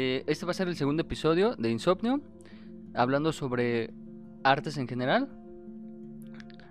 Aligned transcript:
Eh, 0.00 0.22
este 0.28 0.46
va 0.46 0.52
a 0.52 0.54
ser 0.54 0.68
el 0.68 0.76
segundo 0.76 1.02
episodio 1.02 1.56
de 1.56 1.70
Insomnio, 1.70 2.20
hablando 2.94 3.32
sobre 3.32 3.90
artes 4.44 4.76
en 4.76 4.86
general. 4.86 5.28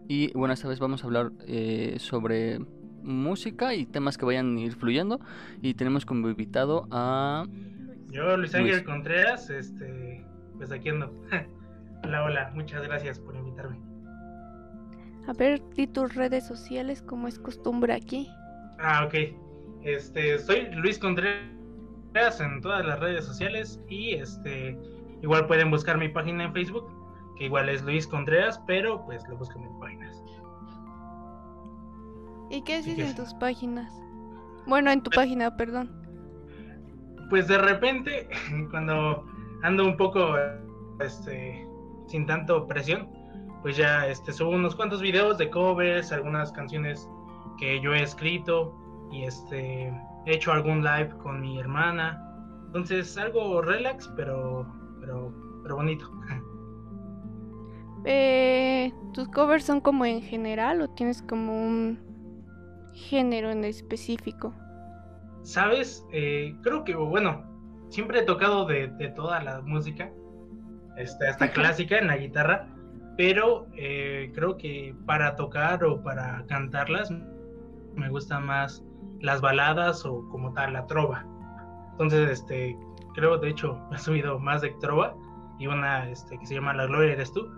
Y 0.08 0.32
bueno, 0.32 0.54
esta 0.54 0.70
vez 0.70 0.80
vamos 0.80 1.04
a 1.04 1.08
hablar 1.08 1.34
eh, 1.46 1.98
sobre 2.00 2.60
música 3.04 3.76
y 3.76 3.86
temas 3.86 4.18
que 4.18 4.24
vayan 4.24 4.56
a 4.56 4.62
ir 4.62 4.76
fluyendo. 4.76 5.20
Y 5.62 5.74
tenemos 5.74 6.06
como 6.06 6.30
invitado 6.30 6.88
a. 6.90 7.46
Yo, 8.12 8.38
Luis 8.38 8.56
Ángel 8.56 8.86
Contreras, 8.86 9.50
este, 9.50 10.26
pues 10.56 10.72
aquí 10.72 10.88
ando. 10.88 11.14
hola, 12.06 12.24
hola, 12.24 12.52
muchas 12.56 12.82
gracias 12.84 13.20
por 13.20 13.36
invitarme. 13.36 13.78
A 15.28 15.34
ver, 15.34 15.62
di 15.76 15.86
tus 15.86 16.16
redes 16.16 16.48
sociales 16.48 17.02
como 17.02 17.28
es 17.28 17.40
costumbre 17.40 17.92
aquí. 17.92 18.30
Ah, 18.80 19.04
ok. 19.06 19.16
Este, 19.84 20.40
soy 20.40 20.70
Luis 20.72 20.98
Contreras 20.98 21.57
en 22.18 22.62
todas 22.62 22.84
las 22.86 23.00
redes 23.00 23.26
sociales 23.26 23.80
y 23.88 24.14
este 24.14 24.78
igual 25.22 25.46
pueden 25.46 25.70
buscar 25.70 25.98
mi 25.98 26.10
página 26.10 26.46
en 26.46 26.54
Facebook, 26.54 26.88
que 27.38 27.46
igual 27.46 27.70
es 27.70 27.84
Luis 27.84 28.08
Contreras, 28.08 28.60
pero 28.66 29.06
pues 29.06 29.28
lo 29.28 29.38
buscan 29.38 29.64
en 29.64 29.80
páginas. 29.80 30.24
¿Y 32.50 32.62
qué 32.64 32.76
haces 32.76 32.98
en 32.98 33.16
tus 33.16 33.34
páginas? 33.36 33.94
Bueno, 34.66 34.90
en 34.90 35.02
tu 35.02 35.10
pues 35.10 35.18
página, 35.18 35.56
perdón. 35.56 35.92
Pues 37.30 37.48
de 37.48 37.58
repente, 37.58 38.30
cuando 38.72 39.26
ando 39.64 39.86
un 39.86 39.96
poco 39.96 40.36
este 41.00 41.68
sin 42.08 42.26
tanto 42.26 42.68
presión, 42.68 43.10
pues 43.62 43.78
ya 43.78 44.08
este 44.08 44.32
subo 44.32 44.52
unos 44.52 44.76
cuantos 44.76 45.02
videos 45.02 45.38
de 45.38 45.52
covers, 45.52 46.12
algunas 46.12 46.52
canciones 46.52 47.08
que 47.60 47.80
yo 47.82 47.94
he 47.94 48.02
escrito 48.02 48.74
y 49.12 49.24
este 49.24 49.94
he 50.28 50.36
hecho 50.36 50.52
algún 50.52 50.84
live 50.84 51.10
con 51.24 51.40
mi 51.40 51.58
hermana. 51.58 52.22
Entonces, 52.66 53.18
algo 53.18 53.62
relax, 53.62 54.12
pero, 54.16 54.68
pero, 55.00 55.34
pero 55.64 55.76
bonito. 55.76 56.12
Eh, 58.10 58.94
¿Tus 59.14 59.28
covers 59.28 59.66
son 59.66 59.82
como 59.82 60.06
en 60.06 60.22
general 60.22 60.82
o 60.82 60.88
tienes 60.88 61.22
como 61.24 61.62
un 61.62 62.00
género 62.94 63.52
en 63.52 63.66
específico? 63.66 64.54
Sabes, 65.42 66.06
eh, 66.14 66.56
creo 66.62 66.86
que, 66.86 66.96
bueno, 66.96 67.44
siempre 67.90 68.20
he 68.20 68.24
tocado 68.24 68.66
de, 68.66 68.88
toda 69.14 69.44
la 69.44 69.60
música, 69.60 70.10
este, 70.96 71.28
hasta 71.28 71.52
clásica 71.52 71.98
en 71.98 72.08
la 72.08 72.16
guitarra, 72.16 72.70
pero 73.18 73.68
eh, 73.76 74.32
creo 74.34 74.56
que 74.56 74.96
para 75.06 75.36
tocar 75.36 75.84
o 75.84 76.02
para 76.02 76.46
cantarlas 76.48 77.12
me 77.94 78.08
gusta 78.10 78.40
más 78.40 78.87
las 79.22 79.42
baladas 79.42 80.06
o 80.06 80.28
como 80.30 80.54
tal 80.54 80.74
la 80.74 80.86
trova. 80.88 81.26
Entonces, 81.92 82.30
este, 82.30 82.78
creo 83.16 83.38
de 83.38 83.50
hecho 83.50 83.80
he 83.92 83.98
subido 83.98 84.40
más 84.40 84.62
de 84.62 84.70
trova 84.80 85.16
y 85.60 85.68
una 85.68 86.10
este, 86.10 86.38
que 86.38 86.46
se 86.46 86.56
llama 86.56 86.74
La 86.74 86.86
Gloria 86.86 87.14
eres 87.14 87.32
tú, 87.34 87.50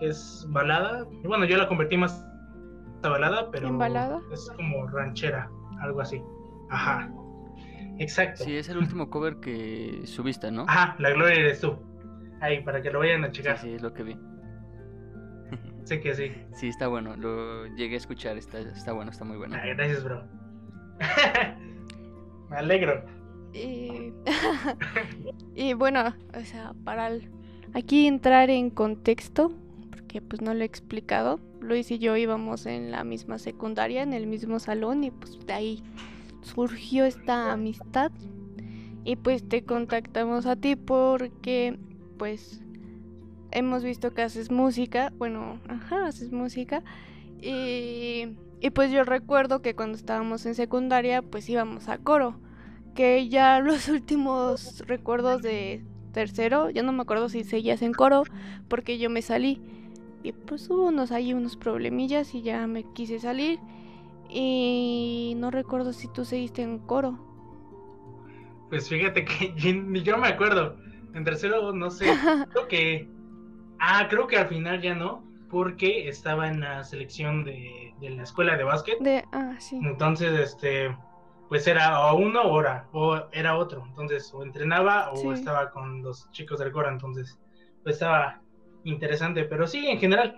que 0.00 0.08
es 0.08 0.46
balada. 0.50 1.06
Y 1.22 1.26
bueno, 1.26 1.44
yo 1.44 1.56
la 1.56 1.68
convertí 1.68 1.96
más 1.96 2.24
a 3.02 3.08
balada, 3.08 3.50
pero 3.50 3.68
es 4.32 4.50
como 4.56 4.86
ranchera, 4.86 5.50
algo 5.80 6.00
así. 6.00 6.22
Ajá. 6.70 7.12
Exacto. 7.98 8.44
Sí, 8.44 8.56
es 8.56 8.68
el 8.68 8.78
último 8.78 9.10
cover 9.10 9.36
que 9.36 10.02
subiste, 10.04 10.50
¿no? 10.50 10.64
Ajá, 10.68 10.96
La 10.98 11.10
Gloria 11.10 11.34
eres 11.34 11.60
tú. 11.60 11.76
Ahí, 12.40 12.62
para 12.64 12.80
que 12.80 12.90
lo 12.90 13.00
vayan 13.00 13.24
a 13.24 13.30
checar. 13.30 13.58
Sí, 13.58 13.74
es 13.74 13.82
lo 13.82 13.92
que 13.92 14.02
vi. 14.02 14.18
Sí 15.84 16.00
que 16.00 16.14
sí. 16.14 16.32
Sí, 16.54 16.68
está 16.68 16.88
bueno, 16.88 17.16
lo 17.16 17.66
llegué 17.76 17.94
a 17.94 17.98
escuchar, 17.98 18.36
está, 18.36 18.60
está 18.60 18.92
bueno, 18.92 19.10
está 19.10 19.24
muy 19.24 19.36
bueno. 19.36 19.56
gracias, 19.62 20.04
bro. 20.04 20.22
Me 22.50 22.56
alegro. 22.56 23.04
Y... 25.54 25.74
bueno, 25.74 26.14
o 26.34 26.44
sea, 26.44 26.72
para 26.84 27.10
aquí 27.74 28.06
entrar 28.06 28.48
en 28.48 28.70
contexto, 28.70 29.52
porque 29.90 30.22
pues 30.22 30.40
no 30.40 30.54
lo 30.54 30.62
he 30.62 30.64
explicado, 30.64 31.38
Luis 31.60 31.90
y 31.90 31.98
yo 31.98 32.16
íbamos 32.16 32.64
en 32.66 32.90
la 32.90 33.04
misma 33.04 33.38
secundaria, 33.38 34.02
en 34.02 34.14
el 34.14 34.26
mismo 34.26 34.58
salón 34.58 35.04
y 35.04 35.10
pues 35.10 35.38
de 35.46 35.52
ahí 35.52 35.82
surgió 36.40 37.04
esta 37.04 37.52
amistad 37.52 38.10
y 39.04 39.16
pues 39.16 39.46
te 39.48 39.64
contactamos 39.64 40.46
a 40.46 40.56
ti 40.56 40.76
porque 40.76 41.78
pues 42.18 42.62
hemos 43.50 43.84
visto 43.84 44.12
que 44.14 44.22
haces 44.22 44.50
música, 44.50 45.12
bueno, 45.18 45.60
ajá, 45.68 46.06
haces 46.06 46.32
música 46.32 46.82
y 47.40 48.36
y 48.62 48.70
pues 48.70 48.92
yo 48.92 49.02
recuerdo 49.02 49.60
que 49.60 49.74
cuando 49.74 49.98
estábamos 49.98 50.46
en 50.46 50.54
secundaria, 50.54 51.20
pues 51.20 51.48
íbamos 51.48 51.88
a 51.88 51.98
coro. 51.98 52.38
Que 52.94 53.28
ya 53.28 53.58
los 53.60 53.88
últimos 53.88 54.84
recuerdos 54.86 55.42
de 55.42 55.84
tercero, 56.12 56.70
ya 56.70 56.84
no 56.84 56.92
me 56.92 57.02
acuerdo 57.02 57.28
si 57.28 57.42
seguías 57.42 57.82
en 57.82 57.92
coro, 57.92 58.22
porque 58.68 58.98
yo 58.98 59.10
me 59.10 59.20
salí. 59.20 59.60
Y 60.22 60.30
pues 60.30 60.70
hubo 60.70 60.86
unos 60.86 61.10
ahí 61.10 61.34
unos 61.34 61.56
problemillas 61.56 62.36
y 62.36 62.42
ya 62.42 62.64
me 62.68 62.84
quise 62.92 63.18
salir. 63.18 63.58
Y 64.30 65.34
no 65.38 65.50
recuerdo 65.50 65.92
si 65.92 66.06
tú 66.06 66.24
seguiste 66.24 66.62
en 66.62 66.78
coro. 66.78 67.18
Pues 68.70 68.88
fíjate 68.88 69.24
que 69.24 69.52
ni 69.74 70.02
yo 70.04 70.18
me 70.18 70.28
acuerdo. 70.28 70.76
En 71.14 71.24
tercero 71.24 71.72
no 71.72 71.90
sé. 71.90 72.06
creo 72.52 72.68
que. 72.68 73.08
Ah, 73.80 74.06
creo 74.08 74.28
que 74.28 74.36
al 74.36 74.46
final 74.46 74.80
ya 74.80 74.94
no. 74.94 75.31
Porque 75.52 76.08
estaba 76.08 76.48
en 76.48 76.58
la 76.60 76.82
selección 76.82 77.44
de 77.44 77.82
de 78.02 78.10
la 78.10 78.24
escuela 78.24 78.56
de 78.56 78.64
básquet. 78.64 78.98
De, 78.98 79.24
ah, 79.32 79.54
sí. 79.58 79.80
Entonces, 79.82 80.38
este, 80.38 80.94
pues 81.48 81.66
era 81.66 82.04
o 82.04 82.16
uno 82.16 82.42
o 82.42 82.60
era, 82.60 82.88
o 82.92 83.16
era 83.32 83.56
otro. 83.56 83.84
Entonces, 83.86 84.32
o 84.34 84.42
entrenaba 84.42 85.12
o 85.12 85.32
estaba 85.32 85.70
con 85.70 86.02
los 86.02 86.30
chicos 86.32 86.58
del 86.58 86.72
Cora. 86.72 86.90
Entonces, 86.90 87.38
pues 87.82 87.96
estaba 87.96 88.42
interesante. 88.84 89.44
Pero 89.44 89.66
sí, 89.66 89.86
en 89.86 89.98
general, 89.98 90.36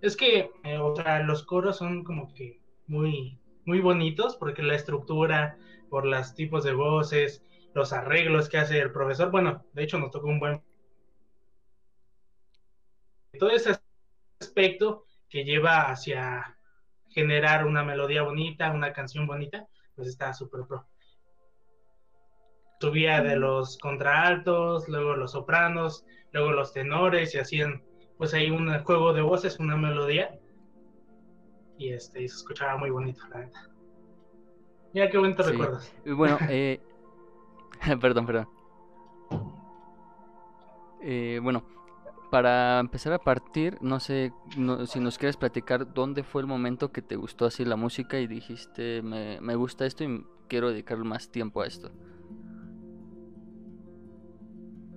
es 0.00 0.16
que, 0.16 0.50
eh, 0.64 0.78
o 0.78 0.96
sea, 0.96 1.22
los 1.22 1.44
coros 1.44 1.76
son 1.76 2.04
como 2.04 2.32
que 2.32 2.60
muy, 2.86 3.38
muy 3.66 3.80
bonitos 3.80 4.36
porque 4.36 4.62
la 4.62 4.74
estructura, 4.74 5.58
por 5.90 6.06
los 6.06 6.34
tipos 6.34 6.64
de 6.64 6.72
voces, 6.72 7.44
los 7.74 7.92
arreglos 7.92 8.48
que 8.48 8.58
hace 8.58 8.80
el 8.80 8.92
profesor. 8.92 9.30
Bueno, 9.30 9.62
de 9.74 9.84
hecho 9.84 9.98
nos 9.98 10.10
tocó 10.10 10.28
un 10.28 10.40
buen... 10.40 10.62
Todo 13.38 13.50
ese 13.50 13.74
aspecto 14.42 15.06
que 15.28 15.44
lleva 15.44 15.90
hacia 15.90 16.58
generar 17.08 17.66
una 17.66 17.82
melodía 17.82 18.22
bonita, 18.22 18.72
una 18.72 18.92
canción 18.92 19.26
bonita, 19.26 19.66
pues 19.94 20.08
está 20.08 20.32
súper 20.32 20.62
pro. 20.66 20.86
Subía 22.80 23.22
de 23.22 23.36
los 23.36 23.78
contraaltos, 23.78 24.88
luego 24.88 25.14
los 25.14 25.32
sopranos, 25.32 26.04
luego 26.32 26.52
los 26.52 26.72
tenores 26.72 27.34
y 27.34 27.38
hacían 27.38 27.82
pues 28.18 28.34
ahí 28.34 28.50
un 28.50 28.68
juego 28.84 29.12
de 29.12 29.22
voces, 29.22 29.58
una 29.58 29.76
melodía 29.76 30.38
y 31.78 31.92
este 31.92 32.18
se 32.20 32.36
escuchaba 32.36 32.76
muy 32.76 32.90
bonito, 32.90 33.20
la 33.30 33.38
verdad. 33.38 33.70
Ya 34.94 35.10
qué 35.10 35.18
bonito 35.18 35.42
sí. 35.42 35.52
recuerdas. 35.52 35.94
Bueno, 36.04 36.38
eh... 36.48 36.80
perdón, 38.00 38.26
perdón. 38.26 38.48
Eh, 41.00 41.40
bueno, 41.42 41.64
para 42.32 42.80
empezar 42.80 43.12
a 43.12 43.18
partir, 43.18 43.76
no 43.82 44.00
sé 44.00 44.32
si 44.86 45.00
nos 45.00 45.18
quieres 45.18 45.36
platicar 45.36 45.92
dónde 45.92 46.22
fue 46.22 46.40
el 46.40 46.48
momento 46.48 46.90
que 46.90 47.02
te 47.02 47.14
gustó 47.14 47.44
así 47.44 47.62
la 47.62 47.76
música 47.76 48.18
y 48.20 48.26
dijiste, 48.26 49.02
me, 49.02 49.38
me 49.42 49.54
gusta 49.54 49.84
esto 49.84 50.02
y 50.02 50.24
quiero 50.48 50.70
dedicar 50.70 50.96
más 50.96 51.30
tiempo 51.30 51.60
a 51.60 51.66
esto. 51.66 51.92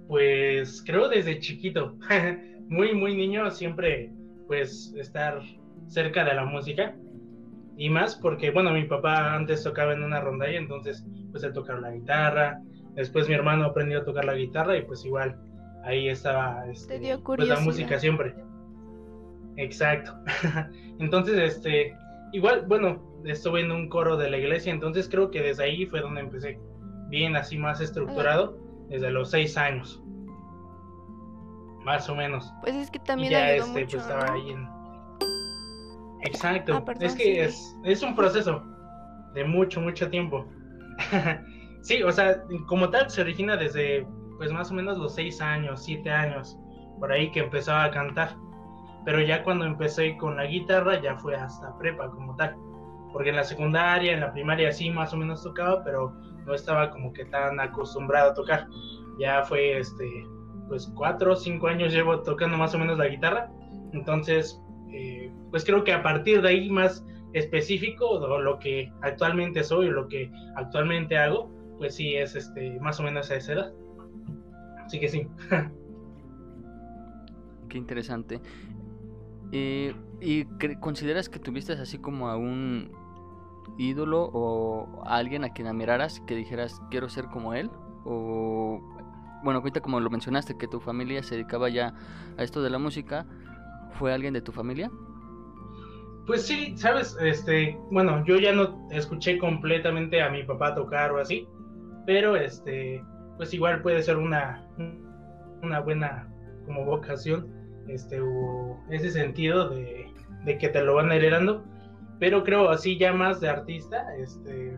Pues 0.07 0.81
creo 0.85 1.09
desde 1.09 1.39
chiquito, 1.39 1.97
muy, 2.69 2.95
muy 2.95 3.17
niño, 3.17 3.51
siempre 3.51 4.13
pues 4.47 4.93
estar 4.95 5.41
cerca 5.87 6.23
de 6.23 6.35
la 6.35 6.45
música. 6.45 6.95
Y 7.75 7.89
más 7.89 8.15
porque, 8.15 8.51
bueno, 8.51 8.71
mi 8.71 8.85
papá 8.85 9.35
antes 9.35 9.61
tocaba 9.61 9.91
en 9.91 10.03
una 10.03 10.21
rondalla, 10.21 10.57
entonces 10.57 11.05
pues 11.31 11.43
él 11.43 11.51
tocaba 11.51 11.81
la 11.81 11.91
guitarra. 11.91 12.61
Después 12.93 13.27
mi 13.27 13.33
hermano 13.35 13.65
aprendió 13.65 13.99
a 13.99 14.05
tocar 14.05 14.23
la 14.23 14.35
guitarra 14.35 14.77
y 14.77 14.83
pues 14.83 15.03
igual 15.03 15.37
ahí 15.85 16.09
estaba 16.09 16.65
este, 16.67 16.99
pues, 17.23 17.47
la 17.47 17.59
música 17.59 17.99
siempre. 17.99 18.35
Exacto. 19.57 20.13
entonces, 20.99 21.55
este, 21.55 21.95
igual, 22.33 22.65
bueno, 22.67 23.01
estuve 23.23 23.61
en 23.61 23.71
un 23.71 23.87
coro 23.87 24.17
de 24.17 24.29
la 24.29 24.37
iglesia, 24.37 24.73
entonces 24.73 25.07
creo 25.09 25.31
que 25.31 25.41
desde 25.41 25.63
ahí 25.63 25.85
fue 25.85 26.01
donde 26.01 26.21
empecé, 26.21 26.59
bien 27.09 27.35
así 27.35 27.57
más 27.57 27.79
estructurado, 27.81 28.57
desde 28.89 29.11
los 29.11 29.29
seis 29.29 29.57
años. 29.57 30.01
Más 31.83 32.09
o 32.09 32.15
menos. 32.15 32.51
Pues 32.61 32.75
es 32.75 32.89
que 32.89 32.99
también 32.99 33.31
ya 33.31 33.51
este, 33.51 33.85
pues, 33.85 33.93
estaba 33.93 34.33
ahí 34.33 34.49
en... 34.49 34.67
Exacto. 36.23 36.83
Ah, 36.87 36.93
es 36.99 37.15
que 37.15 37.43
es, 37.43 37.77
es 37.83 38.01
un 38.01 38.15
proceso 38.15 38.63
de 39.35 39.43
mucho, 39.43 39.79
mucho 39.79 40.09
tiempo. 40.09 40.47
sí, 41.81 42.01
o 42.01 42.11
sea, 42.11 42.43
como 42.67 42.89
tal 42.89 43.11
se 43.11 43.21
origina 43.21 43.55
desde 43.55 44.07
pues 44.37 44.51
más 44.51 44.71
o 44.71 44.73
menos 44.73 44.97
los 44.97 45.15
seis 45.15 45.41
años, 45.41 45.83
siete 45.83 46.09
años, 46.09 46.57
por 46.99 47.11
ahí 47.11 47.31
que 47.31 47.41
empezaba 47.41 47.85
a 47.85 47.91
cantar. 47.91 48.35
Pero 49.05 49.21
ya 49.21 49.43
cuando 49.43 49.65
empecé 49.65 50.17
con 50.17 50.35
la 50.37 50.45
guitarra 50.45 51.01
ya 51.01 51.15
fue 51.17 51.35
hasta 51.35 51.77
prepa 51.77 52.09
como 52.09 52.35
tal. 52.35 52.55
porque 53.13 53.29
en 53.29 53.37
la 53.37 53.43
secundaria, 53.45 54.11
en 54.11 54.19
la 54.19 54.33
primaria 54.33 54.71
sí 54.73 54.89
más 54.89 55.13
o 55.13 55.17
menos 55.17 55.41
tocaba, 55.41 55.83
pero 55.85 56.13
no 56.45 56.53
estaba 56.53 56.89
como 56.89 57.13
que 57.13 57.23
tan 57.25 57.59
acostumbrado 57.59 58.31
a 58.31 58.33
tocar. 58.33 58.67
Ya 59.19 59.43
fue 59.43 59.79
este, 59.79 60.05
pues 60.67 60.91
cuatro 60.95 61.31
o 61.33 61.35
cinco 61.35 61.67
años 61.67 61.93
llevo 61.93 62.21
tocando 62.23 62.57
más 62.57 62.75
o 62.75 62.79
menos 62.79 62.97
la 62.97 63.07
guitarra, 63.07 63.49
entonces, 63.95 64.61
eh, 64.91 65.31
pues 65.51 65.63
creo 65.63 65.83
que 65.83 65.93
a 65.93 66.03
partir 66.03 66.41
de 66.41 66.49
ahí 66.49 66.69
más 66.69 67.05
específico, 67.33 68.09
o 68.09 68.39
lo 68.39 68.59
que 68.59 68.91
actualmente 69.01 69.63
soy, 69.63 69.87
o 69.87 69.91
lo 69.91 70.07
que 70.07 70.31
actualmente 70.55 71.17
hago, 71.17 71.51
pues 71.77 71.95
sí 71.95 72.15
es 72.15 72.35
este, 72.35 72.79
más 72.79 72.99
o 72.99 73.03
menos 73.03 73.31
a 73.31 73.35
esa 73.35 73.53
edad. 73.53 73.73
Así 74.85 74.99
que 74.99 75.09
sí. 75.09 75.27
Qué 77.69 77.77
interesante. 77.77 78.39
Eh, 79.51 79.95
¿Y 80.21 80.45
consideras 80.79 81.29
que 81.29 81.39
tuviste 81.39 81.73
así 81.73 81.97
como 81.97 82.29
a 82.29 82.37
un 82.37 82.91
ídolo 83.77 84.29
o 84.33 85.03
a 85.05 85.17
alguien 85.17 85.43
a 85.43 85.49
quien 85.49 85.67
admiraras 85.67 86.21
que 86.27 86.35
dijeras 86.35 86.81
quiero 86.89 87.09
ser 87.09 87.25
como 87.25 87.53
él? 87.53 87.69
O 88.05 88.81
bueno, 89.43 89.59
ahorita 89.59 89.81
como 89.81 89.99
lo 89.99 90.09
mencionaste, 90.09 90.57
que 90.57 90.67
tu 90.67 90.79
familia 90.79 91.21
se 91.21 91.35
dedicaba 91.35 91.69
ya 91.69 91.93
a 92.37 92.43
esto 92.43 92.63
de 92.63 92.69
la 92.69 92.79
música, 92.79 93.25
¿fue 93.99 94.11
alguien 94.13 94.33
de 94.33 94.41
tu 94.41 94.51
familia? 94.51 94.89
Pues 96.25 96.47
sí, 96.47 96.75
sabes, 96.75 97.15
este, 97.21 97.77
bueno, 97.91 98.25
yo 98.25 98.37
ya 98.37 98.51
no 98.51 98.87
escuché 98.89 99.37
completamente 99.37 100.21
a 100.23 100.31
mi 100.31 100.43
papá 100.43 100.73
tocar 100.73 101.11
o 101.11 101.19
así, 101.19 101.47
pero 102.07 102.35
este, 102.35 103.03
pues 103.37 103.53
igual 103.53 103.83
puede 103.83 104.01
ser 104.01 104.17
una, 104.17 104.64
una 105.61 105.79
buena 105.79 106.27
como 106.65 106.85
vocación, 106.85 107.47
este, 107.87 108.19
o 108.21 108.79
ese 108.89 109.11
sentido 109.11 109.69
de, 109.69 110.07
de 110.45 110.57
que 110.57 110.69
te 110.69 110.83
lo 110.83 110.95
van 110.95 111.11
heredando, 111.11 111.63
pero 112.19 112.43
creo 112.43 112.69
así 112.69 112.97
ya 112.97 113.13
más 113.13 113.39
de 113.41 113.49
artista, 113.49 114.15
este, 114.17 114.77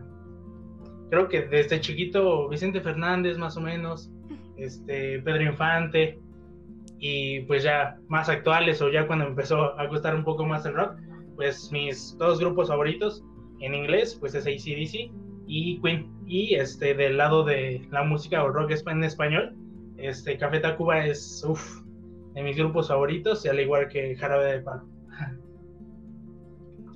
creo 1.10 1.28
que 1.28 1.42
desde 1.42 1.80
chiquito 1.80 2.48
Vicente 2.48 2.80
Fernández 2.80 3.38
más 3.38 3.56
o 3.56 3.60
menos, 3.60 4.10
este, 4.56 5.20
Pedro 5.20 5.42
Infante, 5.42 6.20
y 6.98 7.40
pues 7.40 7.62
ya 7.62 7.98
más 8.08 8.28
actuales 8.28 8.82
o 8.82 8.90
ya 8.90 9.06
cuando 9.06 9.26
empezó 9.26 9.78
a 9.78 9.86
gustar 9.86 10.14
un 10.14 10.24
poco 10.24 10.44
más 10.44 10.66
el 10.66 10.74
rock, 10.74 10.96
pues 11.36 11.70
mis 11.70 12.16
dos 12.18 12.40
grupos 12.40 12.68
favoritos 12.68 13.24
en 13.60 13.74
inglés, 13.74 14.16
pues 14.18 14.34
es 14.34 14.46
ACDC 14.46 15.12
y 15.46 15.80
Queen. 15.80 16.10
Y 16.26 16.54
este, 16.56 16.94
del 16.94 17.16
lado 17.16 17.44
de 17.44 17.86
la 17.90 18.02
música 18.02 18.42
o 18.42 18.48
rock 18.48 18.72
en 18.86 19.04
español, 19.04 19.56
este, 19.98 20.38
Café 20.38 20.60
Tacuba 20.60 21.04
es, 21.04 21.44
uff, 21.46 21.82
de 22.34 22.42
mis 22.42 22.56
grupos 22.56 22.88
favoritos, 22.88 23.44
y 23.44 23.48
al 23.48 23.60
igual 23.60 23.88
que 23.88 24.16
Jarabe 24.16 24.52
de 24.52 24.60
Palo. 24.60 24.88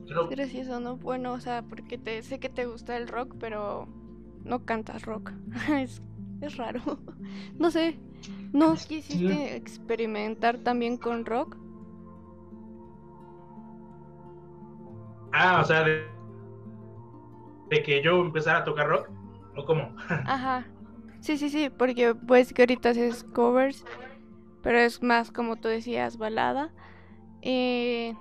Es 0.05 0.29
gracioso, 0.29 0.79
¿no? 0.79 0.97
Bueno, 0.97 1.33
o 1.33 1.41
sea, 1.41 1.63
porque 1.63 1.97
te, 1.97 2.23
sé 2.23 2.39
que 2.39 2.51
te 2.51 2.67
gusta 2.67 2.99
el 2.99 3.09
rock, 3.09 3.35
pero 3.41 3.89
no 4.45 4.65
cantas 4.65 5.07
rock. 5.07 5.33
es, 5.71 6.03
es 6.41 6.57
raro. 6.57 6.81
no 7.59 7.71
sé, 7.71 7.99
¿no 8.53 8.75
quisiste 8.75 9.57
experimentar 9.57 10.59
también 10.59 10.97
con 10.97 11.25
rock? 11.25 11.57
Ah, 15.33 15.61
o 15.63 15.65
sea, 15.65 15.83
de, 15.85 16.05
que 17.83 18.03
yo 18.03 18.21
empezara 18.21 18.59
a 18.59 18.65
tocar 18.65 18.87
rock, 18.87 19.09
¿o 19.57 19.65
cómo? 19.65 19.97
Ajá. 20.09 20.67
Sí, 21.23 21.39
sí, 21.39 21.51
sí, 21.51 21.71
porque 21.71 22.17
pues 22.17 22.53
que 22.53 22.63
ahorita 22.63 22.91
haces 22.91 23.23
covers, 23.23 23.85
pero 24.61 24.79
es 24.79 25.03
más 25.05 25.31
como 25.31 25.55
tú 25.55 25.69
decías, 25.69 26.19
balada. 26.19 26.73
Eh, 27.43 28.15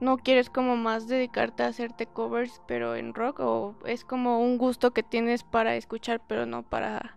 ¿No 0.00 0.18
quieres 0.18 0.50
como 0.50 0.76
más 0.76 1.08
dedicarte 1.08 1.62
a 1.62 1.68
hacerte 1.68 2.06
covers, 2.06 2.60
pero 2.68 2.96
en 2.96 3.14
rock? 3.14 3.40
¿O 3.40 3.76
es 3.86 4.04
como 4.04 4.40
un 4.40 4.58
gusto 4.58 4.90
que 4.90 5.02
tienes 5.02 5.42
para 5.42 5.74
escuchar, 5.74 6.20
pero 6.28 6.44
no 6.44 6.68
para 6.68 7.16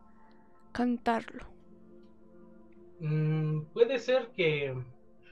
cantarlo? 0.71 1.45
Mm, 3.01 3.65
puede 3.73 3.99
ser 3.99 4.31
que 4.33 4.73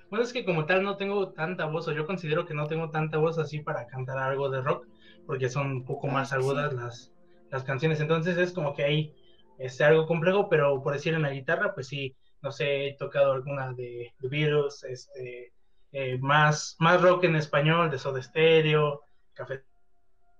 bueno, 0.10 0.25
es 0.25 0.33
que 0.33 0.45
como 0.45 0.65
tal 0.65 0.83
no 0.83 0.98
tengo 0.98 1.31
tanta 1.31 1.65
voz, 1.65 1.88
o 1.88 1.94
yo 1.94 2.06
considero 2.06 2.45
que 2.45 2.54
no 2.54 2.68
tengo 2.68 2.92
tanta 2.92 3.18
voz 3.18 3.39
así 3.39 3.62
para 3.62 3.88
cantar 3.88 4.18
algo 4.19 4.50
de 4.50 4.62
rock, 4.62 4.86
porque 5.25 5.50
son 5.50 5.71
un 5.71 5.86
poco 5.86 6.07
más 6.07 6.33
ah, 6.33 6.36
agudas 6.36 6.74
las, 6.74 7.13
las 7.50 7.63
canciones. 7.63 8.00
Entonces 8.01 8.38
es 8.38 8.51
como 8.51 8.75
que 8.75 8.83
ahí 8.83 9.15
es 9.57 9.79
algo 9.81 10.05
complejo, 10.05 10.50
pero 10.50 10.81
por 10.81 10.94
decir 10.94 11.13
en 11.13 11.21
la 11.23 11.31
guitarra, 11.31 11.73
pues 11.73 11.88
sí, 11.88 12.15
no 12.41 12.51
sé, 12.51 12.88
he 12.88 12.97
tocado 12.97 13.33
alguna 13.33 13.73
de, 13.73 14.13
de 14.19 14.27
Virus, 14.27 14.83
este, 14.83 15.53
eh, 15.91 16.17
más, 16.19 16.75
más 16.79 17.01
rock 17.01 17.25
en 17.25 17.35
español, 17.35 17.89
de 17.89 18.00
Soda 18.00 18.21
Stereo, 18.21 19.01
Café 19.33 19.63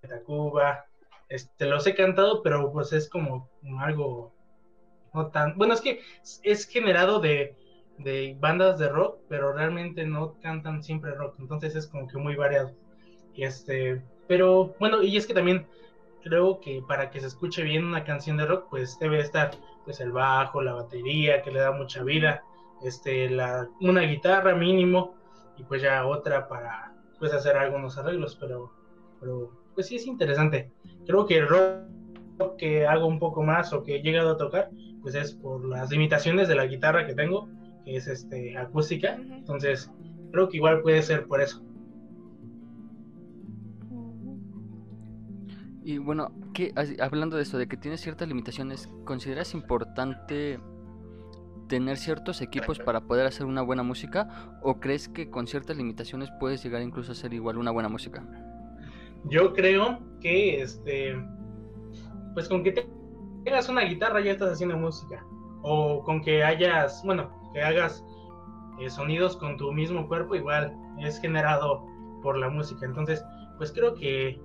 de 0.01 0.07
Tacuba, 0.07 0.86
este, 1.30 1.65
los 1.65 1.88
he 1.88 1.95
cantado, 1.95 2.44
pero 2.44 2.71
pues 2.71 2.92
es 2.94 3.10
como 3.10 3.50
algo 3.80 4.33
no 5.13 5.27
tan, 5.27 5.57
bueno, 5.57 5.74
es 5.75 5.81
que 5.81 6.01
es 6.42 6.68
generado 6.68 7.19
de 7.19 7.56
de 7.98 8.36
bandas 8.39 8.80
de 8.80 8.89
rock, 8.89 9.19
pero 9.30 9.54
realmente 9.54 10.06
no 10.06 10.39
cantan 10.42 10.83
siempre 10.83 11.13
rock, 11.13 11.36
entonces 11.39 11.75
es 11.75 11.88
como 11.88 12.07
que 12.07 12.18
muy 12.18 12.36
variado. 12.36 12.71
Y 13.33 13.44
este, 13.44 14.01
pero 14.27 14.75
bueno, 14.80 15.01
y 15.01 15.18
es 15.18 15.27
que 15.27 15.33
también 15.33 15.68
creo 16.24 16.60
que 16.60 16.81
para 16.88 17.10
que 17.12 17.20
se 17.20 17.28
escuche 17.28 17.64
bien 17.64 17.86
una 17.86 18.04
canción 18.04 18.38
de 18.38 18.46
rock, 18.46 18.68
pues 18.70 18.98
debe 19.00 19.20
estar 19.20 19.52
pues 19.84 20.00
el 20.00 20.12
bajo, 20.12 20.62
la 20.62 20.74
batería, 20.74 21.42
que 21.42 21.52
le 21.52 21.60
da 21.60 21.72
mucha 21.72 22.04
vida, 22.04 22.44
este, 22.84 23.30
la, 23.30 23.68
una 23.81 24.02
guitarra 24.02 24.56
mínimo, 24.56 25.16
y 25.58 25.64
pues 25.64 25.81
ya 25.81 26.06
otra 26.06 26.48
para 26.48 26.94
pues 27.20 27.34
hacer 27.34 27.58
algunos 27.58 27.98
arreglos, 27.98 28.38
pero, 28.40 28.72
pero 29.20 29.52
pues 29.75 29.88
sí 29.88 29.96
es 29.98 30.08
interesante. 30.08 30.72
Creo 31.06 31.25
que 31.25 31.38
el 31.38 31.48
rock 31.48 32.56
que 32.58 32.86
hago 32.88 33.06
un 33.06 33.20
poco 33.20 33.44
más 33.44 33.74
o 33.74 33.84
que 33.84 33.96
he 33.96 34.02
llegado 34.02 34.31
a 34.31 34.38
tocar, 34.38 34.70
pues 35.02 35.16
es 35.16 35.34
por 35.34 35.64
las 35.66 35.92
limitaciones 35.92 36.48
de 36.48 36.56
la 36.56 36.66
guitarra 36.66 37.06
que 37.06 37.14
tengo, 37.14 37.48
que 37.86 37.96
es 37.98 38.08
este, 38.08 38.58
acústica. 38.58 39.14
Entonces, 39.14 39.92
creo 40.31 40.50
que 40.50 40.58
igual 40.58 40.81
puede 40.81 41.02
ser 41.02 41.28
por 41.28 41.42
eso. 41.42 41.62
Y 45.86 45.98
bueno, 45.98 46.32
¿qué, 46.54 46.74
hablando 47.02 47.36
de 47.36 47.44
eso, 47.44 47.58
de 47.58 47.68
que 47.68 47.76
tienes 47.76 48.00
ciertas 48.00 48.28
limitaciones, 48.28 48.90
¿consideras 49.04 49.54
importante 49.54 50.60
tener 51.68 51.98
ciertos 51.98 52.42
equipos 52.42 52.80
para 52.80 53.02
poder 53.02 53.28
hacer 53.28 53.46
una 53.46 53.62
buena 53.62 53.84
música? 53.84 54.58
¿O 54.62 54.80
crees 54.80 55.10
que 55.10 55.30
con 55.30 55.46
ciertas 55.46 55.76
limitaciones 55.76 56.30
puedes 56.40 56.64
llegar 56.64 56.82
incluso 56.82 57.12
a 57.12 57.14
hacer 57.14 57.34
igual 57.34 57.58
una 57.58 57.72
buena 57.72 57.90
música? 57.90 58.24
Yo 59.26 59.54
creo 59.54 60.00
que, 60.22 60.62
este, 60.62 61.16
pues 62.34 62.48
con 62.48 62.63
que 62.63 62.88
tengas 63.44 63.68
una 63.68 63.82
guitarra 63.82 64.22
ya 64.22 64.32
estás 64.32 64.54
haciendo 64.54 64.78
música. 64.78 65.25
O 65.63 66.02
con 66.04 66.22
que 66.22 66.44
hayas, 66.44 67.02
bueno, 67.04 67.30
que 67.54 67.62
hagas 67.62 68.06
eh, 68.80 68.90
sonidos 68.90 69.36
con 69.36 69.58
tu 69.58 69.72
mismo 69.74 70.08
cuerpo, 70.08 70.36
igual 70.36 70.74
es 71.00 71.20
generado 71.20 71.86
por 72.22 72.38
la 72.38 72.50
música. 72.50 72.86
Entonces, 72.86 73.24
pues 73.58 73.72
creo 73.72 73.94
que, 73.96 74.40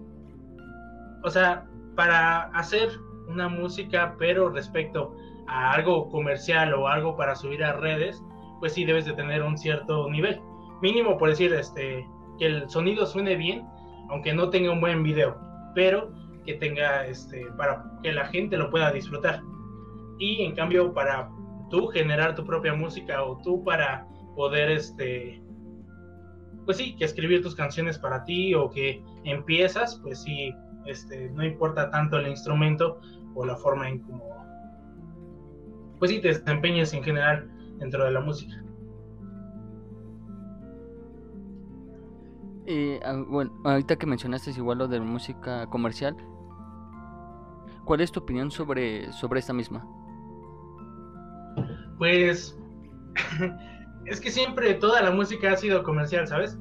o 1.25 1.31
sea, 1.31 1.67
para 1.97 2.45
hacer 2.51 2.91
una 3.29 3.49
música, 3.49 4.17
pero 4.19 4.49
respecto 4.49 5.15
a 5.47 5.73
algo 5.73 6.09
comercial 6.11 6.75
o 6.75 6.89
algo 6.89 7.17
para 7.17 7.35
subir 7.35 7.65
a 7.65 7.73
redes, 7.73 8.23
pues 8.61 8.73
sí 8.73 8.85
debes 8.85 9.07
de 9.07 9.13
tener 9.15 9.43
un 9.43 9.57
cierto 9.57 10.09
nivel. 10.11 10.41
Mínimo 10.83 11.19
por 11.19 11.31
decir, 11.31 11.53
este, 11.53 12.07
que 12.39 12.47
el 12.47 12.71
sonido 12.71 13.07
suene 13.07 13.37
bien, 13.37 13.67
aunque 14.11 14.33
no 14.33 14.51
tenga 14.51 14.73
un 14.73 14.81
buen 14.81 15.03
video, 15.03 15.37
pero 15.75 16.13
que 16.45 16.55
tenga, 16.55 17.07
este, 17.07 17.47
para 17.57 17.85
que 18.03 18.13
la 18.13 18.27
gente 18.27 18.57
lo 18.57 18.71
pueda 18.71 18.91
disfrutar. 18.91 19.43
Y 20.19 20.43
en 20.43 20.55
cambio, 20.55 20.93
para 20.95 21.31
tú 21.71 21.89
generar 21.89 22.35
tu 22.35 22.45
propia 22.45 22.75
música 22.75 23.23
o 23.23 23.39
tú 23.43 23.63
para 23.65 24.07
poder, 24.35 24.71
este, 24.71 25.43
pues 26.65 26.77
sí, 26.77 26.97
que 26.97 27.05
escribir 27.05 27.43
tus 27.43 27.55
canciones 27.55 27.99
para 27.99 28.25
ti 28.25 28.55
o 28.55 28.71
que 28.71 29.03
empiezas, 29.25 30.01
pues 30.03 30.23
sí, 30.23 30.53
este, 30.89 31.31
no 31.31 31.45
importa 31.45 31.91
tanto 31.91 32.19
el 32.19 32.29
instrumento 32.29 33.01
o 33.35 33.45
la 33.45 33.57
forma 33.57 33.89
en 33.89 34.01
cómo, 34.01 34.25
pues 35.99 36.11
sí, 36.11 36.21
te 36.21 36.29
desempeñes 36.29 36.93
en 36.95 37.03
general 37.03 37.51
dentro 37.79 38.05
de 38.05 38.11
la 38.11 38.21
música. 38.21 38.55
Eh, 42.67 43.01
bueno, 43.29 43.51
ahorita 43.65 43.97
que 43.97 44.07
mencionaste 44.07 44.51
igual 44.51 44.79
lo 44.79 44.89
de 44.89 45.01
música 45.01 45.67
comercial, 45.67 46.17
¿cuál 47.85 48.01
es 48.01 48.13
tu 48.13 48.21
opinión 48.21 48.51
sobre, 48.51 49.13
sobre 49.13 49.41
esta 49.41 49.53
misma? 49.53 49.87
Pues 51.99 52.59
es 54.07 54.21
que 54.21 54.31
siempre 54.31 54.75
toda 54.75 55.03
la 55.03 55.11
música 55.11 55.53
ha 55.53 55.57
sido 55.57 55.83
comercial, 55.83 56.27
¿sabes? 56.27 56.59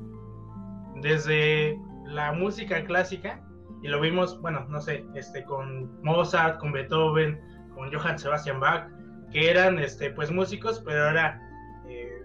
Desde 1.02 1.80
la 2.06 2.32
música 2.34 2.84
clásica, 2.86 3.47
y 3.84 3.88
lo 3.88 4.00
vimos, 4.00 4.40
bueno, 4.42 4.66
no 4.70 4.82
sé, 4.82 5.06
este, 5.16 5.44
con 5.44 6.02
Mozart, 6.04 6.60
con 6.60 6.72
Beethoven, 6.72 7.40
con 7.74 7.94
Johann 7.94 8.18
Sebastian 8.18 8.60
Bach, 8.60 8.90
que 9.32 9.50
eran, 9.50 9.80
este, 9.80 10.12
pues 10.12 10.32
músicos, 10.32 10.82
pero 10.86 11.10
era, 11.10 11.42
eh, 11.88 12.24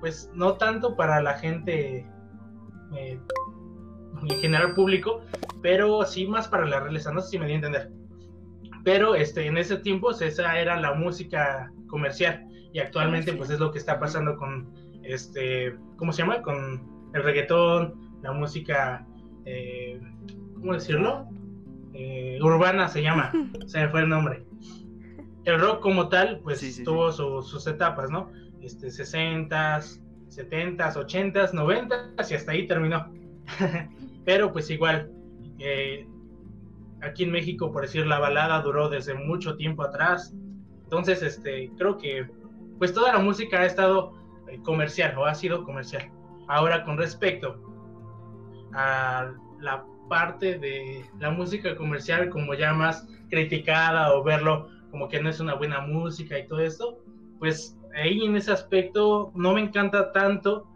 pues 0.00 0.30
no 0.34 0.54
tanto 0.54 0.96
para 0.96 1.22
la 1.22 1.34
gente, 1.34 2.06
eh, 2.96 3.18
en 4.22 4.40
general 4.40 4.74
público, 4.74 5.22
pero 5.62 6.04
sí 6.04 6.26
más 6.26 6.48
para 6.48 6.66
la 6.66 6.80
realeza, 6.80 7.12
no 7.12 7.20
sé 7.20 7.30
si 7.30 7.38
me 7.38 7.46
di 7.46 7.52
a 7.52 7.56
entender. 7.56 7.90
Pero 8.84 9.14
este, 9.14 9.46
en 9.46 9.56
ese 9.56 9.78
tiempo 9.78 10.10
esa 10.10 10.58
era 10.58 10.78
la 10.80 10.94
música 10.94 11.72
comercial 11.86 12.44
y 12.72 12.80
actualmente 12.80 13.32
pues 13.32 13.50
es 13.50 13.60
lo 13.60 13.70
que 13.70 13.78
está 13.78 13.98
pasando 14.00 14.36
con 14.36 14.72
este, 15.02 15.76
¿cómo 15.96 16.12
se 16.12 16.22
llama? 16.22 16.42
Con 16.42 17.10
el 17.14 17.22
reggaetón, 17.22 18.18
la 18.22 18.32
música, 18.32 19.06
eh, 19.44 20.00
¿cómo 20.62 20.74
decirlo? 20.74 21.26
Eh, 21.92 22.38
urbana 22.40 22.88
se 22.88 23.02
llama, 23.02 23.32
se 23.66 23.80
me 23.80 23.88
fue 23.88 24.00
el 24.00 24.08
nombre. 24.08 24.46
El 25.44 25.60
rock 25.60 25.80
como 25.80 26.08
tal, 26.08 26.38
pues 26.38 26.82
tuvo 26.84 27.10
sus 27.10 27.66
etapas, 27.66 28.10
¿no? 28.10 28.30
Este, 28.60 28.86
60s, 28.86 30.00
70s, 30.28 30.94
80s, 30.94 31.50
90s 31.52 32.30
y 32.30 32.34
hasta 32.34 32.52
ahí 32.52 32.66
terminó. 32.68 33.12
Pero 34.24 34.52
pues 34.52 34.70
igual, 34.70 35.10
eh, 35.58 36.06
aquí 37.02 37.24
en 37.24 37.32
México, 37.32 37.72
por 37.72 37.82
decir, 37.82 38.06
la 38.06 38.20
balada 38.20 38.62
duró 38.62 38.88
desde 38.88 39.14
mucho 39.14 39.56
tiempo 39.56 39.82
atrás. 39.82 40.32
Entonces, 40.84 41.22
este, 41.22 41.72
creo 41.76 41.98
que 41.98 42.28
pues 42.78 42.94
toda 42.94 43.12
la 43.12 43.18
música 43.18 43.60
ha 43.60 43.66
estado 43.66 44.12
eh, 44.48 44.60
comercial 44.62 45.18
o 45.18 45.24
ha 45.24 45.34
sido 45.34 45.64
comercial. 45.64 46.08
Ahora, 46.46 46.84
con 46.84 46.98
respecto 46.98 47.60
a 48.74 49.32
la 49.60 49.84
parte 50.08 50.58
de 50.58 51.04
la 51.18 51.30
música 51.30 51.76
comercial 51.76 52.28
como 52.28 52.54
ya 52.54 52.72
más 52.72 53.06
criticada 53.30 54.14
o 54.14 54.22
verlo 54.22 54.68
como 54.90 55.08
que 55.08 55.22
no 55.22 55.30
es 55.30 55.40
una 55.40 55.54
buena 55.54 55.80
música 55.80 56.38
y 56.38 56.46
todo 56.46 56.60
esto, 56.60 56.98
pues 57.38 57.78
ahí 57.94 58.24
en 58.24 58.36
ese 58.36 58.52
aspecto 58.52 59.32
no 59.34 59.54
me 59.54 59.62
encanta 59.62 60.12
tanto 60.12 60.66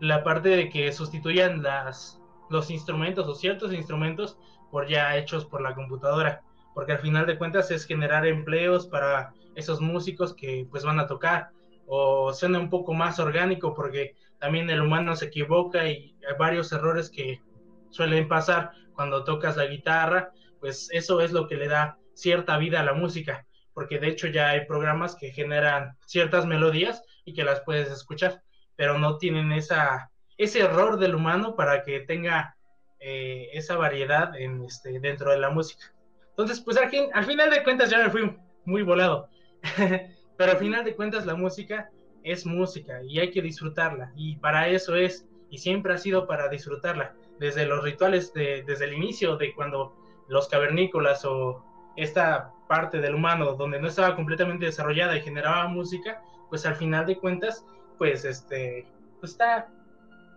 la 0.00 0.24
parte 0.24 0.48
de 0.48 0.68
que 0.68 0.92
sustituyan 0.92 1.62
las, 1.62 2.20
los 2.48 2.70
instrumentos 2.70 3.28
o 3.28 3.34
ciertos 3.34 3.72
instrumentos 3.72 4.36
por 4.70 4.88
ya 4.88 5.16
hechos 5.16 5.44
por 5.44 5.60
la 5.62 5.74
computadora, 5.74 6.42
porque 6.74 6.92
al 6.92 6.98
final 6.98 7.26
de 7.26 7.38
cuentas 7.38 7.70
es 7.70 7.84
generar 7.84 8.26
empleos 8.26 8.86
para 8.86 9.34
esos 9.54 9.80
músicos 9.80 10.34
que 10.34 10.66
pues 10.70 10.84
van 10.84 10.98
a 10.98 11.06
tocar 11.06 11.50
o 11.86 12.32
suena 12.32 12.58
un 12.58 12.70
poco 12.70 12.94
más 12.94 13.18
orgánico 13.18 13.74
porque 13.74 14.14
también 14.38 14.70
el 14.70 14.80
humano 14.80 15.14
se 15.16 15.26
equivoca 15.26 15.86
y 15.86 16.14
hay 16.26 16.36
varios 16.38 16.72
errores 16.72 17.10
que 17.10 17.40
suelen 17.90 18.28
pasar 18.28 18.72
cuando 18.94 19.24
tocas 19.24 19.56
la 19.56 19.66
guitarra, 19.66 20.32
pues 20.60 20.88
eso 20.92 21.20
es 21.20 21.32
lo 21.32 21.48
que 21.48 21.56
le 21.56 21.68
da 21.68 21.98
cierta 22.14 22.58
vida 22.58 22.80
a 22.80 22.84
la 22.84 22.94
música 22.94 23.46
porque 23.80 23.98
de 23.98 24.08
hecho 24.08 24.26
ya 24.26 24.50
hay 24.50 24.66
programas 24.66 25.14
que 25.14 25.32
generan 25.32 25.96
ciertas 26.04 26.46
melodías 26.46 27.02
y 27.24 27.32
que 27.32 27.44
las 27.44 27.60
puedes 27.60 27.90
escuchar, 27.90 28.42
pero 28.76 28.98
no 28.98 29.18
tienen 29.18 29.52
esa, 29.52 30.10
ese 30.36 30.60
error 30.60 30.98
del 30.98 31.14
humano 31.14 31.54
para 31.56 31.82
que 31.82 32.00
tenga 32.00 32.56
eh, 32.98 33.48
esa 33.52 33.76
variedad 33.76 34.36
en, 34.36 34.64
este, 34.64 35.00
dentro 35.00 35.30
de 35.30 35.38
la 35.38 35.50
música. 35.50 35.94
Entonces, 36.28 36.60
pues 36.60 36.76
al, 36.76 36.90
al 37.12 37.24
final 37.24 37.50
de 37.50 37.62
cuentas 37.62 37.90
ya 37.90 37.98
me 37.98 38.10
fui 38.10 38.36
muy 38.64 38.82
volado, 38.82 39.28
pero 40.36 40.52
al 40.52 40.58
final 40.58 40.84
de 40.84 40.94
cuentas 40.94 41.26
la 41.26 41.34
música 41.34 41.90
es 42.22 42.44
música 42.44 43.02
y 43.02 43.18
hay 43.18 43.30
que 43.30 43.40
disfrutarla 43.40 44.12
y 44.14 44.36
para 44.36 44.68
eso 44.68 44.94
es 44.94 45.26
y 45.48 45.56
siempre 45.56 45.94
ha 45.94 45.98
sido 45.98 46.26
para 46.26 46.48
disfrutarla 46.48 47.14
desde 47.40 47.64
los 47.66 47.82
rituales 47.82 48.32
de, 48.34 48.62
desde 48.64 48.84
el 48.84 48.92
inicio 48.92 49.36
de 49.36 49.54
cuando 49.54 49.96
los 50.28 50.46
cavernícolas 50.48 51.24
o 51.24 51.64
esta 51.96 52.52
parte 52.68 53.00
del 53.00 53.14
humano 53.14 53.54
donde 53.54 53.80
no 53.80 53.88
estaba 53.88 54.14
completamente 54.14 54.66
desarrollada 54.66 55.16
y 55.16 55.22
generaba 55.22 55.66
música, 55.66 56.22
pues 56.50 56.66
al 56.66 56.76
final 56.76 57.06
de 57.06 57.16
cuentas, 57.18 57.64
pues 57.98 58.24
este, 58.24 58.86
pues 59.18 59.32
está, 59.32 59.68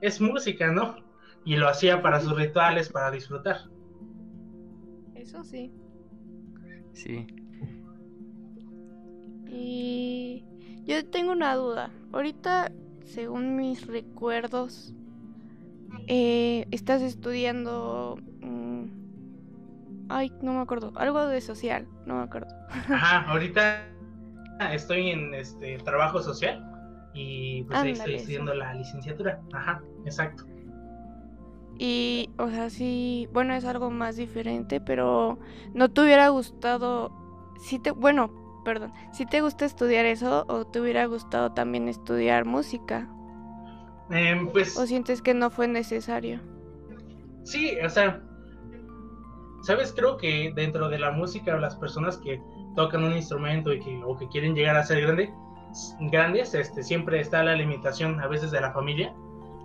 es 0.01 0.19
música, 0.21 0.71
¿no? 0.71 0.95
Y 1.45 1.57
lo 1.57 1.67
hacía 1.67 2.01
para 2.01 2.21
sus 2.21 2.35
rituales, 2.37 2.89
para 2.89 3.11
disfrutar. 3.11 3.57
Eso 5.13 5.43
sí. 5.43 5.73
Sí. 6.93 7.27
Y 9.47 10.45
yo 10.85 11.05
tengo 11.09 11.33
una 11.33 11.53
duda. 11.55 11.91
Ahorita, 12.13 12.71
según 13.03 13.57
mis 13.57 13.85
recuerdos, 13.87 14.95
eh, 16.07 16.67
estás 16.71 17.01
estudiando 17.01 18.17
Ay, 20.09 20.31
no 20.41 20.53
me 20.53 20.61
acuerdo. 20.61 20.93
Algo 20.95 21.25
de 21.25 21.41
social, 21.41 21.87
no 22.05 22.17
me 22.17 22.23
acuerdo. 22.23 22.53
Ajá, 22.89 23.21
ahorita 23.29 23.83
estoy 24.71 25.09
en 25.09 25.33
este 25.33 25.77
trabajo 25.79 26.21
social 26.21 26.63
y 27.13 27.63
pues 27.63 27.79
ahí 27.79 27.91
estoy 27.91 28.15
estudiando 28.15 28.53
la 28.53 28.73
licenciatura. 28.75 29.41
Ajá, 29.53 29.81
exacto. 30.05 30.45
Y, 31.79 32.29
o 32.37 32.47
sea, 32.49 32.69
sí, 32.69 33.27
bueno, 33.33 33.55
es 33.55 33.65
algo 33.65 33.89
más 33.89 34.15
diferente, 34.15 34.79
pero 34.79 35.39
no 35.73 35.89
te 35.89 36.01
hubiera 36.01 36.29
gustado, 36.29 37.11
si 37.59 37.79
te, 37.79 37.89
bueno, 37.89 38.61
perdón, 38.63 38.93
si 39.11 39.25
te 39.25 39.41
gusta 39.41 39.65
estudiar 39.65 40.05
eso 40.05 40.45
o 40.47 40.65
te 40.65 40.79
hubiera 40.79 41.07
gustado 41.07 41.53
también 41.53 41.87
estudiar 41.87 42.45
música. 42.45 43.09
Em, 44.09 44.47
pues. 44.47 44.77
¿O 44.77 44.85
sientes 44.85 45.21
que 45.21 45.33
no 45.33 45.49
fue 45.49 45.67
necesario? 45.67 46.39
Sí, 47.43 47.77
o 47.83 47.89
sea, 47.89 48.21
¿sabes? 49.63 49.93
Creo 49.95 50.17
que 50.17 50.51
dentro 50.55 50.89
de 50.89 50.99
la 50.99 51.11
música, 51.11 51.57
las 51.57 51.75
personas 51.75 52.17
que 52.17 52.41
tocan 52.75 53.03
un 53.03 53.13
instrumento 53.13 53.73
y 53.73 53.79
que, 53.79 54.01
o 54.03 54.17
que 54.17 54.27
quieren 54.29 54.55
llegar 54.55 54.75
a 54.75 54.83
ser 54.83 55.01
grande, 55.01 55.33
grandes, 56.11 56.53
este, 56.53 56.83
siempre 56.83 57.19
está 57.19 57.43
la 57.43 57.55
limitación 57.55 58.19
a 58.19 58.27
veces 58.27 58.51
de 58.51 58.61
la 58.61 58.71
familia, 58.71 59.13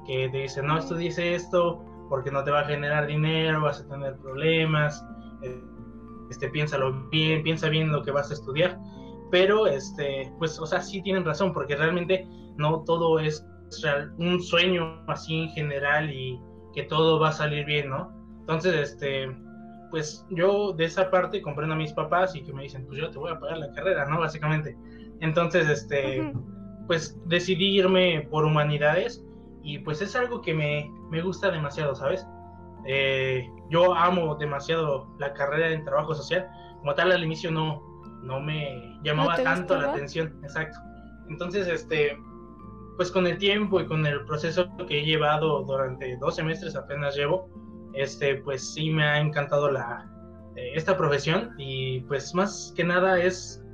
que 0.07 0.29
te 0.31 0.39
dice, 0.39 0.63
no 0.63 0.79
estudies 0.79 1.19
esto 1.19 1.85
porque 2.09 2.31
no 2.31 2.43
te 2.43 2.51
va 2.51 2.61
a 2.61 2.65
generar 2.65 3.07
dinero, 3.07 3.63
vas 3.63 3.81
a 3.81 3.89
tener 3.89 4.17
problemas, 4.17 5.05
eh, 5.43 5.63
este, 6.31 6.49
piénsalo 6.49 7.09
bien, 7.11 7.43
piensa 7.43 7.69
bien 7.69 7.93
lo 7.93 8.03
que 8.03 8.11
vas 8.11 8.31
a 8.31 8.35
estudiar. 8.35 8.79
Pero, 9.31 9.67
este, 9.67 10.33
pues, 10.39 10.59
o 10.59 10.67
sea, 10.67 10.81
sí 10.81 11.03
tienen 11.03 11.25
razón, 11.25 11.53
porque 11.53 11.77
realmente 11.77 12.27
no 12.57 12.83
todo 12.85 13.19
es 13.19 13.45
un 14.19 14.43
sueño 14.43 15.03
así 15.07 15.43
en 15.43 15.49
general 15.51 16.11
y 16.11 16.41
que 16.75 16.85
todo 16.85 17.19
va 17.19 17.29
a 17.31 17.33
salir 17.33 17.65
bien, 17.65 17.91
¿no? 17.91 18.13
Entonces, 18.41 18.93
este, 18.93 19.29
pues 19.91 20.27
yo 20.31 20.73
de 20.73 20.85
esa 20.85 21.11
parte 21.11 21.43
comprendo 21.43 21.75
a 21.75 21.79
mis 21.79 21.93
papás 21.93 22.35
y 22.35 22.43
que 22.43 22.53
me 22.53 22.63
dicen, 22.63 22.87
pues 22.87 22.99
yo 22.99 23.11
te 23.11 23.19
voy 23.19 23.31
a 23.31 23.39
pagar 23.39 23.59
la 23.59 23.73
carrera, 23.73 24.07
¿no? 24.07 24.21
Básicamente. 24.21 24.77
Entonces, 25.21 25.69
este, 25.69 26.33
pues 26.87 27.21
decidí 27.27 27.79
irme 27.79 28.27
por 28.31 28.45
humanidades 28.45 29.25
y 29.63 29.79
pues 29.79 30.01
es 30.01 30.17
algo 30.17 30.41
que 30.41 30.55
me, 30.55 30.91
me 31.11 31.21
gusta 31.21 31.51
demasiado, 31.51 31.95
¿sabes? 31.95 32.27
Eh, 32.87 33.47
yo 33.71 33.95
amo 33.95 34.37
demasiado 34.37 35.09
la 35.19 35.33
carrera 35.35 35.71
en 35.71 35.85
trabajo 35.85 36.15
social. 36.15 36.49
Como 36.79 36.95
tal, 36.95 37.13
al 37.13 37.23
inicio 37.23 37.51
no, 37.51 37.83
no 38.23 38.41
me 38.41 38.99
llamaba 39.03 39.37
tanto 39.37 39.77
la 39.77 39.91
atención, 39.91 40.39
exacto. 40.43 40.79
Entonces, 41.29 41.67
este, 41.67 42.17
pues 42.99 43.13
con 43.13 43.29
el 43.29 43.39
tiempo 43.39 43.81
y 43.81 43.87
con 43.87 44.05
el 44.05 44.25
proceso 44.25 44.69
que 44.89 44.99
he 44.99 45.05
llevado 45.05 45.63
durante 45.63 46.17
dos 46.17 46.35
semestres 46.35 46.75
apenas 46.75 47.15
llevo, 47.15 47.49
este, 47.95 48.35
pues 48.43 48.75
sí 48.75 48.91
me 48.91 49.05
ha 49.05 49.21
encantado 49.21 49.71
la, 49.71 50.11
eh, 50.57 50.73
esta 50.75 50.97
profesión 50.97 51.55
y 51.59 52.01
pues 52.01 52.35
más 52.35 52.75
que 52.77 52.83
nada 52.83 53.23
es, 53.23 53.65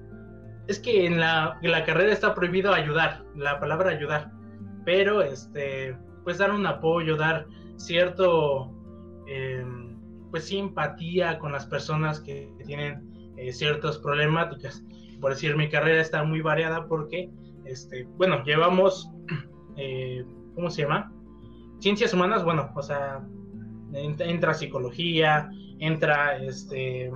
es 0.69 0.79
que 0.79 1.07
en 1.07 1.19
la, 1.19 1.59
la, 1.63 1.85
carrera 1.85 2.13
está 2.13 2.35
prohibido 2.35 2.75
ayudar, 2.75 3.25
la 3.35 3.59
palabra 3.59 3.93
ayudar, 3.93 4.31
pero 4.85 5.23
este, 5.23 5.97
pues 6.23 6.37
dar 6.37 6.53
un 6.53 6.67
apoyo, 6.67 7.17
dar 7.17 7.47
cierto, 7.77 8.75
em, 9.27 9.99
pues 10.31 10.49
simpatía 10.49 11.39
con 11.39 11.51
las 11.51 11.65
personas 11.65 12.21
que 12.21 12.53
tienen 12.67 13.33
eh, 13.39 13.55
ciertas 13.55 13.97
problemáticas. 13.97 14.85
Por 15.19 15.33
decir, 15.33 15.57
mi 15.57 15.71
carrera 15.71 16.03
está 16.03 16.25
muy 16.25 16.43
variada 16.43 16.87
porque, 16.87 17.31
este, 17.65 18.05
bueno, 18.17 18.43
llevamos, 18.45 19.11
eh, 19.77 20.25
¿cómo 20.55 20.71
se 20.71 20.83
llama? 20.83 21.13
Ciencias 21.81 22.15
humanas, 22.15 22.45
bueno, 22.45 22.71
o 22.75 22.83
sea, 22.83 23.27
entra 23.93 24.55
psicología, 24.55 25.51
entra 25.79 26.37
este, 26.37 27.11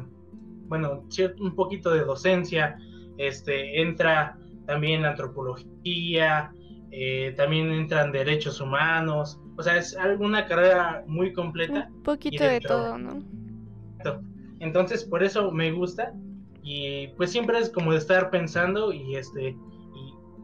bueno, 0.67 1.05
un 1.41 1.55
poquito 1.55 1.91
de 1.91 2.01
docencia, 2.01 2.79
este, 3.17 3.81
entra 3.81 4.39
también 4.67 5.05
antropología, 5.05 6.53
eh, 6.91 7.35
también 7.37 7.73
entran 7.73 8.13
derechos 8.13 8.61
humanos, 8.61 9.41
o 9.57 9.63
sea, 9.63 9.77
es 9.77 9.97
una 10.21 10.47
carrera 10.47 11.05
muy 11.07 11.33
completa. 11.33 11.89
Un 11.91 12.03
poquito 12.03 12.45
de 12.45 12.61
todo, 12.61 12.97
¿no? 12.97 13.23
Entonces, 14.61 15.05
por 15.05 15.23
eso 15.23 15.51
me 15.53 15.73
gusta 15.73 16.13
y 16.63 17.09
pues 17.17 17.31
siempre 17.31 17.59
es 17.59 17.71
como 17.71 17.93
de 17.93 17.99
estar 17.99 18.31
pensando 18.31 18.93
y 18.93 19.17
este, 19.17 19.57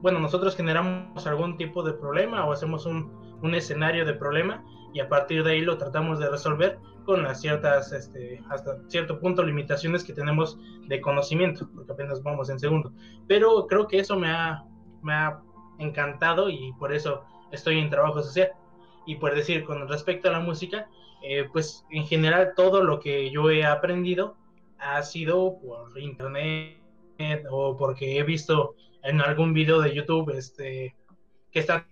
bueno, 0.05 0.21
nosotros 0.21 0.55
generamos 0.55 1.27
algún 1.27 1.57
tipo 1.57 1.83
de 1.83 1.95
problema 1.95 2.45
o 2.45 2.53
hacemos 2.53 2.85
un, 2.85 3.11
un 3.41 3.55
escenario 3.55 4.05
de 4.05 4.13
problema 4.13 4.63
y 4.93 5.01
a 5.01 5.09
partir 5.09 5.43
de 5.43 5.53
ahí 5.53 5.61
lo 5.63 5.79
tratamos 5.79 6.19
de 6.19 6.29
resolver 6.29 6.79
con 7.07 7.23
las 7.23 7.41
ciertas, 7.41 7.91
este, 7.91 8.39
hasta 8.51 8.87
cierto 8.89 9.19
punto, 9.19 9.43
limitaciones 9.43 10.05
que 10.05 10.13
tenemos 10.13 10.59
de 10.89 11.01
conocimiento, 11.01 11.71
porque 11.75 11.93
apenas 11.93 12.23
vamos 12.23 12.51
en 12.51 12.61
segundo. 12.61 12.93
Pero 13.27 13.67
creo 13.67 13.89
que 13.89 13.99
eso 13.99 14.15
me 14.19 14.31
ha, 14.31 14.67
me 15.01 15.15
ha 15.15 15.41
encantado 15.79 16.51
y 16.51 16.75
por 16.79 16.93
eso 16.93 17.25
estoy 17.51 17.79
en 17.79 17.89
trabajo 17.89 18.23
social. 18.23 18.51
Y 19.07 19.17
por 19.17 19.35
decir, 19.35 19.65
con 19.65 19.89
respecto 19.89 20.29
a 20.29 20.33
la 20.33 20.41
música, 20.41 20.87
eh, 21.23 21.49
pues 21.51 21.87
en 21.91 22.07
general 22.07 22.53
todo 22.55 22.83
lo 22.83 23.01
que 23.01 23.31
yo 23.31 23.51
he 23.51 23.65
aprendido 23.65 24.37
ha 24.79 25.01
sido 25.01 25.57
por 25.61 25.99
internet 25.99 26.77
o 27.51 27.75
porque 27.79 28.19
he 28.19 28.23
visto 28.23 28.75
en 29.05 29.21
algún 29.21 29.53
video 29.53 29.81
de 29.81 29.95
YouTube 29.95 30.31
este, 30.31 30.97
que 31.53 31.61
está 31.61 31.87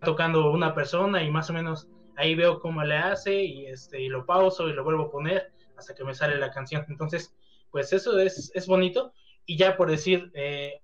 tocando 0.00 0.50
una 0.50 0.74
persona 0.74 1.22
y 1.22 1.30
más 1.30 1.50
o 1.50 1.52
menos 1.52 1.88
ahí 2.16 2.34
veo 2.34 2.60
cómo 2.60 2.84
le 2.84 2.96
hace 2.96 3.42
y, 3.42 3.66
este, 3.66 4.00
y 4.00 4.08
lo 4.08 4.24
pauso 4.26 4.68
y 4.68 4.72
lo 4.72 4.84
vuelvo 4.84 5.04
a 5.04 5.10
poner 5.10 5.52
hasta 5.76 5.94
que 5.94 6.04
me 6.04 6.14
sale 6.14 6.36
la 6.36 6.50
canción. 6.50 6.84
Entonces, 6.88 7.34
pues 7.70 7.92
eso 7.92 8.18
es, 8.18 8.50
es 8.54 8.66
bonito. 8.66 9.12
Y 9.46 9.56
ya 9.56 9.76
por 9.76 9.90
decir, 9.90 10.30
eh, 10.34 10.82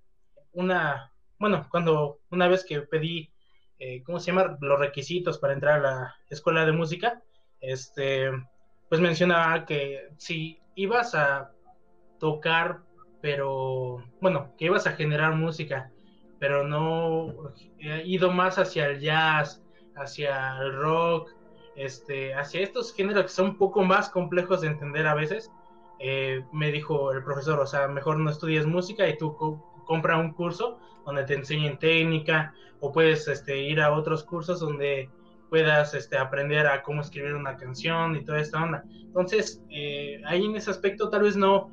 una, 0.53 1.11
bueno, 1.37 1.67
cuando 1.69 2.19
una 2.31 2.47
vez 2.47 2.65
que 2.65 2.81
pedí, 2.81 3.31
eh, 3.77 4.01
¿cómo 4.03 4.19
se 4.19 4.27
llama? 4.27 4.57
Los 4.61 4.79
requisitos 4.79 5.37
para 5.37 5.53
entrar 5.53 5.79
a 5.79 5.83
la 5.83 6.15
escuela 6.29 6.65
de 6.65 6.71
música, 6.71 7.21
este, 7.59 8.31
pues 8.89 9.01
mencionaba 9.01 9.65
que 9.65 10.09
si 10.17 10.59
ibas 10.75 11.13
a 11.13 11.51
tocar, 12.19 12.79
pero, 13.25 14.03
bueno, 14.21 14.53
que 14.55 14.65
ibas 14.65 14.85
a 14.85 14.91
generar 14.91 15.33
música, 15.33 15.89
pero 16.37 16.63
no 16.63 17.33
he 17.79 18.05
ido 18.05 18.31
más 18.31 18.59
hacia 18.59 18.85
el 18.85 18.99
jazz, 18.99 19.63
hacia 19.95 20.59
el 20.59 20.75
rock, 20.75 21.31
este, 21.75 22.35
hacia 22.35 22.61
estos 22.61 22.93
géneros 22.93 23.23
que 23.23 23.29
son 23.29 23.47
un 23.47 23.57
poco 23.57 23.83
más 23.83 24.09
complejos 24.09 24.61
de 24.61 24.67
entender 24.67 25.07
a 25.07 25.15
veces, 25.15 25.51
eh, 25.99 26.45
me 26.51 26.71
dijo 26.71 27.13
el 27.13 27.23
profesor, 27.23 27.59
o 27.59 27.65
sea, 27.65 27.87
mejor 27.87 28.19
no 28.19 28.29
estudies 28.29 28.67
música 28.67 29.09
y 29.09 29.17
tú 29.17 29.35
compra 29.87 30.19
un 30.19 30.33
curso 30.33 30.77
donde 31.03 31.23
te 31.23 31.33
enseñen 31.33 31.79
técnica 31.79 32.53
o 32.79 32.91
puedes 32.91 33.27
este, 33.27 33.57
ir 33.57 33.81
a 33.81 33.91
otros 33.91 34.23
cursos 34.23 34.59
donde 34.59 35.09
puedas 35.49 35.95
este, 35.95 36.15
aprender 36.15 36.67
a 36.67 36.83
cómo 36.83 37.01
escribir 37.01 37.33
una 37.33 37.57
canción 37.57 38.15
y 38.17 38.23
toda 38.23 38.39
esta 38.39 38.61
onda. 38.61 38.83
Entonces, 38.91 39.63
eh, 39.71 40.21
ahí 40.27 40.45
en 40.45 40.55
ese 40.55 40.69
aspecto 40.69 41.09
tal 41.09 41.23
vez 41.23 41.35
no 41.35 41.71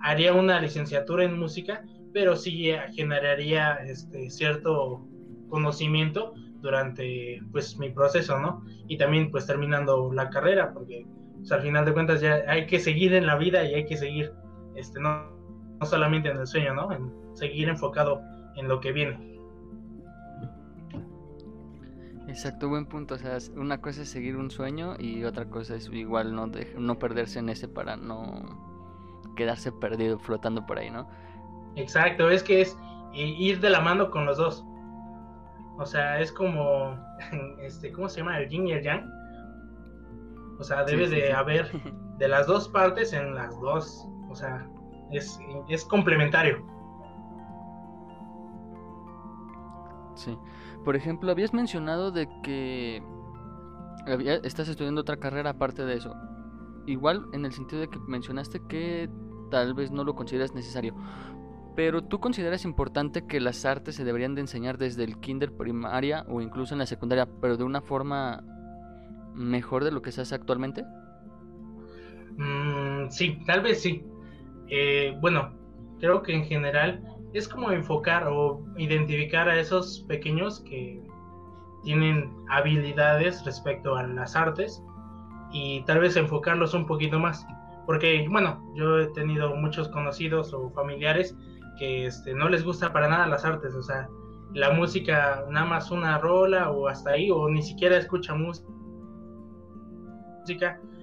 haría 0.00 0.32
una 0.32 0.60
licenciatura 0.60 1.24
en 1.24 1.38
música, 1.38 1.84
pero 2.12 2.36
sí 2.36 2.70
generaría 2.94 3.74
este, 3.84 4.30
cierto 4.30 5.06
conocimiento 5.48 6.34
durante 6.60 7.40
pues 7.52 7.78
mi 7.78 7.90
proceso, 7.90 8.38
¿no? 8.38 8.64
Y 8.88 8.98
también 8.98 9.30
pues 9.30 9.46
terminando 9.46 10.12
la 10.12 10.30
carrera, 10.30 10.72
porque 10.72 11.06
pues, 11.36 11.52
al 11.52 11.62
final 11.62 11.84
de 11.84 11.92
cuentas 11.92 12.20
ya 12.20 12.42
hay 12.48 12.66
que 12.66 12.78
seguir 12.78 13.14
en 13.14 13.26
la 13.26 13.36
vida 13.36 13.64
y 13.64 13.74
hay 13.74 13.86
que 13.86 13.96
seguir, 13.96 14.32
este, 14.74 15.00
no, 15.00 15.30
no 15.78 15.86
solamente 15.86 16.28
en 16.28 16.38
el 16.38 16.46
sueño, 16.46 16.74
¿no? 16.74 16.92
En 16.92 17.12
seguir 17.34 17.68
enfocado 17.68 18.20
en 18.56 18.68
lo 18.68 18.80
que 18.80 18.92
viene. 18.92 19.36
Exacto, 22.28 22.68
buen 22.68 22.86
punto. 22.86 23.14
O 23.14 23.18
sea, 23.18 23.38
una 23.54 23.80
cosa 23.80 24.02
es 24.02 24.08
seguir 24.08 24.36
un 24.36 24.50
sueño 24.50 24.96
y 24.98 25.24
otra 25.24 25.48
cosa 25.48 25.76
es 25.76 25.88
igual 25.92 26.34
no, 26.34 26.50
no 26.78 26.98
perderse 26.98 27.38
en 27.38 27.48
ese 27.48 27.68
para 27.68 27.96
no 27.96 28.75
quedarse 29.36 29.70
perdido 29.70 30.18
flotando 30.18 30.66
por 30.66 30.78
ahí, 30.78 30.90
¿no? 30.90 31.08
Exacto, 31.76 32.30
es 32.30 32.42
que 32.42 32.62
es 32.62 32.76
ir 33.14 33.60
de 33.60 33.70
la 33.70 33.80
mano 33.80 34.10
con 34.10 34.26
los 34.26 34.38
dos. 34.38 34.64
O 35.78 35.86
sea, 35.86 36.20
es 36.20 36.32
como, 36.32 36.98
este, 37.60 37.92
¿cómo 37.92 38.08
se 38.08 38.20
llama? 38.20 38.38
El 38.38 38.48
yin 38.48 38.66
y 38.66 38.72
el 38.72 38.82
yang. 38.82 39.08
O 40.58 40.64
sea, 40.64 40.84
debe 40.84 41.08
de 41.08 41.32
haber 41.32 41.70
de 42.18 42.28
las 42.28 42.46
dos 42.46 42.68
partes 42.68 43.12
en 43.12 43.34
las 43.34 43.58
dos. 43.60 44.08
O 44.30 44.34
sea, 44.34 44.66
es, 45.12 45.38
es 45.68 45.84
complementario. 45.84 46.64
Sí. 50.14 50.36
Por 50.84 50.96
ejemplo, 50.96 51.30
habías 51.30 51.52
mencionado 51.52 52.10
de 52.10 52.28
que 52.42 53.02
estás 54.44 54.68
estudiando 54.68 55.00
otra 55.02 55.16
carrera 55.16 55.50
aparte 55.50 55.84
de 55.84 55.94
eso. 55.94 56.14
Igual 56.86 57.26
en 57.32 57.44
el 57.44 57.52
sentido 57.52 57.80
de 57.80 57.88
que 57.88 57.98
mencionaste 58.06 58.60
que 58.68 59.10
tal 59.50 59.74
vez 59.74 59.90
no 59.90 60.04
lo 60.04 60.14
consideras 60.14 60.54
necesario. 60.54 60.94
Pero 61.74 62.02
tú 62.02 62.20
consideras 62.20 62.64
importante 62.64 63.26
que 63.26 63.40
las 63.40 63.64
artes 63.64 63.96
se 63.96 64.04
deberían 64.04 64.34
de 64.34 64.40
enseñar 64.40 64.78
desde 64.78 65.04
el 65.04 65.18
kinder 65.20 65.52
primaria 65.52 66.24
o 66.28 66.40
incluso 66.40 66.74
en 66.74 66.78
la 66.78 66.86
secundaria, 66.86 67.28
pero 67.40 67.56
de 67.56 67.64
una 67.64 67.82
forma 67.82 68.42
mejor 69.34 69.84
de 69.84 69.90
lo 69.90 70.02
que 70.02 70.12
se 70.12 70.22
hace 70.22 70.34
actualmente? 70.34 70.84
Mm, 72.38 73.08
sí, 73.10 73.38
tal 73.46 73.60
vez 73.60 73.82
sí. 73.82 74.04
Eh, 74.68 75.16
bueno, 75.20 75.52
creo 76.00 76.22
que 76.22 76.34
en 76.34 76.44
general 76.44 77.02
es 77.34 77.46
como 77.46 77.70
enfocar 77.70 78.26
o 78.28 78.64
identificar 78.76 79.48
a 79.48 79.58
esos 79.58 80.04
pequeños 80.08 80.60
que 80.60 81.02
tienen 81.82 82.32
habilidades 82.48 83.44
respecto 83.44 83.94
a 83.94 84.02
las 84.02 84.34
artes 84.34 84.82
y 85.52 85.82
tal 85.84 86.00
vez 86.00 86.16
enfocarlos 86.16 86.74
un 86.74 86.86
poquito 86.86 87.18
más. 87.18 87.46
Porque, 87.86 88.26
bueno, 88.28 88.62
yo 88.74 88.98
he 88.98 89.06
tenido 89.08 89.54
muchos 89.54 89.88
conocidos 89.88 90.52
o 90.52 90.70
familiares 90.70 91.36
que 91.78 92.06
este, 92.06 92.34
no 92.34 92.48
les 92.48 92.64
gusta 92.64 92.92
para 92.92 93.08
nada 93.08 93.26
las 93.26 93.44
artes, 93.44 93.74
o 93.74 93.82
sea, 93.82 94.08
la 94.54 94.70
música 94.70 95.44
nada 95.50 95.66
más 95.66 95.90
una 95.90 96.18
rola 96.18 96.70
o 96.70 96.88
hasta 96.88 97.10
ahí, 97.10 97.30
o 97.30 97.48
ni 97.48 97.62
siquiera 97.62 97.96
escucha 97.96 98.34
música 98.34 98.66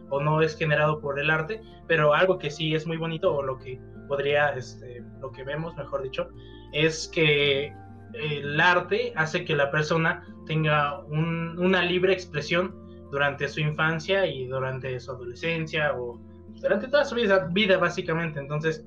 o 0.09 0.21
no 0.21 0.41
es 0.41 0.55
generado 0.55 0.99
por 0.99 1.19
el 1.19 1.29
arte, 1.29 1.61
pero 1.87 2.13
algo 2.13 2.37
que 2.37 2.49
sí 2.49 2.73
es 2.75 2.85
muy 2.85 2.97
bonito 2.97 3.33
o 3.33 3.43
lo 3.43 3.57
que 3.57 3.79
podría, 4.07 4.49
este, 4.49 5.03
lo 5.21 5.31
que 5.31 5.43
vemos, 5.43 5.75
mejor 5.75 6.03
dicho, 6.03 6.29
es 6.71 7.09
que 7.13 7.73
el 8.13 8.59
arte 8.59 9.13
hace 9.15 9.43
que 9.43 9.55
la 9.55 9.71
persona 9.71 10.23
tenga 10.45 11.01
una 11.03 11.81
libre 11.83 12.13
expresión 12.13 12.75
durante 13.11 13.47
su 13.47 13.59
infancia 13.59 14.25
y 14.25 14.47
durante 14.47 14.99
su 14.99 15.11
adolescencia 15.11 15.93
o 15.93 16.19
durante 16.63 16.87
toda 16.87 17.05
su 17.05 17.15
vida, 17.15 17.49
vida 17.51 17.77
básicamente. 17.77 18.39
Entonces, 18.39 18.85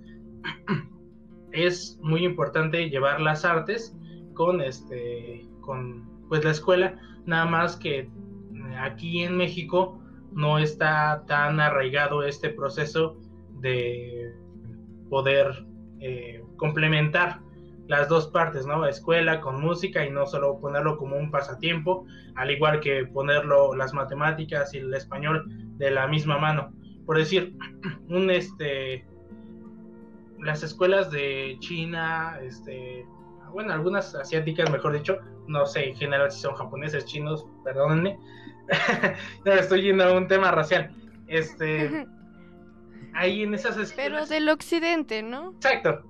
es 1.53 1.99
muy 2.03 2.25
importante 2.25 2.89
llevar 2.91 3.21
las 3.21 3.45
artes 3.45 3.97
con 4.35 4.61
este 4.61 5.47
con 5.61 6.27
pues 6.29 6.45
la 6.45 6.51
escuela 6.51 6.99
nada 7.25 7.47
más 7.47 7.77
que 7.77 8.11
aquí 8.79 9.23
en 9.23 9.37
México 9.37 9.99
no 10.33 10.59
está 10.59 11.25
tan 11.27 11.61
arraigado 11.61 12.23
este 12.23 12.51
proceso 12.51 13.17
de 13.61 14.35
poder 15.09 15.65
eh, 16.01 16.45
complementar 16.57 17.41
las 17.89 18.09
dos 18.09 18.29
partes, 18.29 18.67
¿no? 18.67 18.85
Escuela 18.85 19.41
con 19.41 19.61
música 19.61 20.05
y 20.05 20.11
no 20.11 20.27
solo 20.27 20.59
ponerlo 20.61 20.97
como 20.97 21.17
un 21.17 21.31
pasatiempo, 21.31 22.05
al 22.35 22.51
igual 22.51 22.81
que 22.81 23.07
ponerlo 23.07 23.75
las 23.75 23.95
matemáticas 23.95 24.75
y 24.75 24.79
el 24.79 24.93
español 24.93 25.45
de 25.79 25.91
la 25.91 26.07
misma 26.07 26.39
mano. 26.39 26.76
Por 27.07 27.19
decir, 27.19 27.57
un 28.09 28.31
este 28.31 29.07
las 30.40 30.62
escuelas 30.62 31.11
de 31.11 31.57
China, 31.61 32.38
este, 32.42 33.07
bueno, 33.53 33.73
algunas 33.73 34.14
asiáticas, 34.14 34.71
mejor 34.71 34.92
dicho, 34.92 35.19
no 35.49 35.66
sé 35.66 35.88
en 35.88 35.97
general 35.97 36.31
si 36.31 36.40
son 36.40 36.55
japoneses, 36.55 37.05
chinos, 37.07 37.47
perdónenme, 37.64 38.19
estoy 39.45 39.83
yendo 39.83 40.05
a 40.05 40.12
un 40.12 40.29
tema 40.29 40.51
racial. 40.51 40.95
Este, 41.27 42.07
ahí 43.14 43.42
en 43.42 43.55
esas 43.55 43.77
escuelas. 43.77 43.95
Pero 43.97 44.27
del 44.27 44.49
occidente, 44.49 45.23
¿no? 45.23 45.53
Exacto. 45.53 46.03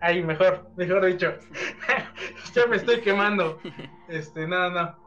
Ahí, 0.00 0.22
mejor, 0.22 0.68
mejor 0.76 1.04
dicho. 1.04 1.32
ya 2.54 2.66
me 2.66 2.76
estoy 2.76 3.00
quemando. 3.00 3.60
Este, 4.08 4.46
no, 4.46 4.70
no. 4.70 5.01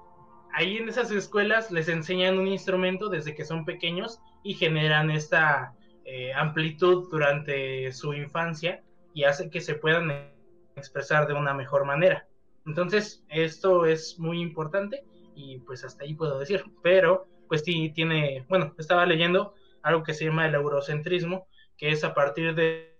Ahí 0.57 0.77
en 0.77 0.87
esas 0.87 1.11
escuelas 1.11 1.69
les 1.69 1.89
enseñan 1.89 2.39
un 2.39 2.47
instrumento 2.47 3.09
desde 3.09 3.35
que 3.35 3.43
son 3.43 3.65
pequeños 3.65 4.21
y 4.41 4.53
generan 4.53 5.11
esta 5.11 5.75
eh, 6.05 6.31
amplitud 6.33 7.09
durante 7.11 7.91
su 7.91 8.13
infancia 8.13 8.81
y 9.13 9.25
hace 9.25 9.49
que 9.49 9.59
se 9.59 9.75
puedan 9.75 10.31
expresar 10.77 11.27
de 11.27 11.33
una 11.33 11.53
mejor 11.53 11.83
manera. 11.83 12.25
Entonces, 12.65 13.25
esto 13.27 13.85
es 13.85 14.17
muy 14.17 14.39
importante 14.39 15.03
y 15.35 15.59
pues 15.59 15.83
hasta 15.83 16.05
ahí 16.05 16.13
puedo 16.13 16.39
decir, 16.39 16.63
pero 16.81 17.27
pues 17.49 17.63
sí 17.65 17.91
tiene, 17.93 18.45
bueno, 18.47 18.73
estaba 18.77 19.05
leyendo 19.05 19.55
algo 19.83 20.03
que 20.03 20.13
se 20.13 20.23
llama 20.23 20.47
el 20.47 20.55
eurocentrismo, 20.55 21.49
que 21.77 21.89
es 21.89 22.05
a 22.05 22.13
partir 22.13 22.55
de 22.55 22.97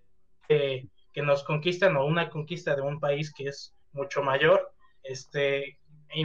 que 0.49 1.21
nos 1.23 1.45
conquistan 1.45 1.95
o 1.95 2.05
una 2.05 2.29
conquista 2.29 2.75
de 2.75 2.81
un 2.81 2.99
país 2.99 3.33
que 3.33 3.45
es 3.45 3.73
mucho 3.93 4.21
mayor, 4.21 4.73
este, 5.03 5.79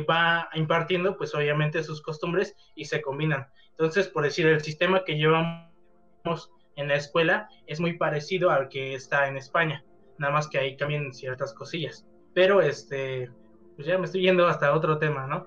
va 0.09 0.49
impartiendo 0.55 1.17
pues 1.17 1.35
obviamente 1.35 1.83
sus 1.83 2.03
costumbres 2.03 2.57
y 2.75 2.85
se 2.85 3.01
combinan. 3.01 3.49
Entonces, 3.71 4.09
por 4.09 4.25
decir, 4.25 4.47
el 4.47 4.61
sistema 4.61 5.05
que 5.05 5.17
llevamos 5.17 6.53
en 6.77 6.89
la 6.89 6.95
escuela 6.95 7.49
es 7.67 7.81
muy 7.81 7.95
parecido 7.95 8.51
al 8.51 8.69
que 8.69 8.95
está 8.95 9.27
en 9.29 9.37
España, 9.37 9.85
nada 10.19 10.33
más 10.33 10.49
que 10.49 10.59
ahí 10.59 10.77
cambian 10.77 11.13
ciertas 11.13 11.55
cosillas. 11.55 12.07
Pero 12.35 12.61
este, 12.61 13.31
pues 13.77 13.87
ya 13.87 13.99
me 13.99 14.07
estoy 14.07 14.23
yendo 14.23 14.47
hasta 14.47 14.75
otro 14.75 14.99
tema, 14.99 15.27
¿no? 15.27 15.47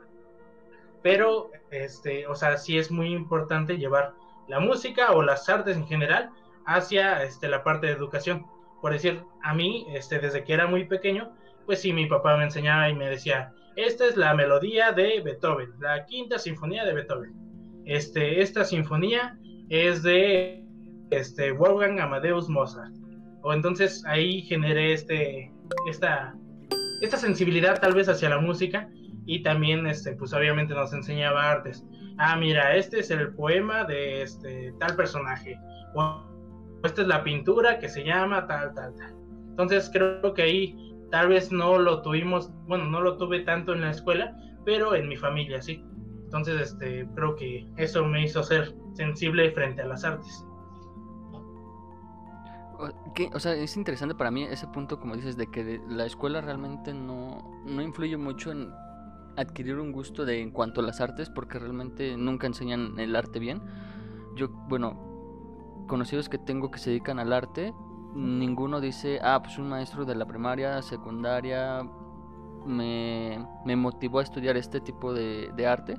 Pero 1.02 1.52
este, 1.72 2.28
o 2.28 2.36
sea, 2.36 2.58
sí 2.58 2.78
es 2.78 2.92
muy 2.92 3.14
importante 3.14 3.78
llevar 3.78 4.14
la 4.48 4.60
música 4.60 5.12
o 5.12 5.22
las 5.22 5.48
artes 5.50 5.78
en 5.78 5.88
general 5.88 6.32
hacia 6.66 7.24
este, 7.24 7.48
la 7.48 7.64
parte 7.64 7.88
de 7.88 7.94
educación. 7.94 8.46
Por 8.82 8.92
decir, 8.92 9.24
a 9.42 9.54
mí, 9.54 9.86
este, 9.90 10.20
desde 10.20 10.44
que 10.44 10.54
era 10.54 10.68
muy 10.68 10.86
pequeño, 10.86 11.36
pues 11.66 11.82
sí, 11.82 11.94
mi 11.94 12.06
papá 12.06 12.36
me 12.38 12.44
enseñaba 12.44 12.90
y 12.90 12.96
me 12.96 13.10
decía, 13.10 13.53
esta 13.76 14.08
es 14.08 14.18
la 14.18 14.34
melodía 14.34 14.92
de 14.92 15.22
Beethoven, 15.22 15.72
la 15.80 16.06
quinta 16.06 16.38
sinfonía 16.38 16.86
de 16.86 16.94
Beethoven. 16.94 17.34
Este, 17.86 18.42
esta 18.42 18.64
sinfonía 18.64 19.38
es 19.70 20.04
de 20.04 20.64
este, 21.10 21.52
Wolfgang 21.52 22.00
Amadeus 22.00 22.50
Mozart. 22.50 22.94
O 23.42 23.54
entonces 23.54 24.04
ahí 24.06 24.42
generé 24.44 24.94
este, 24.94 25.52
esta, 25.90 26.36
esta 27.02 27.18
sensibilidad 27.18 27.80
tal 27.82 27.94
vez 27.94 28.08
hacia 28.08 28.30
la 28.30 28.40
música 28.40 28.90
y 29.26 29.42
también, 29.42 29.88
este, 29.88 30.14
pues 30.14 30.34
obviamente 30.34 30.74
nos 30.74 30.94
enseñaba 30.94 31.50
artes. 31.50 31.84
Ah, 32.18 32.36
mira, 32.36 32.76
este 32.76 33.00
es 33.00 33.12
el 33.12 33.34
poema 33.34 33.86
de 33.86 34.22
este, 34.22 34.74
tal 34.80 34.96
personaje. 34.96 35.58
O 35.96 36.22
esta 36.84 37.02
es 37.02 37.08
la 37.08 37.24
pintura 37.24 37.80
que 37.80 37.90
se 37.90 38.04
llama 38.04 38.46
tal, 38.48 38.74
tal, 38.74 38.94
tal. 38.96 39.16
Entonces 39.50 39.90
creo 39.92 40.34
que 40.34 40.42
ahí 40.42 40.93
tal 41.14 41.28
vez 41.28 41.52
no 41.52 41.78
lo 41.78 42.02
tuvimos, 42.02 42.50
bueno, 42.66 42.86
no 42.86 43.00
lo 43.00 43.18
tuve 43.18 43.42
tanto 43.42 43.72
en 43.72 43.82
la 43.82 43.92
escuela, 43.92 44.36
pero 44.66 44.96
en 44.96 45.08
mi 45.08 45.16
familia 45.16 45.62
sí. 45.62 45.86
Entonces, 46.24 46.60
este, 46.60 47.08
creo 47.14 47.36
que 47.36 47.70
eso 47.78 48.04
me 48.04 48.24
hizo 48.24 48.42
ser 48.42 48.74
sensible 48.96 49.52
frente 49.52 49.84
a 49.84 49.86
las 49.86 50.04
artes. 50.04 50.44
O 53.32 53.40
sea, 53.40 53.54
es 53.54 53.78
interesante 53.78 54.16
para 54.16 54.32
mí 54.32 54.46
ese 54.46 54.66
punto, 54.70 55.00
como 55.00 55.16
dices, 55.16 55.38
de 55.38 55.46
que 55.46 55.80
la 55.88 56.08
escuela 56.08 56.42
realmente 56.42 56.96
no, 56.96 57.62
no 57.64 57.84
influye 57.84 58.18
mucho 58.18 58.52
en 58.52 58.72
adquirir 59.38 59.78
un 59.78 59.92
gusto 59.92 60.26
de 60.26 60.42
en 60.42 60.50
cuanto 60.50 60.82
a 60.82 60.84
las 60.84 61.00
artes, 61.00 61.30
porque 61.30 61.60
realmente 61.60 62.18
nunca 62.18 62.48
enseñan 62.48 62.98
el 62.98 63.16
arte 63.16 63.38
bien. 63.38 63.62
Yo, 64.36 64.50
bueno, 64.68 65.86
conocidos 65.88 66.28
que 66.28 66.40
tengo 66.40 66.72
que 66.72 66.80
se 66.80 66.90
dedican 66.90 67.20
al 67.20 67.34
arte, 67.34 67.72
ninguno 68.14 68.80
dice, 68.80 69.20
ah, 69.22 69.42
pues 69.44 69.58
un 69.58 69.70
maestro 69.70 70.06
de 70.06 70.16
la 70.16 70.26
primaria, 70.26 70.82
secundaria, 70.82 71.84
me, 72.66 73.46
me 73.66 73.76
motivó 73.76 74.20
a 74.20 74.24
estudiar 74.24 74.58
este 74.58 74.80
tipo 74.80 75.14
de, 75.14 75.50
de, 75.56 75.68
arte. 75.68 75.98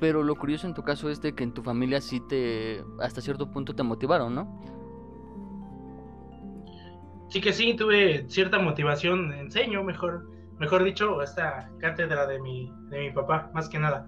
Pero 0.00 0.22
lo 0.22 0.36
curioso 0.36 0.66
en 0.66 0.74
tu 0.74 0.82
caso 0.82 1.08
es 1.08 1.20
de 1.20 1.34
que 1.34 1.44
en 1.44 1.52
tu 1.52 1.62
familia 1.62 2.00
sí 2.00 2.20
te, 2.28 2.84
hasta 3.00 3.20
cierto 3.20 3.50
punto 3.50 3.74
te 3.74 3.82
motivaron, 3.82 4.34
¿no? 4.34 4.62
Sí 7.28 7.40
que 7.40 7.52
sí, 7.52 7.74
tuve 7.74 8.28
cierta 8.28 8.58
motivación, 8.58 9.32
enseño, 9.32 9.82
mejor, 9.82 10.30
mejor 10.58 10.84
dicho, 10.84 11.22
esta 11.22 11.70
cátedra 11.78 12.26
de 12.26 12.40
mi, 12.40 12.72
de 12.88 13.00
mi 13.00 13.10
papá, 13.10 13.50
más 13.52 13.68
que 13.68 13.78
nada. 13.78 14.06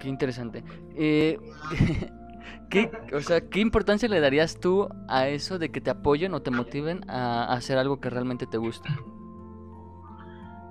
Qué 0.00 0.08
interesante. 0.08 0.64
Eh, 0.96 1.38
¿qué, 2.70 2.90
o 3.12 3.20
sea, 3.20 3.48
¿Qué 3.48 3.60
importancia 3.60 4.08
le 4.08 4.20
darías 4.20 4.60
tú 4.60 4.88
a 5.08 5.28
eso 5.28 5.58
de 5.58 5.70
que 5.70 5.80
te 5.80 5.90
apoyen 5.90 6.34
o 6.34 6.42
te 6.42 6.50
motiven 6.50 7.08
a 7.08 7.52
hacer 7.52 7.78
algo 7.78 8.00
que 8.00 8.10
realmente 8.10 8.46
te 8.46 8.58
gusta? 8.58 8.88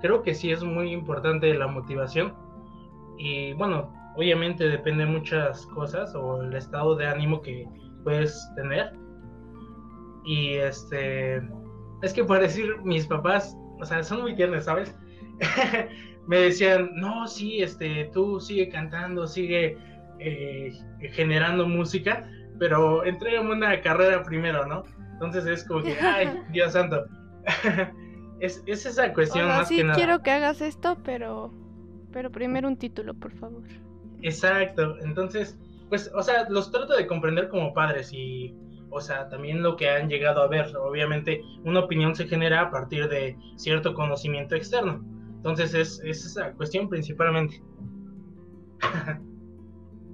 Creo 0.00 0.22
que 0.22 0.34
sí 0.34 0.50
es 0.50 0.62
muy 0.62 0.92
importante 0.92 1.52
la 1.54 1.66
motivación. 1.66 2.34
Y 3.16 3.52
bueno, 3.54 3.92
obviamente 4.16 4.68
depende 4.68 5.04
de 5.04 5.10
muchas 5.10 5.66
cosas 5.66 6.14
o 6.14 6.42
el 6.42 6.54
estado 6.54 6.96
de 6.96 7.06
ánimo 7.06 7.40
que 7.40 7.66
puedes 8.02 8.50
tener. 8.56 8.92
Y 10.24 10.54
este, 10.54 11.36
es 12.02 12.12
que 12.12 12.24
por 12.24 12.40
decir, 12.40 12.76
mis 12.82 13.06
papás, 13.06 13.56
o 13.80 13.84
sea, 13.84 14.02
son 14.02 14.22
muy 14.22 14.34
tiernos, 14.34 14.64
¿sabes? 14.64 14.94
me 16.26 16.38
decían, 16.38 16.90
no, 16.94 17.26
sí, 17.26 17.62
este, 17.62 18.10
tú 18.12 18.40
sigue 18.40 18.68
cantando, 18.68 19.26
sigue 19.26 19.76
eh, 20.18 20.72
generando 21.12 21.66
música, 21.66 22.28
pero 22.58 23.04
entré 23.04 23.36
en 23.36 23.46
una 23.46 23.80
carrera 23.80 24.22
primero, 24.22 24.66
¿no? 24.66 24.84
Entonces 25.14 25.46
es 25.46 25.64
como 25.64 25.82
que, 25.82 25.98
ay, 26.00 26.40
Dios 26.52 26.72
santo. 26.72 27.04
es, 28.40 28.62
es, 28.66 28.86
esa 28.86 29.12
cuestión 29.12 29.48
más 29.48 29.68
sí 29.68 29.76
que 29.76 29.84
nada. 29.84 29.96
quiero 29.96 30.22
que 30.22 30.30
hagas 30.30 30.60
esto, 30.60 30.96
pero, 31.04 31.52
pero 32.12 32.30
primero 32.30 32.68
un 32.68 32.76
título, 32.76 33.14
por 33.14 33.32
favor. 33.32 33.62
Exacto, 34.22 34.96
entonces, 35.02 35.58
pues, 35.88 36.10
o 36.14 36.22
sea, 36.22 36.48
los 36.48 36.70
trato 36.70 36.96
de 36.96 37.06
comprender 37.06 37.48
como 37.48 37.74
padres 37.74 38.12
y, 38.12 38.54
o 38.90 39.00
sea, 39.00 39.28
también 39.28 39.62
lo 39.62 39.76
que 39.76 39.90
han 39.90 40.08
llegado 40.08 40.42
a 40.42 40.48
ver. 40.48 40.74
Obviamente, 40.76 41.42
una 41.64 41.80
opinión 41.80 42.14
se 42.14 42.26
genera 42.26 42.62
a 42.62 42.70
partir 42.70 43.08
de 43.08 43.36
cierto 43.56 43.94
conocimiento 43.94 44.54
externo. 44.54 45.04
Entonces, 45.36 45.74
es, 45.74 46.00
es 46.04 46.24
esa 46.24 46.52
cuestión 46.52 46.88
principalmente. 46.88 47.62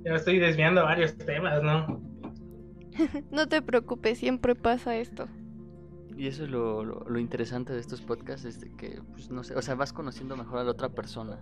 ya 0.04 0.10
me 0.12 0.16
estoy 0.16 0.38
desviando 0.38 0.84
varios 0.84 1.16
temas, 1.16 1.62
¿no? 1.62 2.00
no 3.30 3.48
te 3.48 3.62
preocupes, 3.62 4.18
siempre 4.18 4.54
pasa 4.54 4.96
esto. 4.96 5.28
Y 6.16 6.26
eso 6.26 6.44
es 6.44 6.50
lo, 6.50 6.84
lo, 6.84 7.08
lo, 7.08 7.18
interesante 7.18 7.72
de 7.72 7.80
estos 7.80 8.02
podcasts, 8.02 8.44
es 8.44 8.60
de 8.60 8.70
que, 8.76 9.00
pues, 9.12 9.30
no 9.30 9.42
sé, 9.42 9.54
o 9.54 9.62
sea, 9.62 9.74
vas 9.74 9.92
conociendo 9.92 10.36
mejor 10.36 10.58
a 10.58 10.64
la 10.64 10.72
otra 10.72 10.90
persona. 10.90 11.38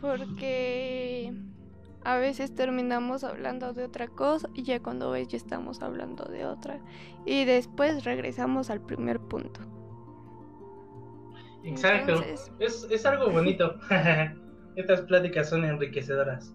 Porque 0.00 1.32
a 2.04 2.18
veces 2.18 2.54
terminamos 2.54 3.24
hablando 3.24 3.72
de 3.72 3.84
otra 3.84 4.06
cosa 4.06 4.48
y 4.54 4.62
ya 4.62 4.80
cuando 4.80 5.10
ves 5.10 5.26
ya 5.26 5.36
estamos 5.36 5.82
hablando 5.82 6.24
de 6.26 6.46
otra. 6.46 6.80
Y 7.24 7.44
después 7.44 8.04
regresamos 8.04 8.70
al 8.70 8.80
primer 8.80 9.18
punto. 9.18 9.60
Exacto. 11.64 12.12
Entonces... 12.12 12.52
Es, 12.60 12.86
es 12.88 13.06
algo 13.06 13.30
bonito. 13.30 13.74
Estas 14.76 15.00
pláticas 15.02 15.48
son 15.48 15.64
enriquecedoras. 15.64 16.54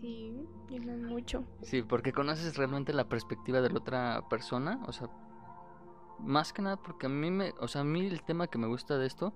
Sí, 0.00 0.34
y 0.70 0.78
no 0.80 0.96
mucho. 1.08 1.44
Sí, 1.62 1.82
porque 1.82 2.12
conoces 2.12 2.56
realmente 2.56 2.92
la 2.92 3.08
perspectiva 3.08 3.60
de 3.60 3.70
la 3.70 3.78
otra 3.78 4.28
persona, 4.28 4.80
o 4.86 4.92
sea, 4.92 5.08
más 6.18 6.52
que 6.52 6.62
nada 6.62 6.76
porque 6.76 7.06
a 7.06 7.10
mí 7.10 7.30
me, 7.30 7.52
o 7.60 7.68
sea, 7.68 7.82
a 7.82 7.84
mí 7.84 8.06
el 8.06 8.22
tema 8.22 8.46
que 8.48 8.58
me 8.58 8.66
gusta 8.66 8.96
de 8.96 9.06
esto 9.06 9.34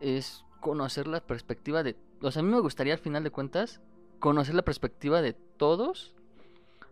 es 0.00 0.44
conocer 0.60 1.06
la 1.06 1.20
perspectiva 1.20 1.82
de, 1.82 1.96
o 2.20 2.30
sea, 2.30 2.40
a 2.40 2.44
mí 2.44 2.50
me 2.50 2.60
gustaría 2.60 2.94
al 2.94 2.98
final 2.98 3.22
de 3.22 3.30
cuentas 3.30 3.80
conocer 4.18 4.54
la 4.54 4.62
perspectiva 4.62 5.22
de 5.22 5.34
todos 5.34 6.16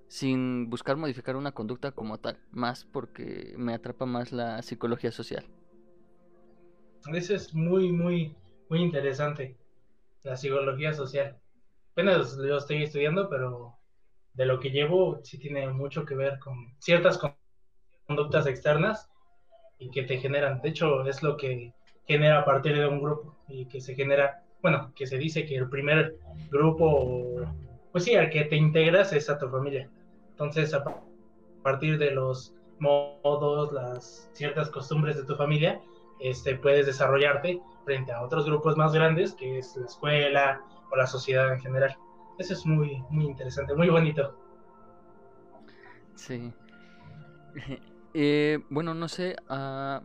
sin 0.09 0.71
buscar 0.71 0.97
modificar 0.97 1.35
una 1.35 1.53
conducta 1.53 1.91
como 1.91 2.19
tal, 2.19 2.39
más 2.53 2.85
porque 2.85 3.55
me 3.57 3.75
atrapa 3.75 4.07
más 4.07 4.31
la 4.31 4.62
psicología 4.62 5.11
social. 5.11 5.45
Eso 7.12 7.35
es 7.35 7.55
muy, 7.55 7.91
muy, 7.91 8.37
muy 8.68 8.83
interesante, 8.83 9.57
la 10.22 10.37
psicología 10.37 10.92
social. 10.92 11.38
Apenas 11.92 12.37
lo 12.37 12.59
estoy 12.59 12.83
estudiando, 12.83 13.29
pero 13.29 13.76
de 14.35 14.46
lo 14.46 14.61
que 14.61 14.70
llevo 14.70 15.20
sí 15.22 15.38
tiene 15.38 15.68
mucho 15.68 16.05
que 16.05 16.14
ver 16.14 16.38
con 16.38 16.74
ciertas 16.79 17.18
conductas 18.07 18.46
externas 18.46 19.09
y 19.79 19.90
que 19.90 20.02
te 20.02 20.18
generan. 20.18 20.61
De 20.61 20.70
hecho, 20.70 21.07
es 21.07 21.22
lo 21.22 21.37
que 21.37 21.72
genera 22.07 22.40
a 22.40 22.44
partir 22.44 22.76
de 22.76 22.87
un 22.87 23.00
grupo 23.00 23.37
y 23.48 23.66
que 23.66 23.81
se 23.81 23.94
genera, 23.94 24.42
bueno, 24.62 24.92
que 24.94 25.07
se 25.07 25.18
dice 25.18 25.44
que 25.46 25.57
el 25.57 25.68
primer 25.68 26.16
grupo, 26.50 27.44
pues 27.92 28.05
sí, 28.05 28.14
al 28.14 28.31
que 28.31 28.44
te 28.44 28.57
integras 28.57 29.12
es 29.12 29.29
a 29.31 29.38
tu 29.38 29.48
familia. 29.48 29.88
Entonces, 30.31 30.74
a 30.74 30.85
partir 31.62 31.98
de 31.98 32.11
los 32.11 32.55
modos, 32.79 33.72
las 33.72 34.31
ciertas 34.35 34.70
costumbres 34.70 35.16
de 35.16 35.24
tu 35.24 35.35
familia, 35.35 35.81
este, 36.20 36.57
puedes 36.57 36.87
desarrollarte 36.87 37.61
frente 37.85 38.12
a 38.12 38.22
otros 38.22 38.46
grupos 38.46 38.76
más 38.76 38.92
grandes, 38.92 39.35
que 39.35 39.59
es 39.59 39.76
la 39.76 39.87
escuela 39.87 40.61
o 40.90 40.96
la 40.96 41.07
sociedad 41.07 41.52
en 41.52 41.61
general. 41.61 41.96
Eso 42.38 42.52
es 42.52 42.66
muy, 42.66 43.02
muy 43.11 43.26
interesante, 43.26 43.74
muy 43.74 43.88
bonito. 43.88 44.37
Sí. 46.14 46.52
Eh, 48.18 48.61
bueno, 48.70 48.94
no 48.94 49.09
sé. 49.09 49.37
Uh... 49.50 50.00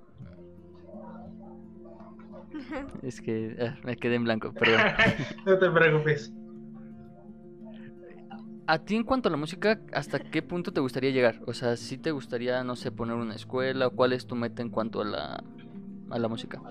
Es 3.02 3.22
que 3.22 3.56
ah, 3.62 3.78
me 3.86 3.96
quedé 3.96 4.16
en 4.16 4.26
blanco, 4.26 4.52
perdón. 4.54 4.82
no 5.46 5.58
te 5.58 5.72
preocupes. 5.72 6.34
A 8.68 8.80
ti 8.80 8.98
en 8.98 9.04
cuanto 9.04 9.30
a 9.30 9.32
la 9.32 9.38
música, 9.38 9.80
¿hasta 9.94 10.20
qué 10.20 10.42
punto 10.42 10.74
te 10.74 10.82
gustaría 10.82 11.12
llegar? 11.12 11.40
O 11.48 11.54
sea, 11.54 11.78
si 11.78 11.98
te 11.98 12.12
gustaría, 12.12 12.64
no 12.66 12.76
sé, 12.76 12.92
poner 12.92 13.16
una 13.16 13.36
escuela 13.36 13.88
o 13.88 13.92
cuál 13.92 14.12
es 14.12 14.28
tu 14.28 14.36
meta 14.36 14.62
en 14.62 14.70
cuanto 14.70 15.02
a 15.02 15.06
la, 15.06 15.44
a 16.12 16.20
la 16.20 16.28
música? 16.28 16.62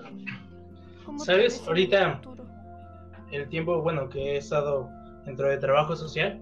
¿Sabes? 1.19 1.63
Ahorita 1.67 2.21
el 3.33 3.49
tiempo, 3.49 3.81
bueno, 3.83 4.09
que 4.09 4.35
he 4.35 4.37
estado 4.37 4.89
dentro 5.25 5.49
de 5.49 5.57
trabajo 5.59 5.97
social, 5.97 6.41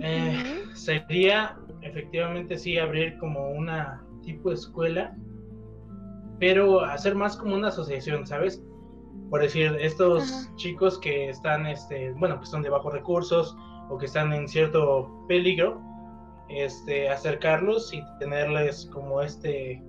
eh, 0.00 0.64
sería 0.74 1.56
efectivamente 1.82 2.58
sí 2.58 2.78
abrir 2.78 3.18
como 3.18 3.50
una 3.50 4.02
tipo 4.22 4.50
de 4.50 4.56
escuela, 4.56 5.16
pero 6.38 6.82
hacer 6.82 7.14
más 7.14 7.36
como 7.36 7.54
una 7.54 7.68
asociación, 7.68 8.26
¿sabes? 8.26 8.62
Por 9.30 9.42
decir, 9.42 9.76
estos 9.80 10.30
Ajá. 10.30 10.56
chicos 10.56 10.98
que 10.98 11.30
están, 11.30 11.66
este, 11.66 12.12
bueno, 12.12 12.38
que 12.40 12.46
son 12.46 12.62
de 12.62 12.70
bajos 12.70 12.92
recursos 12.92 13.56
o 13.90 13.98
que 13.98 14.06
están 14.06 14.32
en 14.32 14.46
cierto 14.48 15.24
peligro, 15.28 15.80
este, 16.48 17.08
acercarlos 17.08 17.92
y 17.92 18.02
tenerles 18.18 18.86
como 18.92 19.20
este, 19.22 19.82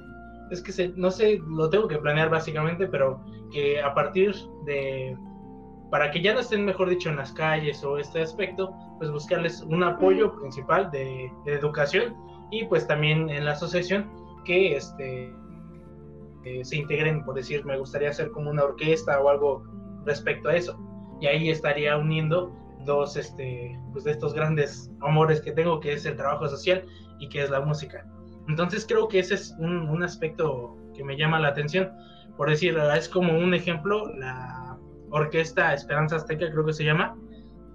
es 0.52 0.62
que 0.62 0.72
se, 0.72 0.90
no 0.90 1.12
sé, 1.12 1.42
lo 1.48 1.70
tengo 1.70 1.88
que 1.88 1.98
planear 1.98 2.30
básicamente, 2.30 2.88
pero 2.88 3.24
que 3.52 3.82
a 3.82 3.94
partir 3.94 4.36
de, 4.66 5.18
para 5.92 6.12
que 6.12 6.22
ya 6.22 6.34
no 6.34 6.40
estén, 6.40 6.66
mejor 6.66 6.90
dicho, 6.90 7.10
en 7.10 7.18
las 7.18 7.32
calles 7.34 7.84
o 7.84 7.98
este 7.98 8.22
aspecto, 8.22 8.74
pues 8.98 9.12
buscarles 9.12 9.62
un 9.62 9.84
apoyo 9.84 10.36
principal 10.40 10.90
de, 10.92 11.32
de 11.46 11.54
educación 11.54 12.16
y 12.52 12.66
pues 12.66 12.88
también 12.88 13.30
en 13.30 13.46
la 13.46 13.52
asociación 13.52 14.10
que 14.46 14.76
este, 14.76 15.34
eh, 16.46 16.64
se 16.64 16.78
integren, 16.78 17.24
por 17.24 17.36
decir, 17.36 17.66
me 17.66 17.78
gustaría 17.78 18.10
hacer 18.10 18.32
como 18.32 18.50
una 18.50 18.64
orquesta 18.64 19.20
o 19.20 19.30
algo 19.30 19.64
respecto 20.06 20.50
a 20.50 20.56
eso. 20.56 20.80
Y 21.22 21.28
ahí 21.28 21.50
estaría 21.50 21.98
uniendo 21.98 22.56
dos 22.86 23.18
este, 23.18 23.78
pues 23.92 24.06
de 24.06 24.12
estos 24.12 24.34
grandes 24.34 24.92
amores 25.02 25.42
que 25.42 25.52
tengo, 25.52 25.80
que 25.80 25.94
es 25.94 26.06
el 26.06 26.16
trabajo 26.16 26.48
social 26.48 26.86
y 27.20 27.28
que 27.30 27.44
es 27.44 27.50
la 27.50 27.60
música. 27.60 28.06
Entonces 28.50 28.86
creo 28.86 29.08
que 29.08 29.20
ese 29.20 29.36
es 29.36 29.56
un, 29.60 29.88
un 29.88 30.04
aspecto 30.04 30.76
que 30.96 31.04
me 31.04 31.16
llama 31.16 31.40
la 31.40 31.50
atención. 31.50 31.92
Por 32.36 32.50
decir, 32.50 32.78
es 32.96 33.08
como 33.08 33.38
un 33.38 33.54
ejemplo, 33.54 34.14
la 34.16 34.78
orquesta 35.12 35.74
Esperanza 35.74 36.18
Azteca 36.18 36.52
creo 36.52 36.66
que 36.66 36.74
se 36.74 36.84
llama, 36.84 37.16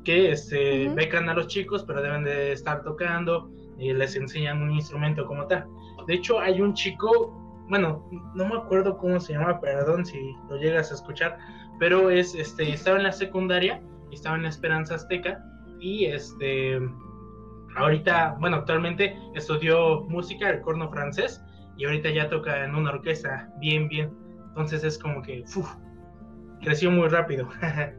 que 0.05 0.33
este, 0.33 0.89
becan 0.91 1.29
a 1.29 1.35
los 1.35 1.49
chicos, 1.49 1.85
pero 1.85 2.03
deben 2.03 2.25
de 2.25 2.53
estar 2.53 2.83
tocando 2.83 3.51
y 3.79 3.93
les 3.93 4.17
enseñan 4.17 4.63
un 4.63 4.73
instrumento 4.73 5.27
como 5.27 5.47
tal. 5.47 5.65
De 6.07 6.15
hecho, 6.15 6.39
hay 6.39 6.61
un 6.61 6.75
chico, 6.75 7.31
bueno, 7.69 8.09
no 8.35 8.47
me 8.47 8.57
acuerdo 8.57 8.97
cómo 8.99 9.19
se 9.21 9.33
llama, 9.33 9.61
perdón 9.61 10.05
si 10.05 10.19
lo 10.51 10.57
llegas 10.57 10.91
a 10.91 10.95
escuchar, 10.95 11.39
pero 11.79 12.11
es, 12.11 12.35
este, 12.35 12.71
estaba 12.71 12.99
en 12.99 13.05
la 13.05 13.13
secundaria, 13.13 13.83
estaba 14.13 14.37
en 14.37 14.43
la 14.43 14.49
Esperanza 14.49 14.97
Azteca 14.97 15.43
y 15.81 16.07
este, 16.07 16.79
ahorita, 17.77 18.37
bueno, 18.41 18.57
actualmente 18.59 19.17
estudió 19.35 20.03
música, 20.03 20.51
el 20.51 20.61
corno 20.61 20.89
francés, 20.91 21.43
y 21.77 21.85
ahorita 21.85 22.11
ya 22.11 22.29
toca 22.29 22.65
en 22.65 22.75
una 22.75 22.91
orquesta, 22.91 23.53
bien, 23.59 23.89
bien. 23.89 24.13
Entonces 24.49 24.85
es 24.85 24.99
como 24.99 25.23
que, 25.23 25.45
uf, 25.57 25.69
creció 26.63 26.91
muy 26.91 27.09
rápido. 27.09 27.49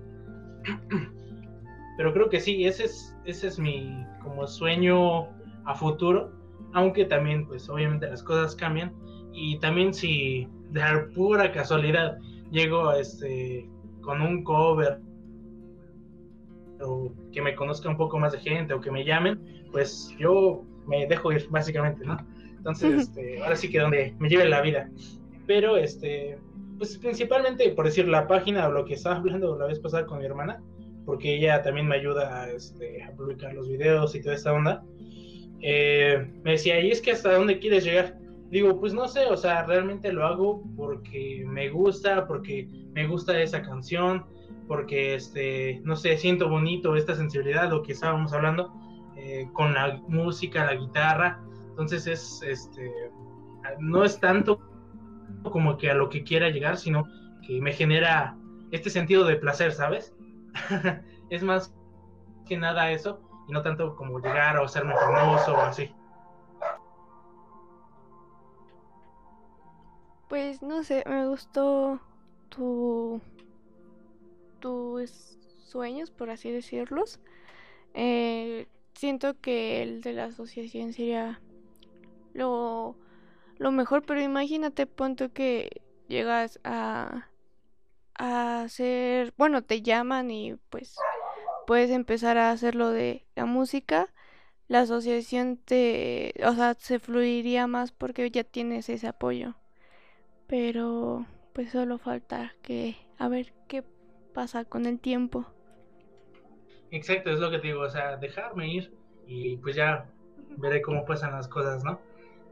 Pero 1.97 2.13
creo 2.13 2.29
que 2.29 2.39
sí, 2.39 2.65
ese 2.65 2.85
es, 2.85 3.15
ese 3.25 3.47
es 3.47 3.59
mi 3.59 4.05
como 4.21 4.47
sueño 4.47 5.27
a 5.65 5.75
futuro, 5.75 6.31
aunque 6.73 7.05
también 7.05 7.47
pues 7.47 7.69
obviamente 7.69 8.09
las 8.09 8.21
cosas 8.23 8.55
cambian 8.55 8.93
y 9.33 9.59
también 9.59 9.93
si 9.93 10.47
de 10.71 10.81
pura 11.13 11.51
casualidad 11.51 12.17
llego 12.51 12.91
este 12.93 13.69
con 14.01 14.21
un 14.21 14.43
cover 14.43 14.99
o 16.81 17.11
que 17.31 17.41
me 17.41 17.55
conozca 17.55 17.89
un 17.89 17.97
poco 17.97 18.19
más 18.19 18.33
de 18.33 18.39
gente 18.39 18.73
o 18.73 18.81
que 18.81 18.91
me 18.91 19.03
llamen, 19.03 19.39
pues 19.71 20.13
yo 20.19 20.63
me 20.87 21.05
dejo 21.07 21.31
ir 21.31 21.47
básicamente, 21.49 22.05
¿no? 22.05 22.17
Entonces, 22.57 23.03
este, 23.03 23.41
ahora 23.43 23.55
sí 23.55 23.69
que 23.69 23.79
donde 23.79 24.15
me 24.19 24.27
lleve 24.27 24.49
la 24.49 24.61
vida. 24.61 24.89
Pero 25.45 25.77
este, 25.77 26.39
pues 26.77 26.97
principalmente 26.97 27.69
por 27.69 27.85
decir 27.85 28.07
la 28.07 28.27
página 28.27 28.67
o 28.67 28.71
lo 28.71 28.85
que 28.85 28.95
estaba 28.95 29.15
hablando 29.17 29.57
la 29.57 29.67
vez 29.67 29.79
pasada 29.79 30.05
con 30.05 30.19
mi 30.19 30.25
hermana, 30.25 30.61
porque 31.05 31.35
ella 31.35 31.61
también 31.61 31.87
me 31.87 31.95
ayuda 31.95 32.43
a, 32.43 32.49
este, 32.49 33.03
a 33.03 33.11
publicar 33.11 33.53
los 33.53 33.69
videos 33.69 34.15
y 34.15 34.21
toda 34.21 34.35
esta 34.35 34.53
onda. 34.53 34.83
Eh, 35.61 36.27
me 36.43 36.51
decía, 36.51 36.79
¿y 36.79 36.91
es 36.91 37.01
que 37.01 37.11
hasta 37.11 37.33
dónde 37.33 37.59
quieres 37.59 37.85
llegar? 37.85 38.17
Digo, 38.49 38.79
pues 38.79 38.93
no 38.93 39.07
sé, 39.07 39.25
o 39.25 39.37
sea, 39.37 39.65
realmente 39.65 40.11
lo 40.11 40.25
hago 40.25 40.63
porque 40.75 41.43
me 41.47 41.69
gusta, 41.69 42.27
porque 42.27 42.67
me 42.93 43.07
gusta 43.07 43.39
esa 43.41 43.61
canción, 43.61 44.25
porque, 44.67 45.15
este, 45.15 45.81
no 45.83 45.95
sé, 45.95 46.17
siento 46.17 46.49
bonito 46.49 46.95
esta 46.95 47.15
sensibilidad, 47.15 47.69
lo 47.69 47.83
que 47.83 47.91
estábamos 47.91 48.33
hablando, 48.33 48.73
eh, 49.15 49.47
con 49.53 49.73
la 49.73 50.01
música, 50.07 50.65
la 50.65 50.75
guitarra. 50.75 51.39
Entonces 51.69 52.07
es, 52.07 52.41
este, 52.43 52.91
no 53.79 54.03
es 54.03 54.19
tanto 54.19 54.59
como 55.43 55.77
que 55.77 55.91
a 55.91 55.93
lo 55.93 56.09
que 56.09 56.23
quiera 56.23 56.49
llegar, 56.49 56.77
sino 56.77 57.07
que 57.45 57.61
me 57.61 57.73
genera 57.73 58.37
este 58.71 58.89
sentido 58.89 59.25
de 59.25 59.35
placer, 59.35 59.71
¿sabes? 59.71 60.15
es 61.29 61.43
más 61.43 61.73
que 62.45 62.57
nada 62.57 62.91
eso 62.91 63.21
y 63.47 63.51
no 63.51 63.61
tanto 63.61 63.95
como 63.95 64.19
llegar 64.19 64.57
o 64.57 64.65
hacerme 64.65 64.95
famoso 64.95 65.53
o 65.53 65.61
así. 65.61 65.93
Pues 70.27 70.61
no 70.61 70.83
sé, 70.83 71.03
me 71.07 71.27
gustó 71.27 71.99
tu 72.49 73.21
tus 74.65 75.37
sueños, 75.63 76.09
por 76.09 76.31
así 76.31 76.49
decirlos. 76.49 77.19
Eh, 77.93 78.67
siento 78.95 79.39
que 79.39 79.83
el 79.83 80.01
de 80.01 80.13
la 80.13 80.25
asociación 80.25 80.91
sería 80.91 81.39
lo, 82.33 82.95
lo 83.59 83.71
mejor, 83.71 84.03
pero 84.07 84.21
imagínate, 84.21 84.87
punto 84.87 85.31
que 85.31 85.83
llegas 86.07 86.59
a 86.63 87.29
a 88.17 88.61
hacer, 88.61 89.33
bueno, 89.37 89.61
te 89.61 89.81
llaman 89.81 90.31
y 90.31 90.55
pues 90.69 90.95
puedes 91.67 91.91
empezar 91.91 92.37
a 92.37 92.51
hacer 92.51 92.73
lo 92.73 92.89
de 92.89 93.25
la 93.35 93.45
música, 93.45 94.13
la 94.69 94.81
asociación 94.81 95.57
te, 95.57 96.33
o 96.45 96.53
sea, 96.55 96.75
se 96.75 96.99
fluiría 96.99 97.67
más 97.67 97.91
porque 97.91 98.31
ya 98.31 98.43
tienes 98.43 98.89
ese 98.89 99.07
apoyo. 99.07 99.55
Pero 100.47 101.25
pues 101.53 101.71
solo 101.71 101.97
falta 101.97 102.55
que 102.61 102.95
a 103.19 103.27
ver 103.27 103.53
qué 103.67 103.83
pasa 104.35 104.65
con 104.65 104.85
el 104.85 104.99
tiempo. 104.99 105.45
Exacto, 106.91 107.31
es 107.31 107.39
lo 107.39 107.49
que 107.49 107.57
te 107.57 107.67
digo, 107.67 107.81
o 107.81 107.89
sea, 107.89 108.17
dejarme 108.17 108.67
ir 108.67 108.93
y 109.25 109.57
pues 109.57 109.75
ya 109.75 110.05
veré 110.57 110.83
cómo 110.83 111.05
pasan 111.05 111.31
las 111.31 111.47
cosas, 111.47 111.83
¿no? 111.83 111.99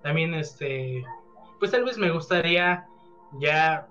También 0.02 0.34
este, 0.34 1.04
pues 1.60 1.70
tal 1.70 1.84
vez 1.84 1.98
me 2.00 2.10
gustaría 2.10 2.88
ya 3.40 3.88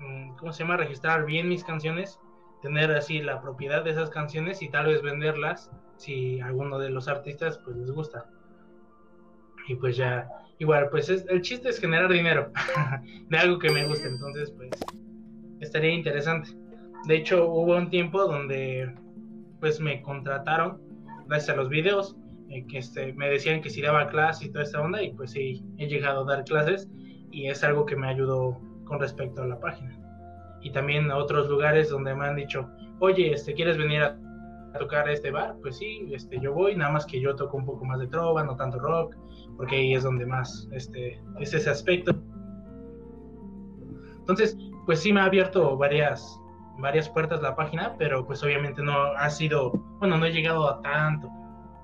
Mm, 0.00 0.34
¿cómo 0.36 0.52
se 0.52 0.62
llama? 0.62 0.78
Registrar 0.78 1.26
bien 1.26 1.48
mis 1.48 1.62
canciones, 1.62 2.18
tener 2.62 2.90
así 2.90 3.20
la 3.20 3.40
propiedad 3.40 3.84
de 3.84 3.90
esas 3.90 4.10
canciones 4.10 4.62
y 4.62 4.70
tal 4.70 4.86
vez 4.86 5.02
venderlas 5.02 5.70
si 5.96 6.40
alguno 6.40 6.78
de 6.78 6.88
los 6.88 7.06
artistas 7.06 7.58
pues 7.58 7.76
les 7.76 7.90
gusta. 7.90 8.26
Y 9.68 9.74
pues 9.74 9.96
ya, 9.96 10.26
igual, 10.58 10.88
pues 10.88 11.10
el 11.10 11.42
chiste 11.42 11.68
es 11.68 11.78
generar 11.78 12.10
dinero 12.10 12.50
de 13.28 13.38
algo 13.38 13.58
que 13.58 13.70
me 13.70 13.86
guste, 13.86 14.08
entonces 14.08 14.50
pues 14.52 14.70
estaría 15.60 15.90
interesante. 15.90 16.50
De 17.06 17.16
hecho, 17.16 17.48
hubo 17.48 17.76
un 17.76 17.90
tiempo 17.90 18.24
donde 18.26 18.94
pues 19.58 19.80
me 19.80 20.02
contrataron 20.02 20.80
gracias 21.26 21.50
a 21.50 21.56
los 21.56 21.68
videos, 21.68 22.16
eh, 22.48 22.66
que 22.66 22.78
este, 22.78 23.12
me 23.12 23.30
decían 23.30 23.60
que 23.60 23.70
si 23.70 23.80
daba 23.80 24.08
clases 24.08 24.46
y 24.46 24.50
toda 24.50 24.64
esta 24.64 24.80
onda, 24.80 25.02
y 25.02 25.12
pues 25.12 25.30
sí, 25.30 25.64
he 25.78 25.86
llegado 25.86 26.22
a 26.22 26.36
dar 26.36 26.44
clases 26.44 26.90
y 27.30 27.46
es 27.46 27.62
algo 27.62 27.86
que 27.86 27.96
me 27.96 28.08
ayudó 28.08 28.60
con 28.84 28.98
respecto 28.98 29.42
a 29.42 29.46
la 29.46 29.60
página. 29.60 29.96
Y 30.60 30.72
también 30.72 31.10
a 31.10 31.16
otros 31.16 31.48
lugares 31.48 31.88
donde 31.88 32.14
me 32.14 32.26
han 32.26 32.36
dicho, 32.36 32.68
oye, 32.98 33.32
este, 33.32 33.54
¿quieres 33.54 33.78
venir 33.78 34.02
a, 34.02 34.18
tocar 34.78 35.08
a 35.08 35.12
este 35.12 35.30
bar? 35.30 35.56
Pues 35.62 35.78
sí, 35.78 36.08
este, 36.12 36.40
yo 36.40 36.52
voy, 36.52 36.74
nada 36.74 36.92
más 36.92 37.06
que 37.06 37.20
yo 37.20 37.34
toco 37.36 37.56
un 37.56 37.64
poco 37.64 37.84
más 37.84 38.00
de 38.00 38.08
trova, 38.08 38.42
no 38.44 38.56
tanto 38.56 38.78
rock, 38.78 39.16
porque 39.56 39.76
ahí 39.76 39.94
es 39.94 40.02
donde 40.02 40.26
más 40.26 40.68
este, 40.72 41.22
es 41.38 41.54
ese 41.54 41.70
aspecto. 41.70 42.12
Entonces, 44.18 44.58
pues 44.86 45.00
sí 45.00 45.12
me 45.12 45.20
ha 45.20 45.24
abierto 45.24 45.76
varias, 45.76 46.40
varias 46.80 47.08
puertas 47.08 47.42
la 47.42 47.54
página, 47.54 47.94
pero 47.98 48.26
pues 48.26 48.42
obviamente 48.42 48.82
no 48.82 48.92
ha 48.92 49.30
sido, 49.30 49.72
bueno, 49.98 50.16
no 50.16 50.26
he 50.26 50.32
llegado 50.32 50.68
a 50.68 50.82
tanto, 50.82 51.28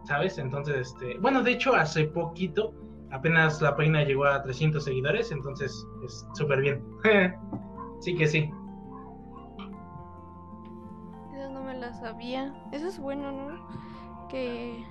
¿sabes? 0.05 0.39
Entonces, 0.39 0.89
este, 0.89 1.19
bueno, 1.19 1.43
de 1.43 1.53
hecho, 1.53 1.75
hace 1.75 2.05
poquito 2.05 2.73
apenas 3.11 3.61
la 3.61 3.77
página 3.77 4.05
llegó 4.05 4.25
a 4.25 4.43
300 4.43 4.83
seguidores, 4.83 5.31
entonces 5.31 5.87
es 6.05 6.27
súper 6.35 6.61
bien. 6.61 6.85
sí 8.01 8.15
que 8.15 8.27
sí. 8.27 8.51
Eso 11.35 11.51
no 11.51 11.63
me 11.63 11.77
la 11.77 11.93
sabía. 11.95 12.55
Eso 12.73 12.89
es 12.89 12.99
bueno, 12.99 13.33
¿no? 13.33 14.29
Que 14.29 14.85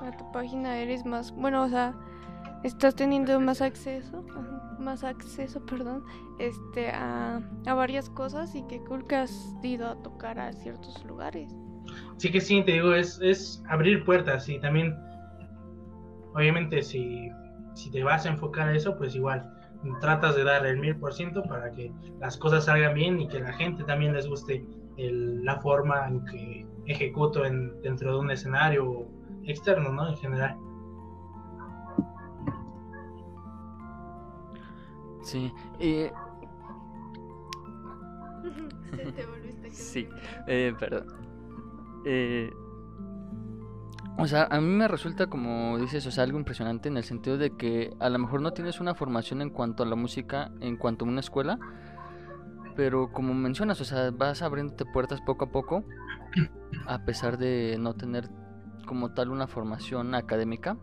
a 0.00 0.16
tu 0.16 0.30
página 0.32 0.78
eres 0.78 1.04
más, 1.04 1.34
bueno, 1.34 1.64
o 1.64 1.68
sea, 1.68 1.94
estás 2.64 2.94
teniendo 2.94 3.38
más 3.40 3.60
acceso, 3.62 4.24
más 4.78 5.04
acceso, 5.04 5.60
perdón, 5.66 6.04
este, 6.38 6.90
a, 6.90 7.40
a 7.66 7.74
varias 7.74 8.10
cosas 8.10 8.54
y 8.54 8.62
que 8.66 8.80
cool 8.80 9.06
que 9.06 9.16
has 9.16 9.54
ido 9.62 9.88
a 9.88 9.96
tocar 10.02 10.38
a 10.38 10.52
ciertos 10.52 11.04
lugares. 11.04 11.52
Sí 12.18 12.30
que 12.30 12.40
sí, 12.40 12.62
te 12.64 12.72
digo, 12.72 12.94
es, 12.94 13.18
es 13.22 13.62
abrir 13.68 14.04
puertas 14.04 14.48
y 14.48 14.60
también 14.60 14.94
Obviamente 16.34 16.82
si, 16.82 17.30
si 17.74 17.90
te 17.90 18.02
vas 18.04 18.26
a 18.26 18.30
enfocar 18.30 18.68
a 18.68 18.74
eso, 18.74 18.96
pues 18.96 19.14
igual 19.14 19.50
tratas 20.00 20.36
de 20.36 20.44
dar 20.44 20.66
el 20.66 20.78
mil 20.78 20.94
por 20.96 21.14
ciento 21.14 21.42
para 21.42 21.70
que 21.72 21.90
las 22.20 22.36
cosas 22.36 22.66
salgan 22.66 22.94
bien 22.94 23.20
y 23.20 23.28
que 23.28 23.40
la 23.40 23.52
gente 23.54 23.82
también 23.84 24.12
les 24.12 24.28
guste 24.28 24.64
la 24.98 25.58
forma 25.60 26.06
en 26.06 26.24
que 26.26 26.66
ejecuto 26.86 27.46
en, 27.46 27.80
dentro 27.80 28.12
de 28.12 28.18
un 28.18 28.30
escenario 28.30 29.06
externo, 29.44 29.90
¿no? 29.90 30.08
En 30.08 30.16
general. 30.18 30.56
Sí. 35.22 35.52
Eh... 35.78 36.12
sí, 39.70 40.08
eh, 40.48 40.74
perdón. 40.78 41.06
Eh, 42.04 42.50
o 44.18 44.26
sea, 44.26 44.48
a 44.50 44.60
mí 44.60 44.66
me 44.66 44.88
resulta 44.88 45.28
como 45.28 45.78
dices, 45.78 46.06
o 46.06 46.10
sea, 46.10 46.24
algo 46.24 46.38
impresionante 46.38 46.88
en 46.88 46.96
el 46.96 47.04
sentido 47.04 47.38
de 47.38 47.56
que 47.56 47.94
a 48.00 48.10
lo 48.10 48.18
mejor 48.18 48.42
no 48.42 48.52
tienes 48.52 48.80
una 48.80 48.94
formación 48.94 49.40
en 49.40 49.50
cuanto 49.50 49.82
a 49.82 49.86
la 49.86 49.96
música, 49.96 50.50
en 50.60 50.76
cuanto 50.76 51.04
a 51.04 51.08
una 51.08 51.20
escuela, 51.20 51.58
pero 52.76 53.12
como 53.12 53.32
mencionas, 53.32 53.80
o 53.80 53.84
sea, 53.84 54.10
vas 54.10 54.42
abriéndote 54.42 54.84
puertas 54.84 55.20
poco 55.22 55.46
a 55.46 55.50
poco, 55.50 55.84
a 56.86 57.04
pesar 57.04 57.38
de 57.38 57.76
no 57.78 57.94
tener 57.94 58.28
como 58.86 59.14
tal 59.14 59.30
una 59.30 59.46
formación 59.46 60.14
académica. 60.14 60.76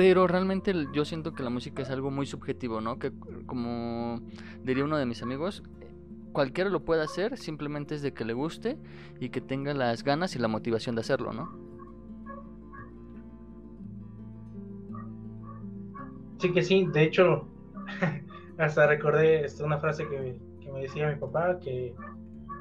Pero 0.00 0.26
realmente 0.26 0.72
yo 0.94 1.04
siento 1.04 1.34
que 1.34 1.42
la 1.42 1.50
música 1.50 1.82
es 1.82 1.90
algo 1.90 2.10
muy 2.10 2.24
subjetivo, 2.24 2.80
¿no? 2.80 2.98
Que 2.98 3.12
como 3.44 4.22
diría 4.64 4.82
uno 4.82 4.96
de 4.96 5.04
mis 5.04 5.22
amigos, 5.22 5.62
cualquiera 6.32 6.70
lo 6.70 6.86
puede 6.86 7.02
hacer, 7.02 7.36
simplemente 7.36 7.96
es 7.96 8.00
de 8.00 8.14
que 8.14 8.24
le 8.24 8.32
guste 8.32 8.78
y 9.20 9.28
que 9.28 9.42
tenga 9.42 9.74
las 9.74 10.02
ganas 10.02 10.34
y 10.34 10.38
la 10.38 10.48
motivación 10.48 10.94
de 10.94 11.02
hacerlo, 11.02 11.34
¿no? 11.34 11.52
Sí 16.38 16.50
que 16.50 16.62
sí, 16.62 16.86
de 16.90 17.02
hecho, 17.02 17.46
hasta 18.56 18.86
recordé 18.86 19.44
este, 19.44 19.64
una 19.64 19.80
frase 19.80 20.08
que, 20.08 20.38
me 20.72 20.80
decía 20.80 21.10
mi 21.10 21.16
papá, 21.16 21.60
que 21.60 21.94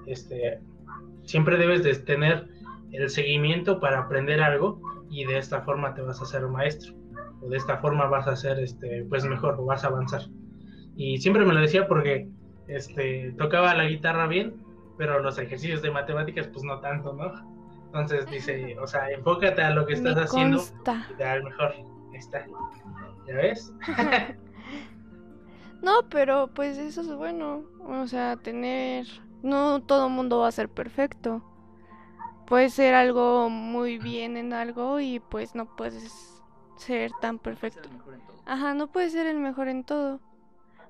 este, 0.08 0.60
siempre 1.24 1.56
debes 1.56 1.86
de 1.86 1.96
tener 1.96 2.50
el 2.92 3.10
seguimiento 3.10 3.80
para 3.80 4.00
aprender 4.00 4.42
algo 4.42 4.82
y 5.10 5.24
de 5.24 5.38
esta 5.38 5.62
forma 5.62 5.94
te 5.94 6.02
vas 6.02 6.36
a 6.36 6.46
un 6.46 6.52
maestro 6.52 7.00
o 7.42 7.50
de 7.50 7.58
esta 7.58 7.78
forma 7.78 8.06
vas 8.06 8.28
a 8.28 8.36
ser 8.36 8.60
este 8.60 9.06
pues 9.10 9.26
mejor 9.26 9.56
o 9.60 9.66
vas 9.66 9.84
a 9.84 9.88
avanzar. 9.88 10.22
Y 10.96 11.18
siempre 11.20 11.46
me 11.46 11.54
lo 11.54 11.62
decía 11.62 11.88
porque 11.88 12.28
este 12.68 13.34
tocaba 13.38 13.74
la 13.74 13.86
guitarra 13.86 14.28
bien 14.28 14.54
pero 14.98 15.20
los 15.20 15.40
ejercicios 15.40 15.82
de 15.82 15.92
matemáticas 15.92 16.48
pues 16.48 16.64
no 16.64 16.80
tanto 16.82 17.14
no 17.14 17.32
entonces 17.86 18.30
dice 18.30 18.78
o 18.82 18.86
sea 18.86 19.10
enfócate 19.10 19.62
a 19.62 19.72
lo 19.72 19.86
que 19.86 19.94
estás 19.94 20.16
haciendo 20.18 20.62
y 21.10 21.14
te 21.16 21.24
da 21.24 21.42
mejor 21.42 21.74
Ahí 22.12 22.18
está. 22.18 22.46
Ya 23.28 23.36
ves 23.36 23.74
no 25.82 26.10
pero 26.10 26.48
pues 26.54 26.78
eso 26.78 27.02
es 27.02 27.16
bueno. 27.16 27.64
O 27.88 28.08
sea 28.08 28.36
tener 28.38 29.08
no 29.42 29.82
todo 29.82 30.10
mundo 30.10 30.40
va 30.40 30.48
a 30.48 30.52
ser 30.52 30.70
perfecto. 30.70 31.42
Puedes 32.46 32.74
ser 32.74 32.94
algo 32.96 33.50
muy 33.50 34.00
bien 34.00 34.36
en 34.36 34.54
algo 34.54 35.00
y 35.00 35.20
pues 35.20 35.56
no 35.56 35.76
puedes 35.76 36.39
ser 36.80 37.12
tan 37.22 37.40
perfecto. 37.40 37.90
Ajá, 38.46 38.74
no 38.74 38.88
puede 38.92 39.10
ser 39.10 39.28
el 39.28 39.38
mejor 39.38 39.68
en 39.68 39.84
todo. 39.84 40.20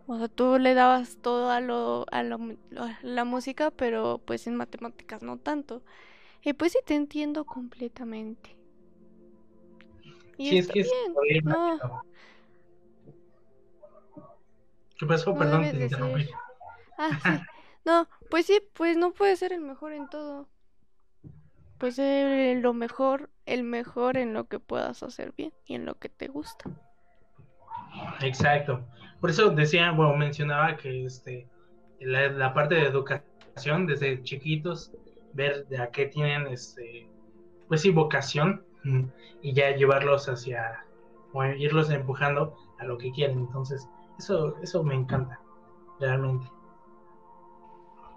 O 0.08 0.18
sea, 0.18 0.28
tú 0.28 0.58
le 0.58 0.74
dabas 0.74 1.18
todo 1.22 1.52
a 1.52 1.62
lo, 1.62 2.06
a 2.12 2.24
lo, 2.24 2.40
la 3.02 3.26
música, 3.26 3.70
pero 3.70 4.22
pues 4.26 4.48
en 4.48 4.56
matemáticas 4.56 5.22
no 5.22 5.38
tanto. 5.38 5.84
Y 6.42 6.54
pues 6.54 6.72
sí 6.72 6.80
te 6.86 6.96
entiendo 6.96 7.46
completamente. 7.46 8.56
Y 10.38 10.50
sí, 10.50 10.58
es 10.58 10.68
que 10.68 10.82
bien. 10.84 11.44
no. 11.44 12.04
¿Qué 14.98 15.06
pasó? 15.06 15.38
Perdón, 15.38 15.70
te 15.70 15.84
interrumpí. 15.84 16.30
Ah, 16.98 17.20
sí. 17.24 17.30
No, 17.86 18.08
pues 18.30 18.46
sí, 18.46 18.62
pues 18.74 18.98
no 18.98 19.14
puede 19.14 19.36
ser 19.36 19.54
el 19.54 19.62
mejor 19.62 19.94
en 19.94 20.10
todo. 20.10 20.48
Pues 21.78 21.96
ser 21.96 22.58
lo 22.58 22.74
mejor, 22.74 23.30
el 23.50 23.64
mejor 23.64 24.18
en 24.18 24.34
lo 24.34 24.46
que 24.46 24.60
puedas 24.60 25.04
hacer 25.04 25.34
bien 25.36 25.52
y 25.66 25.76
en 25.76 25.86
lo 25.86 25.96
que 25.96 26.10
te 26.10 26.28
gusta. 26.28 26.70
Exacto. 28.22 28.86
Por 29.20 29.32
eso 29.32 29.50
decía, 29.50 29.92
bueno, 29.92 30.16
mencionaba 30.16 30.78
que 30.78 31.06
este 31.06 31.48
la, 32.00 32.54
parte 32.54 32.76
de 32.76 32.88
educación 32.88 33.86
desde 33.88 34.22
chiquitos, 34.24 34.92
ver 35.34 35.68
de 35.68 35.82
a 35.82 35.90
qué 35.92 36.06
tienen 36.06 36.48
este 36.48 37.08
pues 37.68 37.82
sí 37.82 37.92
vocación 37.92 38.64
y 39.42 39.54
ya 39.54 39.76
llevarlos 39.76 40.28
hacia 40.30 40.86
o 41.34 41.44
irlos 41.46 41.92
empujando 41.92 42.56
a 42.80 42.86
lo 42.86 42.98
que 42.98 43.12
quieren. 43.12 43.40
Entonces, 43.40 43.88
eso 44.18 44.56
eso 44.62 44.84
me 44.84 44.96
encanta 44.96 45.40
realmente. 46.00 46.48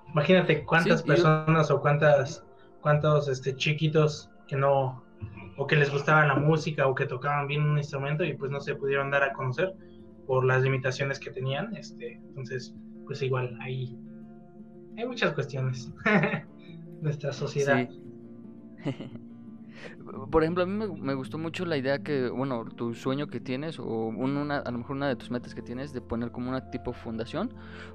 Imagínate 0.09 0.65
cuántas 0.65 1.03
personas 1.03 1.71
o 1.71 1.81
cuántas 1.81 2.45
cuántos 2.81 3.29
este, 3.29 3.57
chiquitos 3.57 4.31
que 4.47 4.57
no, 4.57 5.03
o 5.57 5.67
que 5.67 5.77
les 5.77 5.91
gustaba 5.91 6.27
la 6.27 6.37
música 6.37 6.87
o 6.87 6.95
que 6.95 7.07
tocaban 7.07 7.47
bien 7.47 7.63
un 7.63 7.79
instrumento 7.79 8.25
y 8.25 8.35
pues 8.35 8.51
no 8.51 8.61
se 8.61 8.75
pudieron 8.75 9.11
dar 9.11 9.23
a 9.23 9.33
conocer 9.33 9.75
por 10.27 10.45
las 10.45 10.63
limitaciones 10.63 11.19
que 11.19 11.31
tenían. 11.31 11.75
Este, 11.77 12.15
entonces, 12.15 12.75
pues 13.07 13.23
igual, 13.23 13.57
ahí 13.61 13.97
hay 14.97 15.07
muchas 15.07 15.33
cuestiones 15.33 15.93
nuestra 17.01 17.33
sociedad. 17.33 17.89
Por 20.31 20.43
ejemplo, 20.43 20.63
a 20.63 20.67
mí 20.67 20.87
me, 21.01 21.15
gustó 21.15 21.39
mucho 21.39 21.65
la 21.65 21.77
idea 21.77 22.03
que, 22.03 22.29
bueno, 22.29 22.65
tu 22.65 22.95
sueño 22.95 23.27
que 23.27 23.41
tienes, 23.41 23.79
o 23.79 23.85
una, 23.85 24.59
a 24.59 24.71
lo 24.71 24.79
mejor 24.79 24.97
una 24.97 25.09
de 25.09 25.17
tus 25.17 25.31
metas 25.31 25.55
que 25.55 25.63
tienes, 25.63 25.93
de 25.93 26.01
poner 26.01 26.31
como 26.31 26.51
una 26.51 26.71
tipo 26.71 26.93
fundación, 26.93 27.53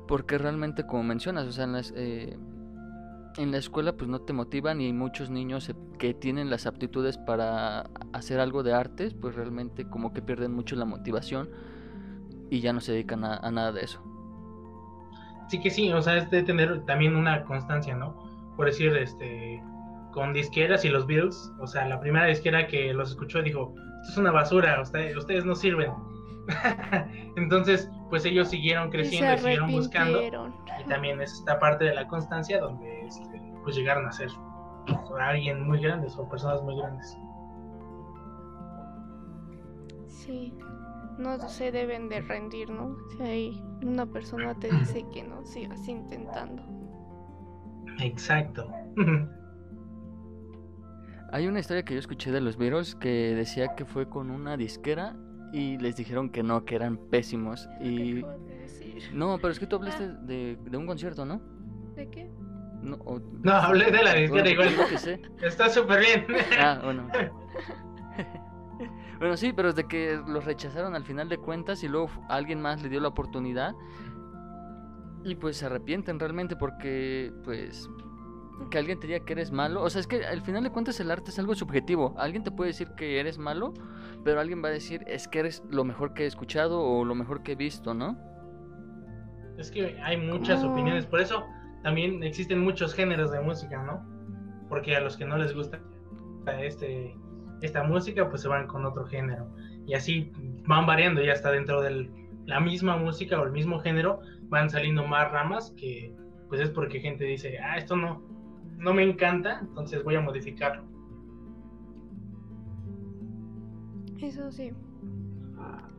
porque 0.07 0.37
realmente, 0.37 0.85
como 0.85 1.03
mencionas, 1.03 1.47
o 1.47 1.51
sea, 1.51 1.63
en 1.63 1.73
las, 1.73 1.93
eh, 1.95 2.37
en 3.37 3.51
la 3.51 3.57
escuela 3.57 3.93
pues 3.93 4.09
no 4.09 4.19
te 4.19 4.33
motivan 4.33 4.81
y 4.81 4.85
hay 4.85 4.93
muchos 4.93 5.29
niños 5.29 5.71
que 5.99 6.13
tienen 6.13 6.49
las 6.49 6.65
aptitudes 6.65 7.17
para 7.17 7.89
hacer 8.13 8.39
algo 8.39 8.63
de 8.63 8.73
artes, 8.73 9.13
pues 9.13 9.35
realmente 9.35 9.87
como 9.89 10.13
que 10.13 10.21
pierden 10.21 10.53
mucho 10.53 10.75
la 10.75 10.85
motivación 10.85 11.49
y 12.49 12.59
ya 12.61 12.73
no 12.73 12.81
se 12.81 12.93
dedican 12.93 13.23
a, 13.23 13.39
nada 13.51 13.71
de 13.71 13.81
eso. 13.81 14.01
Sí 15.49 15.59
que 15.61 15.69
sí, 15.69 15.91
o 15.93 16.01
sea, 16.01 16.17
es 16.17 16.29
de 16.29 16.43
tener 16.43 16.85
también 16.85 17.15
una 17.15 17.43
constancia, 17.45 17.95
¿no? 17.95 18.15
Por 18.55 18.65
decir, 18.65 18.95
este, 18.97 19.61
con 20.11 20.33
disqueras 20.33 20.83
y 20.83 20.89
los 20.89 21.05
Beatles, 21.05 21.51
o 21.59 21.67
sea, 21.67 21.87
la 21.87 21.99
primera 21.99 22.25
disquera 22.25 22.67
que 22.67 22.93
los 22.93 23.11
escuchó 23.11 23.41
dijo, 23.41 23.73
esto 24.01 24.11
es 24.11 24.17
una 24.17 24.31
basura, 24.31 24.81
ustedes, 24.81 25.15
ustedes 25.15 25.45
no 25.45 25.55
sirven. 25.55 25.91
Entonces, 27.37 27.89
pues 28.09 28.25
ellos 28.25 28.49
siguieron 28.49 28.89
creciendo 28.89 29.33
y, 29.33 29.37
siguieron 29.37 29.71
buscando. 29.71 30.21
Y 30.21 30.83
también 30.87 31.21
es 31.21 31.33
esta 31.33 31.59
parte 31.59 31.85
de 31.85 31.93
la 31.93 32.07
constancia 32.07 32.59
donde 32.59 33.05
este, 33.05 33.41
pues 33.63 33.75
llegaron 33.75 34.05
a 34.05 34.11
ser 34.11 34.29
alguien 35.19 35.67
muy 35.67 35.81
grandes 35.81 36.15
o 36.17 36.27
personas 36.29 36.61
muy 36.63 36.77
grandes. 36.77 37.17
Sí, 40.07 40.53
no 41.17 41.37
se 41.49 41.71
deben 41.71 42.09
de 42.09 42.21
rendir, 42.21 42.69
¿no? 42.69 42.95
Si 43.09 43.23
hay 43.23 43.63
una 43.81 44.05
persona 44.05 44.53
te 44.55 44.71
dice 44.71 45.05
que 45.13 45.23
no, 45.23 45.45
sigas 45.45 45.87
intentando. 45.87 46.63
Exacto. 47.99 48.69
Hay 51.33 51.45
una 51.45 51.59
historia 51.59 51.83
que 51.83 51.93
yo 51.93 51.99
escuché 51.99 52.31
de 52.31 52.39
los 52.39 52.55
Beatles 52.55 52.95
que 52.95 53.35
decía 53.35 53.75
que 53.75 53.83
fue 53.83 54.07
con 54.07 54.31
una 54.31 54.55
disquera 54.55 55.13
y 55.51 55.77
les 55.77 55.95
dijeron 55.95 56.29
que 56.29 56.43
no, 56.43 56.65
que 56.65 56.75
eran 56.75 56.97
pésimos. 56.97 57.69
Y... 57.81 58.23
No, 59.13 59.37
pero 59.37 59.51
es 59.51 59.59
que 59.59 59.67
tú 59.67 59.77
hablaste 59.77 60.05
ah. 60.05 60.19
de, 60.23 60.57
de, 60.59 60.77
un 60.77 60.87
concierto, 60.87 61.25
¿no? 61.25 61.41
¿De 61.95 62.09
qué? 62.09 62.29
No, 62.81 62.97
no 63.41 63.51
hablé 63.51 63.91
de 63.91 64.03
la 64.03 64.13
disquera 64.13 64.49
igual. 64.49 64.69
Que 64.89 64.97
sé. 64.97 65.21
Está 65.41 65.69
súper 65.69 65.99
bien. 65.99 66.25
Ah, 66.59 66.79
bueno. 66.83 67.09
bueno, 69.19 69.37
sí, 69.37 69.53
pero 69.53 69.69
es 69.69 69.75
de 69.75 69.87
que 69.87 70.19
los 70.27 70.45
rechazaron 70.45 70.95
al 70.95 71.03
final 71.03 71.29
de 71.29 71.37
cuentas 71.37 71.83
y 71.83 71.87
luego 71.87 72.09
alguien 72.29 72.61
más 72.61 72.81
le 72.81 72.89
dio 72.89 72.99
la 72.99 73.09
oportunidad. 73.09 73.75
Y 75.23 75.35
pues 75.35 75.57
se 75.57 75.65
arrepienten 75.65 76.19
realmente 76.19 76.55
porque, 76.55 77.33
pues, 77.43 77.89
que 78.69 78.77
alguien 78.77 78.99
te 78.99 79.07
diga 79.07 79.19
que 79.19 79.33
eres 79.33 79.51
malo. 79.51 79.81
O 79.83 79.89
sea, 79.89 80.01
es 80.01 80.07
que 80.07 80.25
al 80.25 80.41
final 80.41 80.63
de 80.63 80.71
cuentas 80.71 80.99
el 80.99 81.11
arte 81.11 81.31
es 81.31 81.39
algo 81.39 81.55
subjetivo. 81.55 82.13
Alguien 82.17 82.43
te 82.43 82.51
puede 82.51 82.69
decir 82.69 82.89
que 82.95 83.19
eres 83.19 83.37
malo, 83.37 83.73
pero 84.23 84.39
alguien 84.39 84.63
va 84.63 84.69
a 84.69 84.71
decir 84.71 85.03
es 85.07 85.27
que 85.27 85.39
eres 85.39 85.63
lo 85.69 85.83
mejor 85.83 86.13
que 86.13 86.23
he 86.23 86.27
escuchado 86.27 86.81
o 86.81 87.05
lo 87.05 87.15
mejor 87.15 87.43
que 87.43 87.53
he 87.53 87.55
visto, 87.55 87.93
¿no? 87.93 88.17
Es 89.57 89.71
que 89.71 89.99
hay 90.03 90.17
muchas 90.17 90.63
opiniones, 90.63 91.05
por 91.05 91.19
eso 91.19 91.43
también 91.81 92.21
existen 92.23 92.59
muchos 92.59 92.93
géneros 92.93 93.31
de 93.31 93.39
música, 93.39 93.81
¿no? 93.81 94.05
Porque 94.69 94.95
a 94.95 94.99
los 94.99 95.17
que 95.17 95.25
no 95.25 95.37
les 95.37 95.55
gusta 95.55 95.79
este, 96.59 97.15
esta 97.61 97.83
música, 97.83 98.29
pues 98.29 98.41
se 98.41 98.47
van 98.47 98.67
con 98.67 98.85
otro 98.85 99.05
género. 99.05 99.49
Y 99.85 99.93
así 99.93 100.31
van 100.67 100.85
variando, 100.85 101.23
ya 101.23 101.33
está 101.33 101.51
dentro 101.51 101.81
de 101.81 102.09
la 102.45 102.59
misma 102.59 102.97
música 102.97 103.39
o 103.39 103.45
el 103.45 103.51
mismo 103.51 103.79
género, 103.79 104.19
van 104.43 104.69
saliendo 104.69 105.05
más 105.05 105.31
ramas 105.31 105.73
que 105.77 106.13
pues 106.47 106.61
es 106.61 106.69
porque 106.69 106.99
gente 106.99 107.25
dice, 107.25 107.57
ah, 107.59 107.77
esto 107.77 107.95
no, 107.95 108.21
no 108.77 108.93
me 108.93 109.03
encanta, 109.03 109.59
entonces 109.61 110.03
voy 110.03 110.15
a 110.15 110.21
modificarlo. 110.21 110.83
Eso 114.21 114.51
sí. 114.51 114.71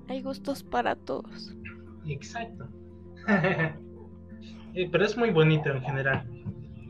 Hay 0.08 0.22
gustos 0.22 0.62
para 0.62 0.96
todos. 0.96 1.54
Exacto. 2.06 2.68
Eh, 4.74 4.86
pero 4.92 5.06
es 5.06 5.16
muy 5.16 5.30
bonito 5.30 5.70
en 5.70 5.80
general. 5.80 6.28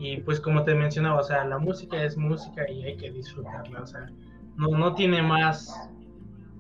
Y 0.01 0.19
pues 0.19 0.41
como 0.41 0.65
te 0.65 0.75
mencionaba, 0.75 1.21
o 1.21 1.23
sea, 1.23 1.45
la 1.45 1.59
música 1.59 2.03
es 2.03 2.17
música 2.17 2.69
y 2.69 2.83
hay 2.83 2.97
que 2.97 3.11
disfrutarla. 3.13 3.83
O 3.83 3.87
sea, 3.87 4.11
no, 4.57 4.77
no 4.77 4.95
tiene 4.95 5.23
más, 5.23 5.89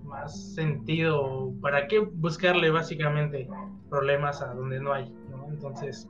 más 0.04 0.54
sentido. 0.54 1.52
¿Para 1.60 1.88
qué 1.88 1.98
buscarle 1.98 2.70
básicamente 2.70 3.48
problemas 3.90 4.40
a 4.40 4.54
donde 4.54 4.80
no 4.80 4.92
hay? 4.92 5.12
Entonces, 5.48 6.08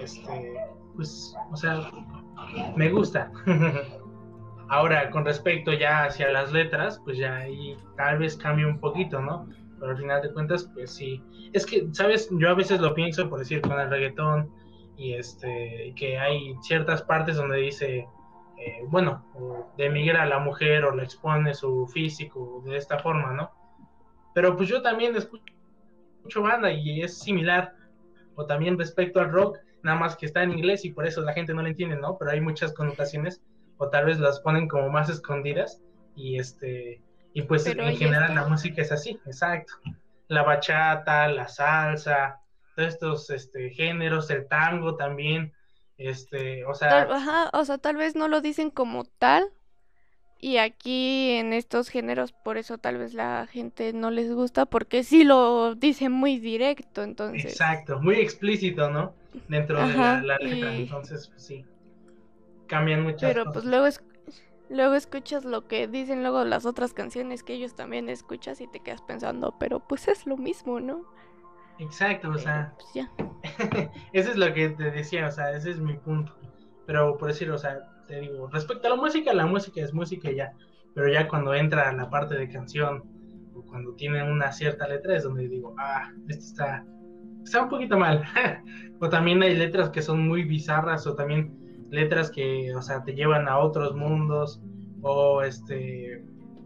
este, 0.00 0.56
pues, 1.00 1.34
o 1.50 1.56
sea, 1.56 1.90
me 2.76 2.90
gusta. 2.90 3.32
Ahora, 4.68 5.10
con 5.10 5.24
respecto 5.24 5.72
ya 5.72 6.04
hacia 6.04 6.30
las 6.30 6.52
letras, 6.52 7.00
pues 7.04 7.16
ya 7.16 7.36
ahí 7.36 7.74
tal 7.96 8.18
vez 8.18 8.36
cambie 8.36 8.66
un 8.66 8.78
poquito, 8.78 9.22
¿no? 9.22 9.48
Pero 9.78 9.92
al 9.92 9.96
final 9.96 10.20
de 10.20 10.30
cuentas, 10.32 10.70
pues 10.74 10.92
sí. 10.92 11.22
Es 11.54 11.64
que, 11.64 11.88
¿sabes? 11.92 12.28
Yo 12.32 12.50
a 12.50 12.54
veces 12.54 12.80
lo 12.80 12.92
pienso, 12.92 13.30
por 13.30 13.38
decir, 13.38 13.62
con 13.62 13.80
el 13.80 13.88
reggaetón, 13.88 14.50
y 14.96 15.14
este, 15.14 15.94
que 15.96 16.18
hay 16.18 16.54
ciertas 16.60 17.00
partes 17.00 17.36
donde 17.36 17.56
dice, 17.56 18.06
eh, 18.58 18.84
bueno, 18.88 19.24
demigra 19.78 20.24
a 20.24 20.26
la 20.26 20.38
mujer 20.38 20.84
o 20.84 20.94
le 20.94 21.04
expone 21.04 21.54
su 21.54 21.86
físico 21.86 22.62
de 22.66 22.76
esta 22.76 22.98
forma, 22.98 23.32
¿no? 23.32 23.50
pero 24.34 24.56
pues 24.56 24.68
yo 24.68 24.82
también 24.82 25.16
escucho 25.16 26.42
banda 26.42 26.70
y 26.70 27.02
es 27.02 27.18
similar, 27.18 27.74
o 28.34 28.46
también 28.46 28.78
respecto 28.78 29.20
al 29.20 29.30
rock, 29.30 29.58
nada 29.82 29.98
más 29.98 30.16
que 30.16 30.26
está 30.26 30.42
en 30.42 30.52
inglés 30.52 30.84
y 30.84 30.92
por 30.92 31.06
eso 31.06 31.20
la 31.22 31.32
gente 31.32 31.54
no 31.54 31.62
lo 31.62 31.68
entiende, 31.68 31.96
¿no? 31.96 32.16
Pero 32.18 32.30
hay 32.30 32.40
muchas 32.40 32.72
connotaciones, 32.72 33.42
o 33.78 33.88
tal 33.88 34.06
vez 34.06 34.18
las 34.18 34.40
ponen 34.40 34.68
como 34.68 34.90
más 34.90 35.08
escondidas, 35.08 35.80
y 36.14 36.38
este, 36.38 37.00
y 37.32 37.42
pues 37.42 37.66
en 37.66 37.96
general 37.96 38.34
la 38.34 38.46
música 38.46 38.82
es 38.82 38.92
así, 38.92 39.18
exacto. 39.26 39.72
La 40.28 40.42
bachata, 40.42 41.28
la 41.28 41.48
salsa, 41.48 42.40
todos 42.76 42.94
estos 42.94 43.30
este, 43.30 43.70
géneros, 43.70 44.30
el 44.30 44.46
tango 44.46 44.96
también, 44.96 45.52
este, 45.96 46.64
o 46.64 46.74
sea... 46.74 47.02
ajá, 47.02 47.50
o 47.52 47.64
sea, 47.64 47.78
tal 47.78 47.96
vez 47.96 48.14
no 48.14 48.28
lo 48.28 48.40
dicen 48.40 48.70
como 48.70 49.04
tal, 49.04 49.44
y 50.40 50.56
aquí 50.56 51.32
en 51.32 51.52
estos 51.52 51.88
géneros, 51.88 52.32
por 52.32 52.56
eso 52.56 52.78
tal 52.78 52.96
vez 52.96 53.12
la 53.12 53.46
gente 53.46 53.92
no 53.92 54.10
les 54.10 54.32
gusta, 54.32 54.66
porque 54.66 55.04
sí 55.04 55.24
lo 55.24 55.74
dice 55.74 56.08
muy 56.08 56.38
directo, 56.38 57.02
entonces. 57.02 57.52
Exacto, 57.52 58.00
muy 58.00 58.16
explícito, 58.16 58.90
¿no? 58.90 59.14
Dentro 59.48 59.86
de 59.86 59.94
la, 59.94 60.38
letra, 60.38 60.74
entonces, 60.74 61.28
pues 61.28 61.42
sí. 61.42 61.64
Cambian 62.66 63.02
muchas 63.02 63.32
Pero 63.32 63.52
pues 63.52 63.64
luego, 63.64 63.86
es, 63.86 64.02
luego 64.70 64.94
escuchas 64.94 65.44
lo 65.44 65.66
que 65.66 65.88
dicen 65.88 66.22
luego 66.22 66.44
las 66.44 66.64
otras 66.64 66.94
canciones 66.94 67.42
que 67.42 67.52
ellos 67.52 67.74
también 67.74 68.08
escuchas 68.08 68.60
y 68.60 68.66
te 68.66 68.80
quedas 68.80 69.02
pensando, 69.02 69.54
pero 69.58 69.80
pues 69.80 70.08
es 70.08 70.26
lo 70.26 70.36
mismo, 70.36 70.80
¿no? 70.80 71.04
Exacto, 71.78 72.30
o 72.30 72.38
sea. 72.38 72.74
Pues 72.76 72.94
ya. 72.94 73.10
Eso 74.12 74.30
es 74.30 74.36
lo 74.36 74.52
que 74.54 74.70
te 74.70 74.90
decía, 74.90 75.26
o 75.26 75.30
sea, 75.30 75.52
ese 75.52 75.70
es 75.70 75.80
mi 75.80 75.94
punto. 75.94 76.34
Pero 76.86 77.16
por 77.16 77.28
decir, 77.28 77.50
o 77.50 77.58
sea, 77.58 77.89
te 78.10 78.20
digo, 78.20 78.48
respecto 78.48 78.88
a 78.88 78.90
la 78.90 78.96
música, 78.96 79.32
la 79.32 79.46
música 79.46 79.80
es 79.80 79.94
música 79.94 80.30
ya, 80.30 80.52
pero 80.94 81.08
ya 81.08 81.28
cuando 81.28 81.54
entra 81.54 81.92
la 81.92 82.10
parte 82.10 82.34
de 82.34 82.48
canción 82.48 83.04
o 83.54 83.62
cuando 83.62 83.94
tiene 83.94 84.22
una 84.28 84.52
cierta 84.52 84.88
letra 84.88 85.16
es 85.16 85.22
donde 85.22 85.48
digo, 85.48 85.74
ah, 85.78 86.10
esto 86.28 86.44
está, 86.44 86.84
está 87.44 87.62
un 87.62 87.68
poquito 87.68 87.96
mal. 87.96 88.24
o 89.00 89.08
también 89.08 89.42
hay 89.42 89.56
letras 89.56 89.90
que 89.90 90.02
son 90.02 90.26
muy 90.26 90.42
bizarras 90.44 91.06
o 91.06 91.14
también 91.14 91.86
letras 91.90 92.30
que, 92.30 92.74
o 92.74 92.82
sea, 92.82 93.02
te 93.04 93.14
llevan 93.14 93.48
a 93.48 93.58
otros 93.58 93.94
mundos 93.94 94.60
o 95.02 95.42
este, 95.42 96.24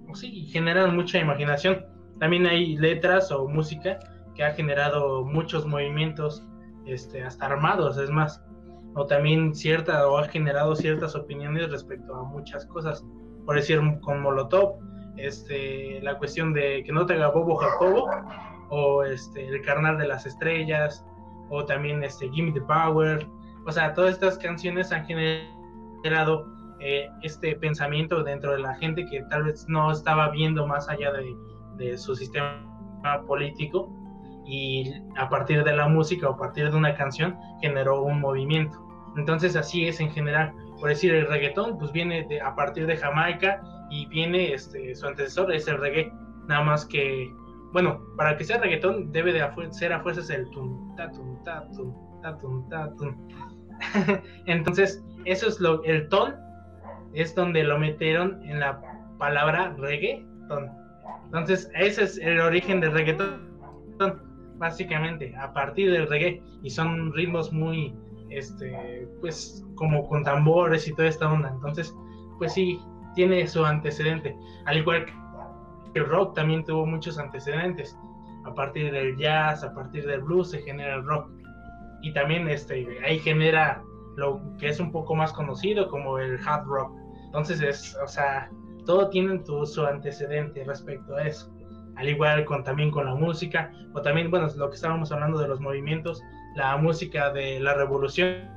o 0.09 0.15
sí, 0.15 0.47
generan 0.47 0.97
mucha 0.97 1.19
imaginación. 1.19 1.85
También 2.19 2.47
hay 2.47 2.77
letras 2.77 3.31
o 3.31 3.47
música 3.47 3.99
que 4.35 4.45
ha 4.45 4.53
generado 4.55 5.25
muchos 5.25 5.67
movimientos, 5.67 6.47
este, 6.87 7.23
hasta 7.23 7.47
armados, 7.47 7.99
es 7.99 8.11
más 8.11 8.43
o 8.95 9.07
también 9.07 9.55
cierta 9.55 10.09
o 10.09 10.19
ha 10.19 10.29
generado 10.29 10.75
ciertas 10.77 11.15
opiniones 11.15 11.71
respecto 11.71 12.15
a 12.15 12.23
muchas 12.25 12.67
cosas. 12.67 13.05
Por 13.45 13.57
decir, 13.57 13.81
con 14.01 14.21
Molotov, 14.21 14.79
este, 15.17 16.01
la 16.03 16.17
cuestión 16.19 16.53
de 16.53 16.83
que 16.85 16.93
no 16.93 17.07
te 17.07 17.15
haga 17.15 17.29
bobo 17.29 17.57
Jacobo, 17.57 18.09
o 18.71 19.05
este, 19.05 19.47
el 19.47 19.63
carnal 19.63 19.99
de 19.99 20.09
las 20.09 20.27
estrellas, 20.27 21.05
o 21.51 21.65
también 21.65 22.03
este, 22.03 22.31
Gimme 22.31 22.53
the 22.53 22.61
Power. 22.63 23.27
O 23.67 23.73
sea, 23.73 23.93
todas 23.95 24.15
estas 24.15 24.39
canciones 24.39 24.93
han 24.93 25.05
generado 25.07 26.47
eh, 26.81 27.09
este 27.23 27.57
pensamiento 27.57 28.23
dentro 28.23 28.53
de 28.53 28.59
la 28.61 28.75
gente 28.77 29.05
que 29.07 29.23
tal 29.31 29.45
vez 29.45 29.67
no 29.69 29.91
estaba 29.91 30.31
viendo 30.31 30.67
más 30.67 30.89
allá 30.89 31.13
de 31.77 31.99
su 31.99 32.15
sistema 32.15 32.61
político 33.27 33.91
y 34.47 34.93
a 35.17 35.29
partir 35.29 35.65
de 35.65 35.75
la 35.75 35.89
música 35.89 36.29
o 36.29 36.35
a 36.35 36.37
partir 36.37 36.71
de 36.71 36.77
una 36.77 36.95
canción 36.95 37.37
generó 37.61 38.03
un 38.03 38.21
movimiento. 38.21 38.84
Entonces 39.17 39.57
así 39.57 39.87
es 39.87 40.01
en 40.01 40.11
general. 40.11 40.53
Por 40.79 40.89
decir, 40.89 41.15
el 41.15 41.27
reggaetón 41.27 41.79
pues 41.79 41.93
viene 41.93 42.27
de, 42.29 42.41
a 42.41 42.55
partir 42.55 42.87
de 42.87 42.97
Jamaica 42.97 43.61
y 43.91 44.07
viene 44.07 44.53
este, 44.53 44.95
su 44.95 45.07
antecesor, 45.07 45.53
es 45.53 45.69
el 45.69 45.79
reggae. 45.79 46.13
Nada 46.49 46.63
más 46.63 46.85
que, 46.85 47.33
bueno, 47.73 48.01
para 48.17 48.37
que 48.37 48.45
sea 48.45 48.59
reggaetón 48.59 49.13
debe 49.13 49.33
de 49.33 49.47
ser 49.71 49.93
a 49.93 50.01
fuerzas 50.01 50.31
el 50.31 50.49
tum, 50.51 50.95
ta, 50.97 51.11
tum, 51.13 51.43
ta, 51.43 51.67
tum, 51.73 52.69
ta. 52.69 52.93
Entonces, 54.47 55.03
eso 55.25 55.49
es 55.49 55.61
lo, 55.61 55.83
el 55.85 56.09
ton, 56.09 56.35
es 57.13 57.35
donde 57.35 57.63
lo 57.65 57.79
metieron 57.79 58.43
en 58.45 58.61
la 58.61 58.81
palabra 59.19 59.75
reggaetón. 59.79 60.71
Entonces, 61.27 61.71
ese 61.75 62.05
es 62.05 62.19
el 62.19 62.41
origen 62.41 62.81
del 62.81 62.93
reggaetón, 62.93 63.59
básicamente, 64.57 65.35
a 65.37 65.53
partir 65.53 65.91
del 65.91 66.09
reggae. 66.09 66.43
Y 66.63 66.71
son 66.71 67.13
ritmos 67.13 67.53
muy, 67.53 67.95
este, 68.39 69.09
pues 69.21 69.65
como 69.77 70.07
con 70.09 70.23
tambores 70.25 70.87
y 70.89 70.95
toda 70.95 71.09
esta 71.09 71.31
onda. 71.31 71.51
Entonces, 71.51 71.95
pues 72.39 72.53
sí, 72.53 72.81
tiene 73.15 73.47
su 73.47 73.65
antecedente. 73.65 74.37
Al 74.67 74.79
igual 74.79 75.07
que 75.93 75.99
el 75.99 76.07
rock 76.07 76.35
también 76.35 76.65
tuvo 76.65 76.87
muchos 76.87 77.19
antecedentes. 77.19 77.97
A 78.45 78.55
partir 78.55 78.93
del 78.93 79.17
jazz, 79.17 79.65
a 79.65 79.73
partir 79.73 80.07
del 80.07 80.21
blues 80.21 80.51
se 80.51 80.61
genera 80.63 80.97
el 80.97 81.05
rock. 81.05 81.31
Y 82.03 82.13
también 82.13 82.49
este, 82.49 82.87
ahí 83.05 83.19
genera 83.19 83.83
lo 84.17 84.41
que 84.59 84.69
es 84.69 84.81
un 84.81 84.93
poco 84.93 85.15
más 85.15 85.33
conocido 85.33 85.89
como 85.89 86.19
el 86.19 86.39
hard 86.47 86.67
rock. 86.67 86.93
Entonces 87.27 87.61
es, 87.61 87.97
o 88.03 88.07
sea, 88.07 88.51
todo 88.85 89.09
tiene 89.09 89.41
su 89.45 89.85
antecedente 89.85 90.65
respecto 90.65 91.17
a 91.17 91.27
eso. 91.27 91.53
Al 91.97 92.09
igual 92.09 92.45
con 92.45 92.65
también 92.65 92.91
con 92.91 93.07
la 93.07 93.15
música, 93.15 93.73
o 93.95 94.03
también, 94.03 94.31
bueno, 94.31 94.49
lo 94.57 94.69
que 94.69 94.75
estábamos 94.75 95.13
hablando 95.13 95.39
de 95.39 95.49
los 95.49 95.61
movimientos, 95.61 96.21
la 96.55 96.77
música 96.77 97.31
de 97.31 97.61
la 97.61 97.75
revolución 97.75 98.49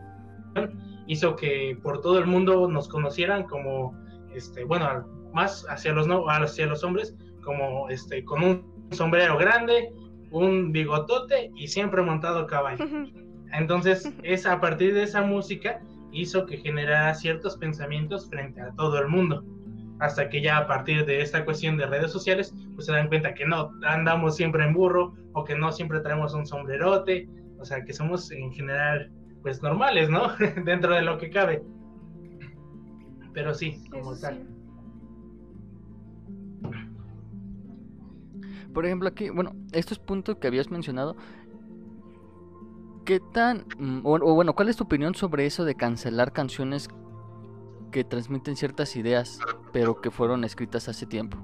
hizo 1.07 1.35
que 1.35 1.77
por 1.81 2.01
todo 2.01 2.19
el 2.19 2.25
mundo 2.25 2.67
nos 2.67 2.87
conocieran 2.87 3.43
como, 3.43 3.97
este, 4.33 4.63
bueno, 4.63 5.05
más 5.33 5.65
hacia 5.69 5.93
los, 5.93 6.07
no, 6.07 6.25
hacia 6.27 6.67
los 6.67 6.83
hombres, 6.83 7.15
como 7.43 7.89
este, 7.89 8.23
con 8.25 8.43
un 8.43 8.87
sombrero 8.91 9.37
grande, 9.37 9.91
un 10.31 10.71
bigotote 10.71 11.51
y 11.55 11.67
siempre 11.67 12.01
montado 12.01 12.39
a 12.39 12.47
caballo. 12.47 12.85
Entonces, 13.53 14.11
es 14.23 14.45
a 14.45 14.59
partir 14.59 14.93
de 14.93 15.03
esa 15.03 15.21
música 15.21 15.79
hizo 16.11 16.45
que 16.45 16.57
generara 16.57 17.13
ciertos 17.13 17.57
pensamientos 17.57 18.29
frente 18.29 18.61
a 18.61 18.71
todo 18.73 18.99
el 18.99 19.07
mundo. 19.07 19.43
Hasta 19.99 20.29
que 20.29 20.41
ya 20.41 20.57
a 20.57 20.67
partir 20.67 21.05
de 21.05 21.21
esta 21.21 21.43
cuestión 21.43 21.77
de 21.77 21.85
redes 21.85 22.11
sociales, 22.11 22.53
pues 22.75 22.85
se 22.85 22.91
dan 22.91 23.07
cuenta 23.07 23.33
que 23.33 23.45
no 23.45 23.71
andamos 23.83 24.35
siempre 24.35 24.63
en 24.63 24.73
burro 24.73 25.13
o 25.33 25.43
que 25.43 25.55
no 25.55 25.71
siempre 25.71 26.01
traemos 26.01 26.33
un 26.33 26.45
sombrerote 26.45 27.27
o 27.60 27.66
sea, 27.66 27.84
que 27.84 27.93
somos 27.93 28.32
en 28.32 28.51
general, 28.51 29.12
pues 29.41 29.62
normales, 29.62 30.10
¿no? 30.10 30.28
Dentro 30.66 30.93
de 30.93 31.01
lo 31.01 31.18
que 31.18 31.30
cabe. 31.30 31.64
Pero 33.34 33.53
sí, 33.53 33.84
como 33.89 34.16
tal. 34.18 34.47
Por 38.74 38.86
ejemplo, 38.86 39.10
aquí, 39.10 39.30
bueno, 39.30 39.55
estos 39.72 39.97
puntos 39.97 40.38
que 40.38 40.47
habías 40.47 40.70
mencionado, 40.70 41.16
¿qué 43.05 43.20
tan, 43.34 43.66
mm, 43.80 44.01
o, 44.05 44.16
o, 44.16 44.34
bueno, 44.36 44.53
cuál 44.53 44.70
es 44.70 44.78
tu 44.78 44.84
opinión 44.84 45.16
sobre 45.16 45.45
eso 45.45 45.66
de 45.66 45.76
cancelar 45.76 46.32
canciones 46.32 46.89
que 47.91 48.03
transmiten 48.03 48.55
ciertas 48.55 48.95
ideas, 48.95 49.39
pero 49.72 49.99
que 50.01 50.12
fueron 50.12 50.43
escritas 50.43 50.89
hace 50.89 51.05
tiempo? 51.05 51.38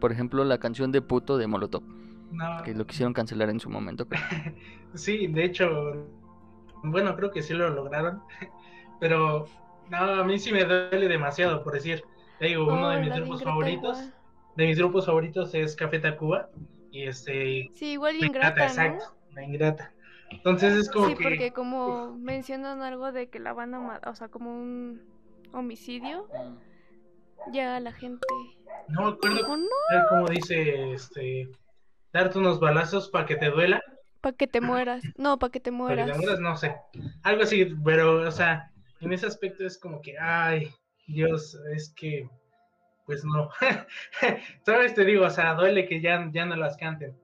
Por 0.00 0.12
ejemplo, 0.12 0.44
la 0.44 0.58
canción 0.58 0.92
de 0.92 1.02
puto 1.02 1.36
de 1.36 1.46
Molotov. 1.46 1.82
Que 2.64 2.74
lo 2.74 2.86
quisieron 2.86 3.12
cancelar 3.12 3.50
en 3.50 3.60
su 3.60 3.70
momento. 3.70 4.06
sí, 4.94 5.26
de 5.28 5.44
hecho, 5.44 6.06
bueno, 6.82 7.16
creo 7.16 7.30
que 7.30 7.42
sí 7.42 7.54
lo 7.54 7.70
lograron. 7.70 8.22
Pero 9.00 9.46
no, 9.90 9.96
a 9.96 10.24
mí 10.24 10.38
sí 10.38 10.52
me 10.52 10.64
duele 10.64 11.08
demasiado, 11.08 11.62
por 11.62 11.74
decir. 11.74 12.04
Te 12.38 12.46
digo, 12.46 12.64
uno 12.64 12.88
de 12.90 13.00
mis 13.00 13.14
grupos 13.14 13.42
favoritos, 13.42 14.10
de 14.56 14.66
mis 14.66 14.78
grupos 14.78 15.06
favoritos 15.06 15.54
es 15.54 15.76
Café 15.76 15.98
Tacuba. 15.98 16.48
Y 16.90 17.04
este. 17.04 17.70
Sí, 17.74 17.92
igual 17.92 18.16
Ingrata. 18.16 18.64
Exacto, 18.64 19.16
la 19.32 19.44
Ingrata. 19.44 19.92
Entonces 20.30 20.74
es 20.74 20.90
como. 20.90 21.08
Sí, 21.08 21.16
porque 21.20 21.52
como 21.52 22.14
mencionan 22.14 22.82
algo 22.82 23.12
de 23.12 23.28
que 23.28 23.38
la 23.38 23.52
van 23.52 23.74
a 23.74 24.00
o 24.06 24.14
sea, 24.14 24.28
como 24.28 24.50
un 24.50 25.02
homicidio, 25.52 26.28
mm. 26.32 27.52
ya 27.52 27.78
la 27.80 27.92
gente. 27.92 28.26
No 28.88 29.08
acuerdo. 29.08 29.46
Como 30.08 30.28
dice 30.28 30.92
este 30.92 31.50
darte 32.14 32.38
unos 32.38 32.60
balazos 32.60 33.10
para 33.10 33.26
que 33.26 33.36
te 33.36 33.50
duela. 33.50 33.82
Para 34.20 34.36
que 34.36 34.46
te 34.46 34.60
mueras. 34.60 35.02
No, 35.18 35.38
para 35.38 35.50
que 35.50 35.60
te 35.60 35.70
mueras. 35.70 36.08
Para 36.08 36.12
que 36.12 36.18
te 36.18 36.24
mueras, 36.24 36.40
no 36.40 36.56
sé. 36.56 36.76
Algo 37.24 37.42
así, 37.42 37.66
pero, 37.84 38.26
o 38.26 38.30
sea, 38.30 38.70
en 39.00 39.12
ese 39.12 39.26
aspecto 39.26 39.66
es 39.66 39.76
como 39.76 40.00
que, 40.00 40.16
ay, 40.18 40.70
Dios, 41.08 41.58
es 41.74 41.92
que, 41.94 42.26
pues 43.04 43.24
no. 43.24 43.50
¿Sabes? 44.64 44.94
Te 44.94 45.04
digo, 45.04 45.26
o 45.26 45.30
sea, 45.30 45.54
duele 45.54 45.86
que 45.86 46.00
ya, 46.00 46.30
ya 46.32 46.46
no 46.46 46.56
las 46.56 46.76
canten. 46.76 47.14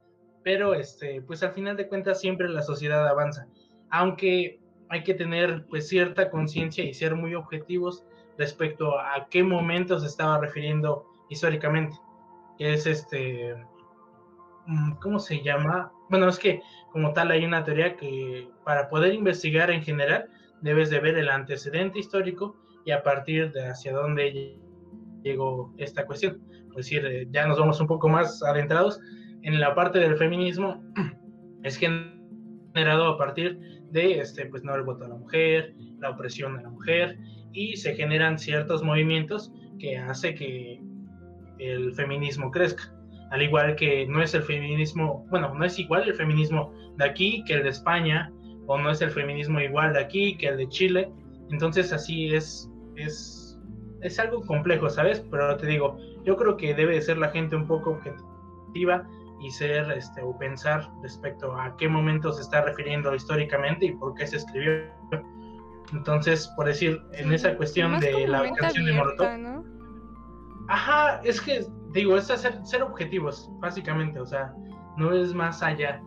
Pero, 0.42 0.74
este, 0.74 1.22
pues 1.22 1.42
al 1.44 1.52
final 1.52 1.76
de 1.76 1.86
cuentas 1.86 2.20
siempre 2.20 2.48
la 2.48 2.62
sociedad 2.62 3.06
avanza. 3.06 3.46
Aunque 3.90 4.60
hay 4.88 5.04
que 5.04 5.14
tener, 5.14 5.66
pues, 5.70 5.88
cierta 5.88 6.30
conciencia 6.30 6.84
y 6.84 6.92
ser 6.94 7.14
muy 7.14 7.36
objetivos 7.36 8.04
respecto 8.38 8.98
a 8.98 9.28
qué 9.30 9.44
momento 9.44 10.00
se 10.00 10.06
estaba 10.08 10.38
refiriendo 10.40 11.06
históricamente. 11.28 11.96
Que 12.58 12.74
es, 12.74 12.86
este, 12.86 13.54
¿cómo 15.00 15.18
se 15.18 15.42
llama? 15.42 15.92
Bueno, 16.08 16.28
es 16.28 16.38
que 16.38 16.60
como 16.92 17.12
tal 17.12 17.30
hay 17.30 17.44
una 17.44 17.64
teoría 17.64 17.96
que 17.96 18.48
para 18.64 18.88
poder 18.88 19.14
investigar 19.14 19.70
en 19.70 19.82
general 19.82 20.28
debes 20.60 20.90
de 20.90 21.00
ver 21.00 21.16
el 21.16 21.28
antecedente 21.28 21.98
histórico 21.98 22.56
y 22.84 22.90
a 22.92 23.02
partir 23.02 23.52
de 23.52 23.66
hacia 23.66 23.92
dónde 23.92 24.58
llegó 25.22 25.72
esta 25.78 26.06
cuestión. 26.06 26.40
Es 26.70 26.76
decir, 26.76 27.04
eh, 27.06 27.26
ya 27.30 27.46
nos 27.46 27.58
vamos 27.58 27.80
un 27.80 27.86
poco 27.86 28.08
más 28.08 28.42
adentrados. 28.42 29.00
en 29.42 29.58
la 29.58 29.74
parte 29.74 29.98
del 29.98 30.16
feminismo 30.16 30.82
es 31.62 31.78
generado 31.78 33.08
a 33.08 33.18
partir 33.18 33.58
de 33.90 34.20
este, 34.20 34.46
pues 34.46 34.62
no 34.64 34.74
el 34.74 34.82
voto 34.82 35.04
a 35.04 35.08
la 35.08 35.16
mujer, 35.16 35.74
la 35.98 36.10
opresión 36.10 36.58
a 36.58 36.62
la 36.62 36.70
mujer, 36.70 37.18
y 37.52 37.76
se 37.76 37.94
generan 37.94 38.38
ciertos 38.38 38.82
movimientos 38.82 39.52
que 39.78 39.96
hace 39.96 40.34
que 40.34 40.80
el 41.58 41.92
feminismo 41.94 42.50
crezca. 42.50 42.94
Al 43.30 43.42
igual 43.42 43.76
que 43.76 44.06
no 44.06 44.22
es 44.22 44.34
el 44.34 44.42
feminismo, 44.42 45.26
bueno, 45.30 45.54
no 45.54 45.64
es 45.64 45.78
igual 45.78 46.08
el 46.08 46.14
feminismo 46.14 46.72
de 46.96 47.04
aquí 47.04 47.44
que 47.46 47.54
el 47.54 47.62
de 47.62 47.70
España, 47.70 48.32
o 48.66 48.78
no 48.78 48.90
es 48.90 49.00
el 49.02 49.10
feminismo 49.10 49.60
igual 49.60 49.92
de 49.92 50.00
aquí 50.00 50.36
que 50.36 50.48
el 50.48 50.56
de 50.56 50.68
Chile. 50.68 51.12
Entonces 51.50 51.92
así 51.92 52.34
es, 52.34 52.70
es, 52.96 53.58
es 54.02 54.18
algo 54.18 54.42
complejo, 54.42 54.88
¿sabes? 54.90 55.20
Pero 55.30 55.56
te 55.56 55.66
digo, 55.66 55.96
yo 56.24 56.36
creo 56.36 56.56
que 56.56 56.74
debe 56.74 57.00
ser 57.00 57.18
la 57.18 57.30
gente 57.30 57.56
un 57.56 57.66
poco 57.66 57.90
objetiva 57.90 59.06
y 59.40 59.50
ser 59.50 59.90
este, 59.92 60.22
o 60.22 60.36
pensar 60.38 60.88
respecto 61.02 61.56
a 61.56 61.76
qué 61.76 61.88
momento 61.88 62.32
se 62.32 62.42
está 62.42 62.62
refiriendo 62.62 63.14
históricamente 63.14 63.86
y 63.86 63.92
por 63.92 64.14
qué 64.14 64.26
se 64.26 64.36
escribió. 64.36 64.84
Entonces, 65.92 66.46
por 66.56 66.66
decir, 66.66 67.02
en 67.14 67.32
esa 67.32 67.56
cuestión 67.56 67.98
de 68.00 68.28
la 68.28 68.52
canción 68.52 68.84
de 68.84 68.92
Molotov. 68.92 69.38
¿no? 69.38 69.64
Ajá, 70.68 71.20
es 71.24 71.40
que, 71.40 71.66
digo, 71.92 72.16
es 72.16 72.30
hacer, 72.30 72.64
ser 72.64 72.82
objetivos, 72.82 73.50
básicamente, 73.60 74.20
o 74.20 74.26
sea, 74.26 74.52
no 74.96 75.12
es 75.12 75.34
más 75.34 75.62
allá, 75.62 76.00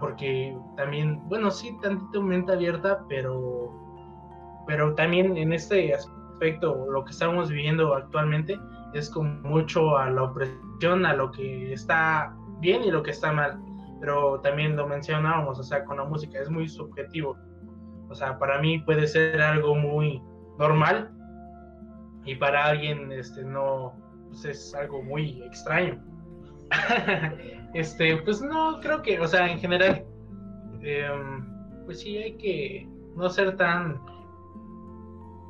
porque 0.00 0.56
también, 0.76 1.20
bueno, 1.28 1.50
sí, 1.50 1.76
tantito 1.82 2.22
mente 2.22 2.52
abierta, 2.52 3.04
pero, 3.08 3.72
pero 4.66 4.94
también 4.94 5.36
en 5.36 5.52
este 5.52 5.94
aspecto, 5.94 6.86
lo 6.90 7.04
que 7.04 7.12
estamos 7.12 7.50
viviendo 7.50 7.94
actualmente 7.94 8.58
es 8.94 9.10
con 9.10 9.42
mucho 9.42 9.96
a 9.96 10.10
la 10.10 10.24
opresión, 10.24 11.04
a 11.06 11.14
lo 11.14 11.30
que 11.30 11.72
está 11.72 12.34
bien 12.60 12.82
y 12.82 12.90
lo 12.90 13.02
que 13.02 13.10
está 13.10 13.32
mal. 13.32 13.60
Pero 14.00 14.40
también 14.40 14.76
lo 14.76 14.86
mencionábamos, 14.86 15.58
o 15.58 15.62
sea, 15.62 15.84
con 15.84 15.96
la 15.96 16.04
música 16.04 16.38
es 16.40 16.48
muy 16.48 16.68
subjetivo. 16.68 17.36
O 18.08 18.14
sea, 18.14 18.38
para 18.38 18.60
mí 18.60 18.78
puede 18.80 19.06
ser 19.06 19.40
algo 19.40 19.74
muy 19.74 20.22
normal 20.58 21.10
y 22.24 22.34
para 22.36 22.66
alguien 22.66 23.12
este 23.12 23.44
no 23.44 23.92
pues 24.28 24.44
es 24.44 24.74
algo 24.74 25.02
muy 25.02 25.42
extraño. 25.42 26.02
este, 27.74 28.16
pues 28.18 28.40
no, 28.40 28.80
creo 28.80 29.02
que, 29.02 29.20
o 29.20 29.26
sea, 29.26 29.50
en 29.50 29.58
general, 29.58 30.04
em, 30.82 31.46
pues 31.84 32.00
sí 32.00 32.16
hay 32.16 32.36
que 32.36 32.88
no 33.16 33.28
ser 33.28 33.56
tan. 33.56 34.00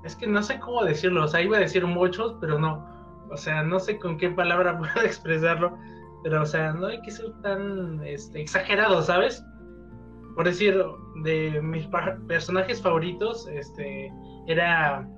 Es 0.05 0.15
que 0.17 0.27
no 0.27 0.43
sé 0.43 0.59
cómo 0.61 0.85
decirlo, 0.85 1.25
o 1.25 1.29
sea, 1.29 1.43
iba 1.43 1.57
a 1.57 1.61
decir 1.61 1.87
muchos, 1.87 2.37
pero 2.41 2.59
no. 2.59 2.87
O 3.31 3.37
sea, 3.37 3.63
no 3.63 3.79
sé 3.79 3.99
con 3.99 4.17
qué 4.17 4.31
palabra 4.31 4.79
puedo 4.95 5.05
expresarlo 5.05 5.77
pero, 6.23 6.43
o 6.43 6.47
sea, 6.47 6.73
no 6.73 6.87
hay 6.87 7.01
que 7.03 7.11
ser 7.11 7.33
tan 7.43 8.01
este, 8.05 8.41
exagerado, 8.41 9.03
¿sabes? 9.03 9.45
Por 10.35 10.47
decir, 10.47 10.77
de 11.23 11.61
mis 11.63 11.89
personajes 12.27 12.83
favoritos, 12.83 13.47
este, 13.49 14.13
era... 14.47 15.09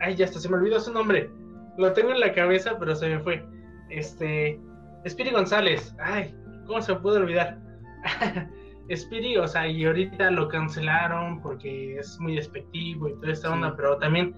Ay, 0.00 0.16
ya 0.16 0.26
hasta 0.26 0.38
se 0.38 0.48
me 0.48 0.56
olvidó 0.56 0.80
su 0.80 0.92
nombre. 0.92 1.30
Lo 1.78 1.92
tengo 1.92 2.10
en 2.10 2.20
la 2.20 2.32
cabeza, 2.32 2.78
pero 2.78 2.94
se 2.94 3.08
me 3.08 3.20
fue. 3.20 3.44
Este... 3.90 4.60
Spiri 5.06 5.30
González. 5.30 5.94
Ay, 5.98 6.34
¿cómo 6.66 6.80
se 6.80 6.94
me 6.94 7.00
puede 7.00 7.18
olvidar? 7.18 7.58
Spiri, 8.94 9.36
o 9.36 9.46
sea, 9.46 9.66
y 9.66 9.84
ahorita 9.84 10.30
lo 10.30 10.48
cancelaron 10.48 11.40
porque 11.40 11.96
es 11.96 12.18
muy 12.20 12.36
despectivo 12.36 13.08
y 13.08 13.14
toda 13.14 13.32
esta 13.32 13.52
onda, 13.52 13.74
pero 13.76 13.98
también 13.98 14.34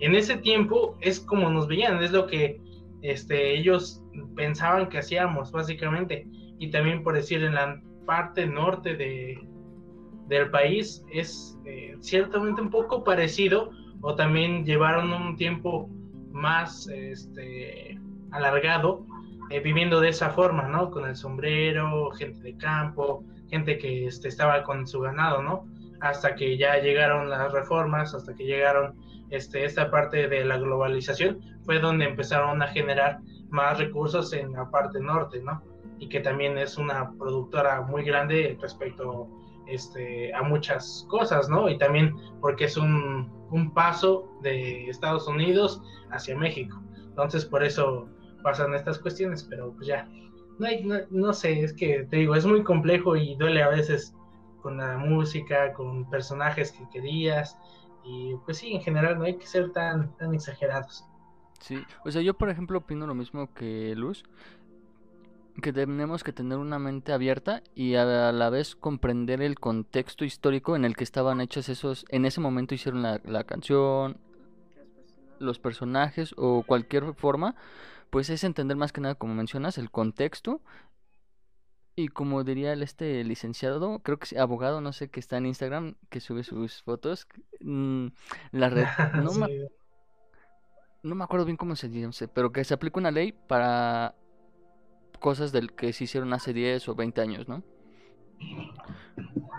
en 0.00 0.14
ese 0.14 0.36
tiempo 0.38 0.96
es 1.00 1.20
como 1.20 1.50
nos 1.50 1.68
veían, 1.68 2.02
es 2.02 2.12
lo 2.12 2.26
que 2.26 2.60
este, 3.02 3.56
ellos 3.56 4.02
pensaban 4.36 4.88
que 4.88 4.98
hacíamos, 4.98 5.52
básicamente. 5.52 6.26
Y 6.58 6.70
también 6.70 7.02
por 7.02 7.14
decir, 7.14 7.42
en 7.42 7.54
la 7.54 7.80
parte 8.06 8.46
norte 8.46 8.96
de, 8.96 9.38
del 10.28 10.50
país 10.50 11.04
es 11.12 11.58
eh, 11.64 11.96
ciertamente 12.00 12.62
un 12.62 12.70
poco 12.70 13.04
parecido, 13.04 13.70
o 14.02 14.14
también 14.14 14.64
llevaron 14.64 15.12
un 15.12 15.36
tiempo 15.36 15.90
más 16.32 16.86
este, 16.88 17.98
alargado 18.30 19.06
eh, 19.50 19.60
viviendo 19.60 20.00
de 20.00 20.10
esa 20.10 20.30
forma, 20.30 20.68
¿no? 20.68 20.90
Con 20.90 21.08
el 21.08 21.16
sombrero, 21.16 22.10
gente 22.12 22.40
de 22.40 22.56
campo, 22.56 23.24
gente 23.48 23.78
que 23.78 24.06
este, 24.06 24.28
estaba 24.28 24.62
con 24.62 24.86
su 24.86 25.00
ganado, 25.00 25.42
¿no? 25.42 25.66
Hasta 26.00 26.36
que 26.36 26.56
ya 26.56 26.78
llegaron 26.78 27.28
las 27.28 27.52
reformas, 27.52 28.14
hasta 28.14 28.34
que 28.34 28.44
llegaron 28.44 28.94
este, 29.30 29.64
esta 29.64 29.90
parte 29.90 30.28
de 30.28 30.44
la 30.44 30.56
globalización, 30.56 31.40
fue 31.64 31.80
donde 31.80 32.04
empezaron 32.04 32.62
a 32.62 32.68
generar 32.68 33.18
más 33.50 33.78
recursos 33.78 34.32
en 34.32 34.52
la 34.52 34.70
parte 34.70 35.00
norte, 35.00 35.42
¿no? 35.42 35.62
Y 35.98 36.08
que 36.08 36.20
también 36.20 36.56
es 36.56 36.78
una 36.78 37.10
productora 37.18 37.82
muy 37.82 38.04
grande 38.04 38.56
respecto 38.62 39.28
este, 39.70 40.34
a 40.34 40.42
muchas 40.42 41.06
cosas, 41.08 41.48
¿no? 41.48 41.68
Y 41.68 41.78
también 41.78 42.14
porque 42.40 42.64
es 42.64 42.76
un, 42.76 43.30
un 43.50 43.72
paso 43.72 44.28
de 44.42 44.88
Estados 44.88 45.26
Unidos 45.26 45.82
hacia 46.10 46.36
México. 46.36 46.80
Entonces, 47.08 47.44
por 47.44 47.62
eso 47.62 48.08
pasan 48.42 48.74
estas 48.74 48.98
cuestiones, 48.98 49.44
pero 49.44 49.72
pues 49.74 49.86
ya, 49.86 50.08
no, 50.58 50.66
hay, 50.66 50.86
no, 51.10 51.32
sé, 51.32 51.62
es 51.62 51.72
que 51.72 52.04
te 52.04 52.18
digo, 52.18 52.34
es 52.34 52.46
muy 52.46 52.62
complejo 52.62 53.16
y 53.16 53.34
duele 53.36 53.62
a 53.62 53.68
veces 53.68 54.14
con 54.62 54.76
la 54.76 54.98
música, 54.98 55.72
con 55.72 56.08
personajes 56.10 56.72
que 56.72 56.88
querías, 56.92 57.58
y 58.04 58.34
pues 58.44 58.58
sí, 58.58 58.74
en 58.74 58.82
general 58.82 59.18
no 59.18 59.24
hay 59.24 59.36
que 59.36 59.46
ser 59.46 59.72
tan, 59.72 60.16
tan 60.16 60.34
exagerados. 60.34 61.04
Sí, 61.60 61.82
o 62.04 62.10
sea, 62.10 62.22
yo 62.22 62.34
por 62.34 62.48
ejemplo 62.48 62.78
opino 62.78 63.06
lo 63.06 63.14
mismo 63.14 63.52
que 63.52 63.94
Luz, 63.94 64.24
que 65.60 65.72
tenemos 65.72 66.24
que 66.24 66.32
tener 66.32 66.58
una 66.58 66.78
mente 66.78 67.12
abierta 67.12 67.62
y 67.74 67.94
a 67.94 68.32
la 68.32 68.50
vez 68.50 68.76
comprender 68.76 69.42
el 69.42 69.58
contexto 69.58 70.24
histórico 70.24 70.76
en 70.76 70.84
el 70.84 70.96
que 70.96 71.04
estaban 71.04 71.40
hechos 71.40 71.68
esos, 71.68 72.04
en 72.08 72.24
ese 72.24 72.40
momento 72.40 72.74
hicieron 72.74 73.02
la, 73.02 73.20
la 73.24 73.44
canción, 73.44 74.18
los 75.38 75.58
personajes 75.58 76.34
o 76.36 76.62
cualquier 76.62 77.14
forma, 77.14 77.56
pues 78.10 78.30
es 78.30 78.44
entender 78.44 78.76
más 78.76 78.92
que 78.92 79.00
nada, 79.00 79.14
como 79.14 79.34
mencionas, 79.34 79.78
el 79.78 79.90
contexto. 79.90 80.60
Y 81.96 82.08
como 82.08 82.44
diría 82.44 82.72
el 82.72 82.82
este 82.82 83.24
licenciado, 83.24 83.98
creo 84.00 84.18
que 84.18 84.24
es 84.24 84.36
abogado, 84.36 84.80
no 84.80 84.92
sé, 84.92 85.08
que 85.10 85.20
está 85.20 85.36
en 85.36 85.46
Instagram, 85.46 85.96
que 86.08 86.20
sube 86.20 86.44
sus 86.44 86.82
fotos, 86.82 87.26
mm, 87.60 88.06
la 88.52 88.70
red, 88.70 88.86
no, 89.24 89.48
no 91.02 91.14
me 91.14 91.24
acuerdo 91.24 91.46
bien 91.46 91.56
cómo 91.56 91.76
se 91.76 91.88
dice, 91.88 92.28
pero 92.28 92.52
que 92.52 92.64
se 92.64 92.74
aplica 92.74 93.00
una 93.00 93.10
ley 93.10 93.32
para 93.32 94.14
cosas 95.20 95.52
del 95.52 95.72
que 95.72 95.92
se 95.92 96.04
hicieron 96.04 96.32
hace 96.32 96.52
10 96.52 96.88
o 96.88 96.94
20 96.96 97.20
años, 97.20 97.48
¿no? 97.48 97.62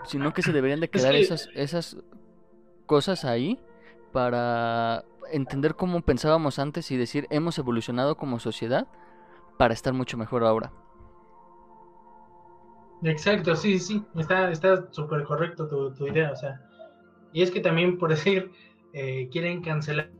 Sino 0.04 0.32
que 0.34 0.42
se 0.42 0.52
deberían 0.52 0.80
de 0.80 0.90
quedar 0.90 1.14
esas, 1.14 1.48
esas 1.54 1.96
cosas 2.86 3.24
ahí 3.24 3.58
para 4.12 5.04
entender 5.32 5.74
cómo 5.74 6.02
pensábamos 6.02 6.58
antes 6.58 6.90
y 6.90 6.96
decir 6.96 7.26
hemos 7.30 7.58
evolucionado 7.58 8.16
como 8.16 8.38
sociedad 8.38 8.86
para 9.56 9.72
estar 9.72 9.94
mucho 9.94 10.18
mejor 10.18 10.44
ahora. 10.44 10.72
Exacto, 13.04 13.56
sí, 13.56 13.78
sí, 13.78 14.04
está 14.16 14.92
súper 14.92 15.24
correcto 15.24 15.66
tu, 15.66 15.92
tu, 15.94 16.06
idea, 16.06 16.30
o 16.30 16.36
sea, 16.36 16.60
y 17.32 17.42
es 17.42 17.50
que 17.50 17.60
también 17.60 17.98
por 17.98 18.10
decir, 18.10 18.52
eh, 18.92 19.28
quieren 19.32 19.62
cancelar 19.62 20.10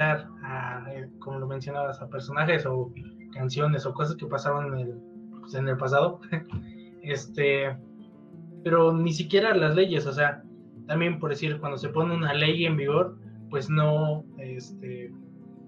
a, 0.00 0.84
eh, 0.90 1.08
como 1.20 1.38
lo 1.38 1.46
mencionabas, 1.46 2.00
a 2.00 2.08
personajes 2.08 2.66
o 2.66 2.92
canciones 3.32 3.86
o 3.86 3.92
cosas 3.92 4.16
que 4.16 4.26
pasaban 4.26 4.68
en 4.68 4.78
el, 4.78 4.94
pues, 5.40 5.54
en 5.54 5.68
el 5.68 5.76
pasado. 5.76 6.20
este, 7.02 7.76
pero 8.64 8.92
ni 8.92 9.12
siquiera 9.12 9.54
las 9.54 9.74
leyes, 9.74 10.06
o 10.06 10.12
sea, 10.12 10.42
también 10.86 11.18
por 11.18 11.30
decir, 11.30 11.58
cuando 11.58 11.78
se 11.78 11.88
pone 11.88 12.14
una 12.14 12.34
ley 12.34 12.64
en 12.64 12.76
vigor, 12.76 13.18
pues 13.50 13.68
no, 13.68 14.24
este, 14.38 15.12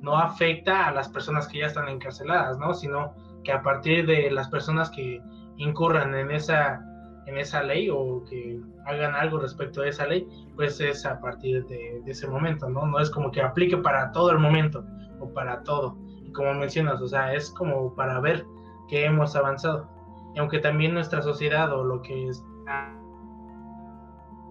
no 0.01 0.17
afecta 0.17 0.89
a 0.89 0.93
las 0.93 1.09
personas 1.09 1.49
que 1.49 1.59
ya 1.59 1.67
están 1.67 1.89
encarceladas, 1.89 2.59
¿no? 2.59 2.75
Sino 2.75 3.15
que 3.43 3.53
a 3.53 3.62
partir 3.62 4.07
de 4.07 4.31
las 4.31 4.49
personas 4.49 4.91
que 4.91 5.21
incurran 5.57 6.15
en 6.15 6.31
esa 6.31 6.83
en 7.27 7.39
esa 7.39 7.62
ley 7.62 7.89
o 7.91 8.25
que 8.25 8.61
hagan 8.87 9.15
algo 9.15 9.39
respecto 9.39 9.83
a 9.83 9.89
esa 9.89 10.07
ley, 10.07 10.27
pues 10.57 10.81
es 10.81 11.07
a 11.07 11.21
partir 11.21 11.65
de, 11.67 12.03
ese 12.07 12.27
momento, 12.27 12.69
¿no? 12.69 12.87
No 12.87 12.99
es 13.01 13.11
como 13.11 13.31
que 13.31 13.41
aplique 13.41 13.77
para 13.79 14.12
todo 14.12 14.31
el 14.31 14.39
momento 14.39 14.85
o 15.21 15.33
para 15.33 15.62
todo. 15.62 15.97
Como 16.35 16.55
mencionas, 16.55 17.01
o 17.01 17.09
sea, 17.09 17.35
es 17.35 17.51
como 17.51 17.95
para 17.95 18.20
ver 18.20 18.47
que 18.89 19.05
hemos 19.05 19.35
avanzado. 19.37 19.89
Y 20.35 20.39
aunque 20.39 20.59
también 20.59 20.95
nuestra 20.95 21.22
sociedad 21.22 21.72
o 21.72 21.85
lo 21.85 22.03
que 22.03 22.30
ha, 22.66 22.95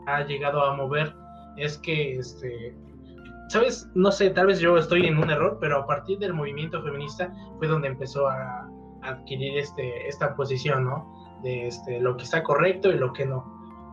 ha, 0.07 0.23
llegado 0.23 0.63
a 0.63 0.75
mover 0.75 1.13
es 1.57 1.77
que, 1.77 2.15
este, 2.17 2.75
¿sabes? 3.49 3.89
No 3.93 4.11
sé, 4.11 4.29
tal 4.29 4.47
vez 4.47 4.59
yo 4.59 4.77
estoy 4.77 5.05
en 5.05 5.17
un 5.17 5.29
error, 5.29 5.57
pero 5.59 5.79
a 5.79 5.86
partir 5.86 6.19
del 6.19 6.34
movimiento 6.34 6.81
feminista 6.81 7.34
fue 7.59 7.67
donde 7.67 7.89
empezó 7.89 8.27
a, 8.27 8.69
adquirir 9.03 9.57
este, 9.57 10.07
esta 10.07 10.34
posición, 10.36 10.86
¿no? 10.86 11.23
de 11.43 11.67
este, 11.67 11.99
lo 11.99 12.17
que 12.17 12.23
está 12.23 12.41
correcto 12.41 12.89
y 12.89 12.97
lo 12.97 13.13
que 13.13 13.25
no. 13.25 13.43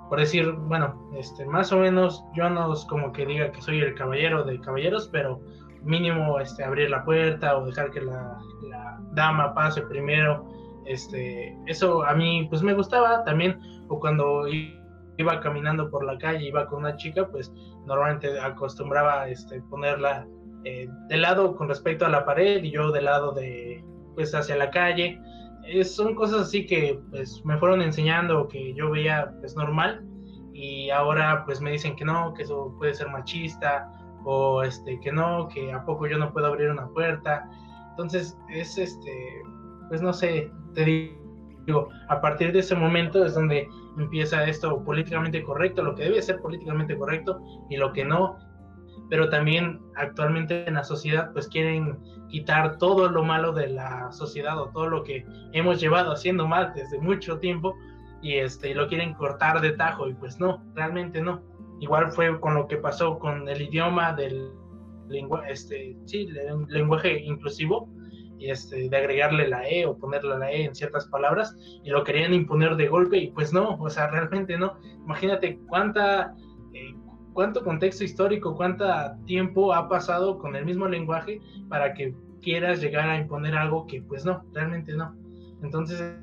Por 0.09 0.19
decir, 0.19 0.51
bueno, 0.53 1.11
este, 1.15 1.45
más 1.45 1.73
o 1.73 1.79
menos 1.79 2.25
yo 2.35 2.49
no 2.49 2.73
es 2.73 2.85
como 2.87 3.13
que 3.13 3.27
diga 3.27 3.53
que 3.53 3.61
soy 3.61 3.81
el 3.81 3.95
caballero 3.95 4.45
de 4.45 4.61
caballeros, 4.61 5.09
pero 5.13 5.41
mínimo 5.83 6.39
este, 6.41 6.65
abrir 6.65 6.91
la 6.91 7.05
puerta 7.05 7.57
o 7.57 7.67
dejar 7.67 7.91
que 7.91 8.01
la, 8.01 8.39
dama 9.13 9.55
pase 9.55 9.83
primero 9.83 10.47
este, 10.87 11.57
eso 11.67 12.05
a 12.05 12.15
mí 12.15 12.47
pues 12.49 12.63
me 12.63 12.75
gustaba 12.75 13.25
también, 13.25 13.59
o 13.89 14.01
cuando 14.01 14.47
iba 14.49 15.41
caminando 15.41 15.91
por 15.91 16.05
la 16.05 16.19
calle, 16.19 16.47
iba 16.47 16.67
con 16.67 16.81
una 16.81 16.97
chica, 16.97 17.29
pues 17.29 17.53
normalmente 17.87 18.41
acostumbraba 18.41 19.29
este, 19.29 19.61
ponerla 19.63 20.27
eh, 20.65 20.89
de 21.09 21.17
lado 21.17 21.57
con 21.57 21.69
respecto 21.69 22.07
a 22.07 22.09
la 22.09 22.25
pared 22.25 22.63
y 22.63 22.71
yo 22.71 22.91
de 22.91 23.03
lado 23.03 23.33
de, 23.33 23.85
pues 24.15 24.35
hacia 24.35 24.57
la 24.57 24.71
calle. 24.71 25.21
son 25.85 26.15
cosas 26.15 26.43
así 26.43 26.67
que 26.67 27.01
pues 27.11 27.41
me 27.45 27.57
fueron 27.59 27.83
enseñando 27.83 28.49
que 28.49 28.75
yo 28.75 28.91
veía 28.91 29.33
pues 29.41 29.55
normal 29.57 30.05
y 30.53 30.91
ahora 30.91 31.45
pues 31.45 31.61
me 31.61 31.71
dicen 31.71 31.95
que 31.97 32.05
no, 32.05 32.35
que 32.35 32.43
eso 32.43 32.75
puede 32.79 32.95
ser 32.95 33.09
machista 33.09 33.91
o 34.25 34.63
este 34.63 34.99
que 35.01 35.13
no, 35.13 35.49
que 35.49 35.73
a 35.73 35.85
poco 35.85 36.07
yo 36.07 36.19
no 36.19 36.33
puedo 36.33 36.47
abrir 36.47 36.71
una 36.71 36.89
puerta. 36.89 37.49
Entonces 37.91 38.37
es 38.49 38.79
este, 38.79 39.43
pues 39.89 40.03
no 40.03 40.13
sé, 40.13 40.51
te 40.75 40.85
digo, 40.85 41.89
a 42.09 42.21
partir 42.21 42.53
de 42.53 42.61
ese 42.61 42.75
momento 42.75 43.25
es 43.25 43.35
donde 43.35 43.69
empieza 43.99 44.45
esto 44.45 44.83
políticamente 44.85 45.43
correcto, 45.43 45.83
lo 45.83 45.95
que 45.95 46.05
debe 46.05 46.23
ser 46.23 46.41
políticamente 46.41 46.97
correcto 46.97 47.41
y 47.69 47.77
lo 47.77 47.93
que 47.93 48.05
no, 48.05 48.39
pero 49.09 49.29
también 49.29 49.81
actualmente 49.97 50.67
en 50.67 50.75
la 50.75 50.85
sociedad 50.85 51.33
pues 51.33 51.49
quieren 51.49 51.99
quitar 52.29 52.79
todo 52.79 53.09
lo 53.09 53.25
malo 53.25 53.53
de 53.53 53.69
la 53.69 54.13
sociedad 54.13 54.59
o 54.59 54.69
todo 54.69 54.89
lo 54.89 55.03
que 55.03 55.27
hemos 55.53 55.81
llevado 55.81 56.13
haciendo 56.13 56.47
mal 56.47 56.73
desde 56.75 56.99
mucho 56.99 57.39
tiempo 57.39 57.75
y 58.23 58.37
este 58.37 58.75
lo 58.75 58.89
quieren 58.89 59.15
cortar 59.15 59.61
de 59.61 59.73
tajo 59.73 60.09
y 60.09 60.15
pues 60.15 60.39
no, 60.39 60.63
realmente 60.75 61.21
no. 61.21 61.43
Igual 61.81 62.13
fue 62.13 62.39
con 62.41 62.55
lo 62.55 62.69
que 62.69 62.77
pasó 62.77 63.19
con 63.19 63.49
el 63.49 63.63
idioma 63.63 64.13
del 64.13 64.53
lenguaje, 65.09 65.53
este, 65.53 65.97
sí, 66.05 66.29
lenguaje 66.69 67.21
inclusivo, 67.21 67.89
este, 68.39 68.89
de 68.89 68.97
agregarle 68.97 69.49
la 69.49 69.69
E 69.69 69.85
o 69.87 69.97
ponerle 69.97 70.39
la 70.39 70.53
E 70.53 70.65
en 70.65 70.75
ciertas 70.75 71.07
palabras, 71.07 71.57
y 71.83 71.91
lo 71.91 72.05
querían 72.05 72.33
imponer 72.33 72.77
de 72.77 72.89
golpe, 72.89 73.19
y 73.19 73.31
pues 73.33 73.53
no, 73.53 73.77
o 73.77 73.91
sea, 73.91 74.09
realmente 74.09 74.57
no. 74.57 74.79
Imagínate 75.05 75.59
cuánta, 75.69 76.35
eh, 76.75 76.95
cuánto 77.33 77.65
contexto 77.65 78.05
histórico, 78.05 78.55
cuánto 78.55 78.85
tiempo 79.27 79.75
ha 79.75 79.89
pasado 79.89 80.39
con 80.39 80.57
el 80.57 80.65
mismo 80.65 80.87
lenguaje 80.87 81.41
para 81.69 81.95
que 81.95 82.15
quieras 82.41 82.81
llegar 82.81 83.09
a 83.09 83.19
imponer 83.19 83.55
algo 83.55 83.87
que 83.87 84.03
pues 84.03 84.25
no, 84.25 84.45
realmente 84.53 84.95
no. 84.95 85.15
Entonces 85.63 86.15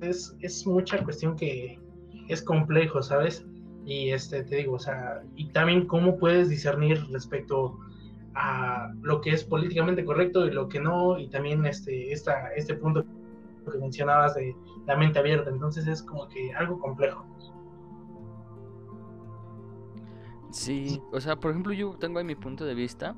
es, 0.00 0.36
es 0.40 0.66
mucha 0.66 1.02
cuestión 1.02 1.36
que 1.36 1.78
es 2.28 2.42
complejo, 2.42 3.02
¿sabes? 3.02 3.46
Y 3.84 4.10
este, 4.10 4.44
te 4.44 4.56
digo, 4.56 4.74
o 4.74 4.78
sea, 4.78 5.22
y 5.36 5.46
también 5.46 5.86
cómo 5.86 6.18
puedes 6.18 6.48
discernir 6.48 7.04
respecto 7.10 7.78
a 8.34 8.92
lo 9.02 9.20
que 9.20 9.30
es 9.30 9.44
políticamente 9.44 10.04
correcto 10.04 10.46
y 10.46 10.50
lo 10.50 10.68
que 10.68 10.80
no, 10.80 11.18
y 11.18 11.28
también 11.28 11.66
este, 11.66 12.12
esta, 12.12 12.52
este 12.54 12.74
punto 12.74 13.04
que 13.70 13.78
mencionabas 13.78 14.34
de 14.34 14.56
la 14.86 14.96
mente 14.96 15.18
abierta, 15.18 15.50
entonces 15.50 15.86
es 15.86 16.02
como 16.02 16.28
que 16.28 16.52
algo 16.54 16.78
complejo. 16.78 17.24
Sí, 20.50 21.00
o 21.12 21.20
sea, 21.20 21.36
por 21.36 21.50
ejemplo, 21.50 21.72
yo 21.72 21.96
tengo 21.98 22.18
ahí 22.18 22.24
mi 22.24 22.34
punto 22.34 22.64
de 22.64 22.74
vista 22.74 23.16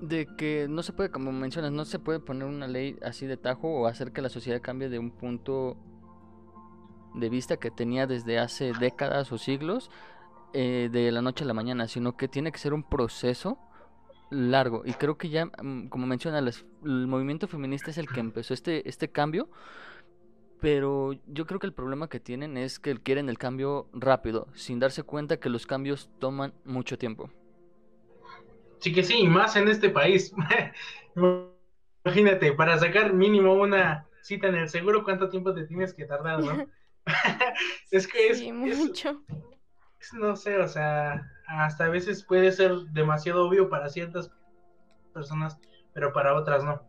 de 0.00 0.26
que 0.36 0.66
no 0.68 0.82
se 0.82 0.92
puede, 0.92 1.10
como 1.10 1.32
mencionas, 1.32 1.72
no 1.72 1.84
se 1.84 1.98
puede 1.98 2.20
poner 2.20 2.46
una 2.46 2.66
ley 2.66 2.98
así 3.02 3.26
de 3.26 3.36
tajo 3.36 3.68
o 3.68 3.86
hacer 3.86 4.12
que 4.12 4.20
la 4.20 4.28
sociedad 4.28 4.60
cambie 4.60 4.88
de 4.88 4.98
un 4.98 5.10
punto 5.10 5.76
de 7.14 7.28
vista 7.28 7.56
que 7.56 7.70
tenía 7.70 8.06
desde 8.06 8.38
hace 8.38 8.72
décadas 8.78 9.32
o 9.32 9.38
siglos 9.38 9.90
eh, 10.52 10.88
de 10.92 11.10
la 11.10 11.22
noche 11.22 11.44
a 11.44 11.46
la 11.46 11.54
mañana, 11.54 11.88
sino 11.88 12.16
que 12.16 12.28
tiene 12.28 12.52
que 12.52 12.58
ser 12.58 12.74
un 12.74 12.82
proceso 12.82 13.58
largo. 14.30 14.82
Y 14.84 14.92
creo 14.92 15.16
que 15.16 15.28
ya, 15.28 15.46
mm, 15.46 15.88
como 15.88 16.06
menciona, 16.06 16.38
el 16.38 17.06
movimiento 17.06 17.48
feminista 17.48 17.90
es 17.90 17.98
el 17.98 18.08
que 18.08 18.20
empezó 18.20 18.54
este, 18.54 18.88
este 18.88 19.08
cambio, 19.08 19.48
pero 20.60 21.12
yo 21.26 21.46
creo 21.46 21.60
que 21.60 21.66
el 21.66 21.72
problema 21.72 22.08
que 22.08 22.20
tienen 22.20 22.56
es 22.56 22.78
que 22.78 22.96
quieren 22.98 23.28
el 23.28 23.38
cambio 23.38 23.88
rápido, 23.92 24.48
sin 24.54 24.78
darse 24.78 25.02
cuenta 25.02 25.38
que 25.38 25.48
los 25.48 25.66
cambios 25.66 26.10
toman 26.18 26.54
mucho 26.64 26.98
tiempo. 26.98 27.30
Sí 28.78 28.92
que 28.92 29.02
sí, 29.02 29.26
más 29.26 29.56
en 29.56 29.68
este 29.68 29.90
país. 29.90 30.34
Imagínate, 32.04 32.52
para 32.52 32.78
sacar 32.78 33.12
mínimo 33.12 33.54
una 33.54 34.06
cita 34.22 34.48
en 34.48 34.56
el 34.56 34.68
seguro, 34.68 35.04
¿cuánto 35.04 35.28
tiempo 35.28 35.54
te 35.54 35.66
tienes 35.66 35.94
que 35.94 36.04
tardar, 36.04 36.40
no? 36.42 36.66
es 37.90 38.06
que 38.06 38.28
es, 38.28 38.42
mucho. 38.52 39.22
no 40.14 40.36
sé, 40.36 40.58
o 40.58 40.68
sea, 40.68 41.30
hasta 41.46 41.86
a 41.86 41.88
veces 41.88 42.24
puede 42.24 42.52
ser 42.52 42.72
demasiado 42.92 43.46
obvio 43.46 43.68
para 43.68 43.88
ciertas 43.88 44.30
personas, 45.12 45.58
pero 45.92 46.12
para 46.12 46.34
otras 46.34 46.64
no. 46.64 46.82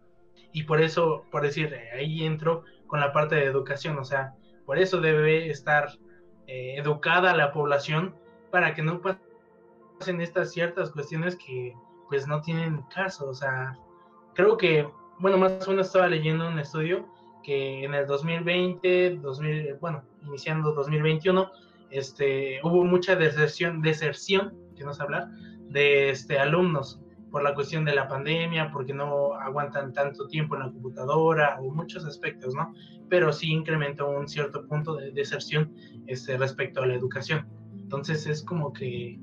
Y 0.52 0.64
por 0.64 0.82
eso, 0.82 1.26
por 1.32 1.44
decir, 1.44 1.76
ahí 1.94 2.24
entro 2.24 2.64
con 2.88 3.00
la 3.00 3.12
parte 3.12 3.36
de 3.36 3.46
educación, 3.46 3.98
o 3.98 4.06
sea, 4.06 4.34
por 4.66 4.78
eso 4.78 5.02
debe 5.02 5.50
estar 5.50 5.90
eh, 6.48 6.76
educada 6.78 7.36
la 7.36 7.52
población 7.52 8.16
para 8.52 8.74
que 8.74 8.82
no 8.82 9.02
pasen 9.02 10.22
estas 10.22 10.52
ciertas 10.52 10.92
cuestiones 10.92 11.36
que 11.36 11.74
pues 12.10 12.28
no 12.28 12.42
tienen 12.42 12.84
caso, 12.84 13.28
o 13.28 13.34
sea, 13.34 13.78
creo 14.34 14.58
que, 14.58 14.88
bueno, 15.20 15.38
más 15.38 15.68
o 15.68 15.72
menos 15.72 15.88
estaba 15.88 16.08
leyendo 16.08 16.48
un 16.48 16.60
estudio 16.60 17.08
que 17.46 17.84
en 17.84 17.94
el 17.94 18.08
2020, 18.08 19.18
2000, 19.22 19.76
bueno, 19.76 20.04
iniciando 20.26 20.74
2021, 20.74 21.52
este, 21.92 22.60
hubo 22.64 22.84
mucha 22.84 23.16
deserción, 23.16 23.82
deserción, 23.82 24.54
que 24.76 24.84
no 24.84 24.94
sé 24.94 25.04
hablar, 25.04 25.30
de 25.70 26.10
este, 26.10 26.40
alumnos 26.40 27.00
por 27.30 27.44
la 27.44 27.54
cuestión 27.54 27.86
de 27.86 27.94
la 27.94 28.08
pandemia, 28.08 28.72
porque 28.72 28.94
no 28.94 29.34
aguantan 29.36 29.94
tanto 29.94 30.28
tiempo 30.28 30.56
en 30.56 30.62
la 30.62 30.72
computadora 30.72 31.60
o 31.60 31.70
muchos 31.70 32.06
aspectos, 32.06 32.56
¿no? 32.56 32.74
Pero 33.10 33.32
sí 33.32 33.52
incrementó 33.52 34.10
un 34.10 34.28
cierto 34.28 34.66
punto 34.66 34.96
de 34.96 35.12
deserción 35.12 35.72
este, 36.08 36.38
respecto 36.38 36.82
a 36.82 36.88
la 36.88 36.96
educación. 36.96 37.48
Entonces 37.78 38.26
es 38.26 38.44
como 38.44 38.74
que 38.74 39.20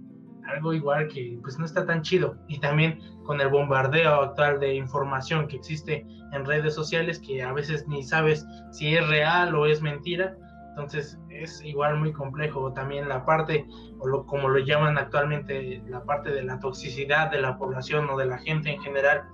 algo 0.46 0.72
igual 0.72 1.08
que 1.08 1.38
pues 1.42 1.58
no 1.58 1.64
está 1.64 1.86
tan 1.86 2.02
chido. 2.02 2.36
Y 2.48 2.58
también 2.60 2.98
con 3.24 3.40
el 3.40 3.48
bombardeo 3.48 4.22
actual 4.22 4.60
de 4.60 4.74
información 4.74 5.46
que 5.46 5.56
existe 5.56 6.06
en 6.32 6.44
redes 6.44 6.74
sociales 6.74 7.18
que 7.18 7.42
a 7.42 7.52
veces 7.52 7.86
ni 7.86 8.02
sabes 8.02 8.46
si 8.70 8.94
es 8.94 9.06
real 9.08 9.54
o 9.54 9.66
es 9.66 9.82
mentira. 9.82 10.36
Entonces 10.70 11.18
es 11.28 11.62
igual 11.64 11.98
muy 11.98 12.12
complejo. 12.12 12.72
También 12.72 13.08
la 13.08 13.24
parte, 13.24 13.66
o 13.98 14.06
lo, 14.06 14.26
como 14.26 14.48
lo 14.48 14.58
llaman 14.58 14.98
actualmente, 14.98 15.82
la 15.86 16.02
parte 16.04 16.30
de 16.30 16.42
la 16.42 16.58
toxicidad 16.58 17.30
de 17.30 17.40
la 17.40 17.56
población 17.58 18.08
o 18.10 18.16
de 18.16 18.26
la 18.26 18.38
gente 18.38 18.70
en 18.70 18.80
general 18.80 19.24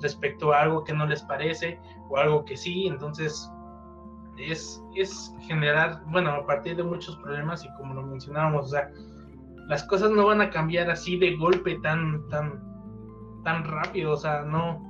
respecto 0.00 0.52
a 0.52 0.62
algo 0.62 0.84
que 0.84 0.92
no 0.92 1.06
les 1.06 1.22
parece 1.22 1.78
o 2.08 2.16
algo 2.16 2.44
que 2.44 2.56
sí. 2.56 2.86
Entonces 2.86 3.50
es, 4.36 4.82
es 4.96 5.34
generar, 5.40 6.02
bueno, 6.06 6.30
a 6.30 6.46
partir 6.46 6.76
de 6.76 6.82
muchos 6.82 7.16
problemas 7.18 7.64
y 7.64 7.72
como 7.74 7.94
lo 7.94 8.02
mencionábamos, 8.02 8.66
o 8.66 8.68
sea, 8.68 8.90
las 9.68 9.84
cosas 9.84 10.10
no 10.10 10.26
van 10.26 10.40
a 10.40 10.50
cambiar 10.50 10.90
así 10.90 11.18
de 11.18 11.36
golpe 11.36 11.78
tan, 11.82 12.26
tan, 12.28 12.60
tan 13.44 13.64
rápido, 13.64 14.12
o 14.12 14.16
sea, 14.16 14.42
no, 14.42 14.82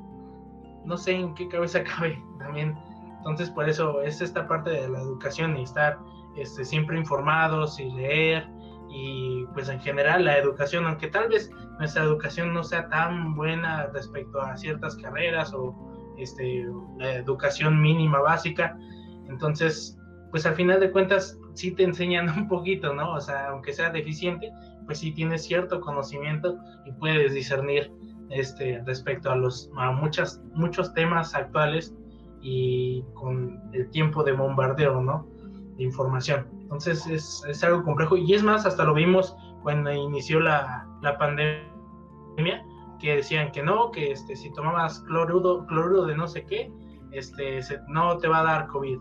no 0.84 0.96
sé 0.96 1.12
en 1.12 1.34
qué 1.34 1.48
cabeza 1.48 1.82
cabe 1.96 2.22
también. 2.38 2.76
Entonces, 3.18 3.50
por 3.50 3.68
eso 3.68 4.00
es 4.02 4.20
esta 4.20 4.46
parte 4.46 4.70
de 4.70 4.88
la 4.88 5.00
educación 5.00 5.56
y 5.56 5.64
estar 5.64 5.98
este, 6.36 6.64
siempre 6.64 6.96
informados 6.96 7.80
y 7.80 7.90
leer 7.90 8.48
y 8.90 9.44
pues 9.52 9.68
en 9.68 9.80
general 9.80 10.24
la 10.24 10.38
educación, 10.38 10.86
aunque 10.86 11.08
tal 11.08 11.28
vez 11.28 11.50
nuestra 11.78 12.04
educación 12.04 12.54
no 12.54 12.62
sea 12.62 12.88
tan 12.88 13.34
buena 13.34 13.86
respecto 13.88 14.40
a 14.40 14.56
ciertas 14.56 14.96
carreras 14.96 15.52
o 15.52 15.74
este, 16.16 16.64
la 16.96 17.14
educación 17.14 17.82
mínima 17.82 18.20
básica, 18.20 18.78
entonces 19.28 19.98
pues 20.30 20.46
al 20.46 20.54
final 20.54 20.80
de 20.80 20.90
cuentas 20.90 21.38
sí 21.58 21.72
te 21.72 21.82
enseñan 21.82 22.28
un 22.38 22.48
poquito, 22.48 22.94
¿no? 22.94 23.12
O 23.12 23.20
sea, 23.20 23.48
aunque 23.48 23.72
sea 23.72 23.90
deficiente, 23.90 24.52
pues 24.86 24.98
sí 24.98 25.12
tienes 25.12 25.44
cierto 25.44 25.80
conocimiento 25.80 26.56
y 26.86 26.92
puedes 26.92 27.34
discernir 27.34 27.92
este, 28.30 28.82
respecto 28.86 29.30
a, 29.30 29.36
los, 29.36 29.70
a 29.76 29.90
muchas, 29.90 30.40
muchos 30.54 30.92
temas 30.94 31.34
actuales 31.34 31.94
y 32.40 33.02
con 33.14 33.60
el 33.72 33.90
tiempo 33.90 34.22
de 34.22 34.32
bombardeo, 34.32 35.00
¿no? 35.00 35.26
De 35.76 35.84
información. 35.84 36.46
Entonces 36.62 37.06
es, 37.06 37.42
es 37.48 37.64
algo 37.64 37.82
complejo 37.82 38.16
y 38.16 38.32
es 38.34 38.42
más, 38.42 38.64
hasta 38.64 38.84
lo 38.84 38.94
vimos 38.94 39.36
cuando 39.62 39.92
inició 39.92 40.40
la, 40.40 40.86
la 41.02 41.18
pandemia, 41.18 42.64
que 43.00 43.16
decían 43.16 43.50
que 43.52 43.62
no, 43.62 43.90
que 43.90 44.12
este, 44.12 44.36
si 44.36 44.52
tomabas 44.52 45.00
cloruro, 45.00 45.66
cloruro 45.66 46.04
de 46.04 46.16
no 46.16 46.26
sé 46.26 46.44
qué, 46.44 46.70
este, 47.12 47.60
no 47.88 48.18
te 48.18 48.28
va 48.28 48.40
a 48.40 48.44
dar 48.44 48.66
COVID 48.68 48.98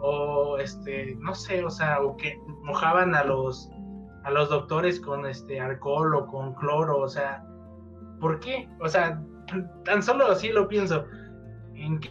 o 0.00 0.58
este, 0.58 1.16
no 1.20 1.34
sé, 1.34 1.64
o 1.64 1.70
sea, 1.70 2.00
o 2.00 2.16
que 2.16 2.38
mojaban 2.62 3.14
a 3.14 3.24
los 3.24 3.70
a 4.24 4.30
los 4.30 4.50
doctores 4.50 5.00
con 5.00 5.24
este 5.26 5.60
alcohol 5.60 6.14
o 6.14 6.26
con 6.26 6.54
cloro, 6.54 6.98
o 6.98 7.08
sea, 7.08 7.42
¿por 8.20 8.38
qué? 8.40 8.68
O 8.80 8.88
sea, 8.88 9.22
tan 9.84 10.02
solo 10.02 10.26
así 10.26 10.50
lo 10.50 10.68
pienso. 10.68 11.06
¿En 11.74 11.98
qué, 12.00 12.10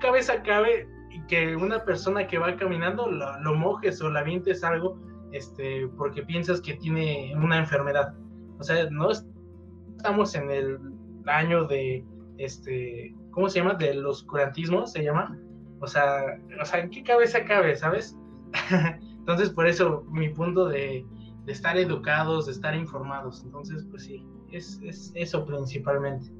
cabeza 0.00 0.42
cabe 0.42 0.86
que 1.28 1.56
una 1.56 1.84
persona 1.84 2.26
que 2.26 2.38
va 2.38 2.54
caminando 2.56 3.10
lo, 3.10 3.54
mojes 3.54 4.00
o 4.02 4.10
la 4.10 4.22
vientes 4.22 4.62
algo 4.62 5.00
este, 5.32 5.88
porque 5.96 6.22
piensas 6.22 6.60
que 6.60 6.74
tiene 6.74 7.32
una 7.34 7.58
enfermedad? 7.58 8.14
O 8.58 8.62
sea, 8.62 8.88
no 8.90 9.10
estamos 9.10 10.34
en 10.34 10.50
el 10.50 10.78
año 11.26 11.64
de, 11.64 12.04
este, 12.36 13.14
¿cómo 13.30 13.48
se 13.48 13.60
llama? 13.60 13.74
De 13.74 13.94
los 13.94 14.24
curantismos, 14.24 14.92
se 14.92 15.02
llama 15.02 15.38
O 15.80 15.86
sea, 15.86 16.38
o 16.60 16.64
sea, 16.64 16.80
¿en 16.80 16.90
qué 16.90 17.02
cabeza 17.02 17.44
cabe, 17.44 17.76
sabes? 17.76 18.16
Entonces, 19.18 19.50
por 19.50 19.66
eso 19.66 20.04
mi 20.10 20.28
punto 20.30 20.66
de, 20.66 21.04
estar 21.46 21.76
educados, 21.76 22.46
de 22.46 22.52
estar 22.52 22.74
informados. 22.74 23.42
Entonces, 23.44 23.86
pues 23.90 24.04
sí, 24.04 24.24
es, 24.50 24.80
es 24.82 25.12
eso 25.14 25.44
principalmente. 25.46 26.30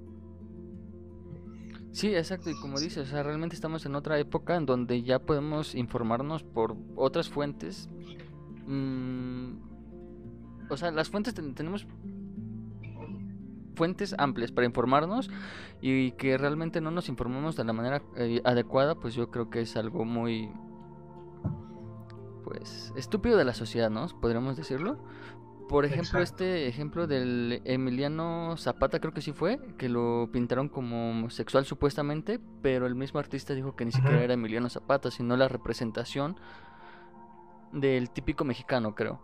Sí, 1.93 2.15
exacto, 2.15 2.51
y 2.51 2.55
como 2.61 2.79
dices, 2.79 3.09
o 3.09 3.11
sea, 3.11 3.23
realmente 3.23 3.57
estamos 3.57 3.85
en 3.87 3.95
otra 3.95 4.19
época 4.19 4.57
en 4.57 4.67
donde 4.67 5.03
ya 5.03 5.19
podemos 5.19 5.75
informarnos 5.75 6.45
por 6.45 6.77
otras 6.95 7.29
fuentes. 7.29 7.89
Mm, 8.67 9.57
o 10.71 10.77
sea, 10.77 10.91
las 10.91 11.09
fuentes 11.09 11.35
tenemos 11.35 11.87
fuentes 13.79 14.15
amplias 14.19 14.51
para 14.51 14.67
informarnos 14.67 15.31
y 15.81 16.11
que 16.13 16.37
realmente 16.37 16.81
no 16.81 16.91
nos 16.91 17.09
informamos 17.09 17.57
de 17.57 17.65
la 17.65 17.73
manera 17.73 18.03
eh, 18.17 18.43
adecuada, 18.45 18.97
pues 18.97 19.15
yo 19.15 19.31
creo 19.31 19.49
que 19.51 19.61
es 19.61 19.77
algo 19.77 20.05
muy 20.05 20.51
pues 22.43 22.93
estúpido 22.97 23.37
de 23.37 23.45
la 23.45 23.55
sociedad, 23.55 23.89
¿no? 23.89 24.07
Podríamos 24.21 24.57
decirlo. 24.57 24.99
Por 25.69 25.85
ejemplo, 25.85 26.21
este 26.21 26.67
ejemplo 26.67 27.07
del 27.07 27.61
Emiliano 27.65 28.57
Zapata, 28.57 29.01
creo 29.01 29.13
que 29.13 29.21
sí 29.21 29.33
fue, 29.33 29.61
que 29.77 29.89
lo 29.89 30.31
pintaron 30.33 30.69
como 30.69 31.29
sexual 31.31 31.67
supuestamente, 31.67 32.41
pero 32.63 32.87
el 32.87 32.95
mismo 32.95 33.21
artista 33.21 33.55
dijo 33.55 33.77
que 33.77 33.85
ni 33.85 33.93
siquiera 33.93 34.23
era 34.23 34.35
Emiliano 34.35 34.71
Zapata, 34.71 35.11
sino 35.11 35.37
la 35.37 35.47
representación 35.47 36.37
del 37.73 38.11
típico 38.11 38.45
mexicano, 38.45 38.95
creo. 38.95 39.21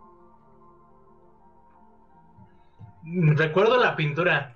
Recuerdo 3.05 3.77
la 3.77 3.95
pintura, 3.95 4.53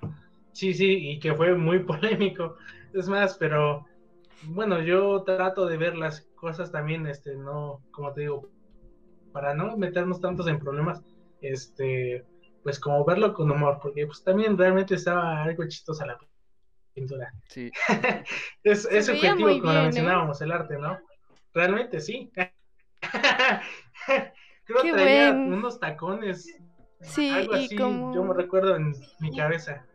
sí, 0.52 0.74
sí, 0.74 1.10
y 1.10 1.20
que 1.20 1.34
fue 1.34 1.54
muy 1.54 1.78
polémico. 1.84 2.56
Es 2.92 3.08
más, 3.08 3.36
pero 3.38 3.86
bueno, 4.44 4.80
yo 4.80 5.22
trato 5.22 5.66
de 5.66 5.76
ver 5.76 5.96
las 5.96 6.22
cosas 6.34 6.72
también, 6.72 7.06
este, 7.06 7.34
no, 7.36 7.82
como 7.90 8.12
te 8.12 8.22
digo, 8.22 8.48
para 9.32 9.54
no 9.54 9.76
meternos 9.76 10.20
tantos 10.20 10.48
en 10.48 10.58
problemas, 10.58 11.02
este, 11.40 12.24
pues 12.62 12.80
como 12.80 13.04
verlo 13.04 13.32
con 13.34 13.50
humor, 13.50 13.78
porque 13.82 14.06
pues 14.06 14.24
también 14.24 14.58
realmente 14.58 14.94
estaba 14.94 15.42
algo 15.42 15.66
chistosa 15.68 16.06
la 16.06 16.18
pintura. 16.94 17.32
Sí. 17.48 17.70
es, 18.64 18.86
es 18.90 19.06
subjetivo, 19.06 19.60
como 19.60 19.72
¿eh? 19.72 19.82
mencionábamos, 19.82 20.40
el 20.42 20.52
arte, 20.52 20.76
¿no? 20.78 20.98
Realmente 21.54 22.00
sí. 22.00 22.30
Creo 24.64 24.82
que 24.82 24.92
traía 24.92 25.30
unos 25.32 25.80
tacones. 25.80 26.60
Sí, 27.00 27.30
algo 27.30 27.54
así, 27.54 27.76
yo 27.76 28.24
me 28.24 28.34
recuerdo 28.34 28.76
en 28.76 28.94
mi 29.20 29.34
cabeza. 29.34 29.86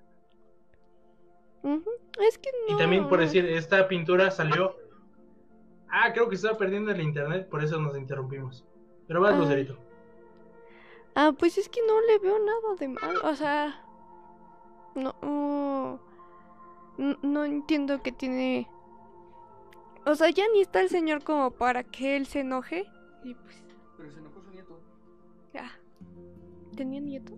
Es 2.19 2.37
que 2.37 2.49
Y 2.67 2.77
también 2.77 3.07
por 3.07 3.19
decir, 3.19 3.45
esta 3.45 3.87
pintura 3.87 4.31
salió. 4.31 4.75
Ah, 5.89 6.11
creo 6.13 6.29
que 6.29 6.35
estaba 6.35 6.57
perdiendo 6.57 6.91
el 6.91 7.01
internet, 7.01 7.47
por 7.49 7.63
eso 7.63 7.79
nos 7.79 7.97
interrumpimos. 7.97 8.65
Pero 9.07 9.21
vas, 9.21 9.37
Lucerito. 9.37 9.77
Ah, 11.15 11.31
pues 11.37 11.57
es 11.57 11.69
que 11.69 11.81
no 11.87 12.01
le 12.01 12.19
veo 12.19 12.37
nada 12.39 12.75
de 12.77 12.87
mal. 12.89 13.17
O 13.23 13.35
sea, 13.35 13.81
no, 14.95 15.99
no, 16.97 17.45
entiendo 17.45 18.01
que 18.01 18.11
tiene. 18.11 18.67
O 20.05 20.15
sea, 20.15 20.29
ya 20.29 20.43
ni 20.53 20.61
está 20.61 20.81
el 20.81 20.89
señor 20.89 21.23
como 21.23 21.51
para 21.51 21.83
que 21.83 22.17
él 22.17 22.25
se 22.25 22.41
enoje. 22.41 22.85
Y 23.23 23.33
pues. 23.33 23.63
Pero 23.97 24.11
se 24.11 24.19
enojó 24.19 24.41
su 24.41 24.51
nieto. 24.51 24.79
Ya. 25.53 25.71
¿Tenía 26.75 26.99
nieto? 26.99 27.33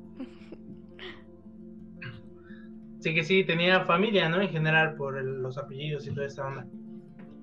sí 2.99 3.13
que 3.13 3.23
sí, 3.23 3.43
tenía 3.43 3.85
familia, 3.85 4.29
¿no? 4.29 4.41
En 4.41 4.49
general, 4.49 4.95
por 4.95 5.21
los 5.23 5.57
apellidos 5.57 6.07
y 6.07 6.11
toda 6.13 6.27
esta 6.27 6.47
onda. 6.47 6.67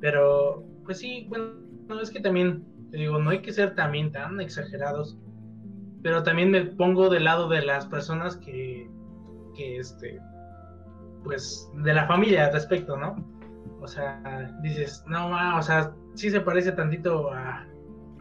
Pero, 0.00 0.64
pues 0.84 0.98
sí, 0.98 1.26
bueno, 1.28 2.00
es 2.02 2.10
que 2.10 2.20
también 2.20 2.64
digo, 2.98 3.18
no 3.18 3.30
hay 3.30 3.40
que 3.42 3.52
ser 3.52 3.74
también 3.74 4.12
tan 4.12 4.40
exagerados, 4.40 5.18
pero 6.02 6.22
también 6.22 6.50
me 6.50 6.64
pongo 6.64 7.08
del 7.08 7.24
lado 7.24 7.48
de 7.48 7.62
las 7.62 7.86
personas 7.86 8.36
que, 8.36 8.88
que 9.56 9.78
este, 9.78 10.20
pues, 11.22 11.70
de 11.74 11.94
la 11.94 12.06
familia 12.06 12.46
al 12.46 12.52
respecto, 12.52 12.96
¿no? 12.96 13.16
O 13.80 13.86
sea, 13.86 14.54
dices, 14.62 15.04
no, 15.06 15.56
o 15.56 15.62
sea, 15.62 15.92
sí 16.14 16.30
se 16.30 16.40
parece 16.40 16.72
tantito 16.72 17.32
a, 17.32 17.66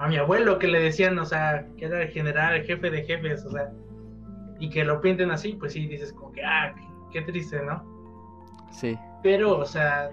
a 0.04 0.08
mi 0.08 0.18
abuelo 0.18 0.60
que 0.60 0.68
le 0.68 0.82
decían, 0.82 1.18
o 1.18 1.26
sea, 1.26 1.66
que 1.78 1.86
era 1.86 2.01
el 2.01 2.10
general, 2.10 2.56
el 2.56 2.66
jefe 2.66 2.89
de 2.89 3.04
jefes, 3.06 3.45
o 3.45 3.51
sea, 3.51 3.72
y 4.60 4.70
que 4.70 4.84
lo 4.84 4.99
pinten 4.99 5.32
así, 5.32 5.54
pues 5.54 5.74
sí, 5.74 5.88
dices 5.88 6.12
como 6.12 6.34
que, 6.34 6.43
ah, 6.43 6.74
qué, 6.76 6.84
qué 7.14 7.22
triste, 7.22 7.62
¿no? 7.64 7.82
Sí. 8.70 8.99
Pero, 9.22 9.58
o 9.58 9.66
sea, 9.66 10.12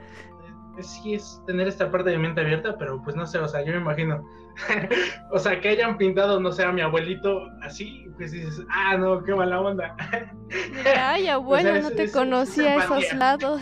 sí 0.81 1.15
es 1.15 1.43
tener 1.45 1.67
esta 1.67 1.91
parte 1.91 2.11
de 2.11 2.19
mente 2.19 2.41
abierta, 2.41 2.77
pero 2.79 3.03
pues 3.03 3.17
no 3.17 3.27
sé, 3.27 3.39
o 3.39 3.49
sea, 3.49 3.63
yo 3.63 3.73
me 3.73 3.81
imagino, 3.81 4.25
o 5.33 5.39
sea, 5.41 5.61
que 5.61 5.71
hayan 5.71 5.99
pintado, 5.99 6.39
no 6.39 6.53
sé, 6.53 6.63
a 6.63 6.71
mi 6.71 6.83
abuelito 6.83 7.49
así, 7.63 8.07
pues 8.17 8.31
dices, 8.31 8.65
ah, 8.71 8.97
no, 8.97 9.25
qué 9.25 9.35
mala 9.35 9.61
onda. 9.61 9.97
Ay, 10.97 11.27
abuelo, 11.27 11.83
no 11.83 11.91
te 11.91 12.13
conocía 12.13 12.77
esos 12.77 13.13
lados. 13.15 13.61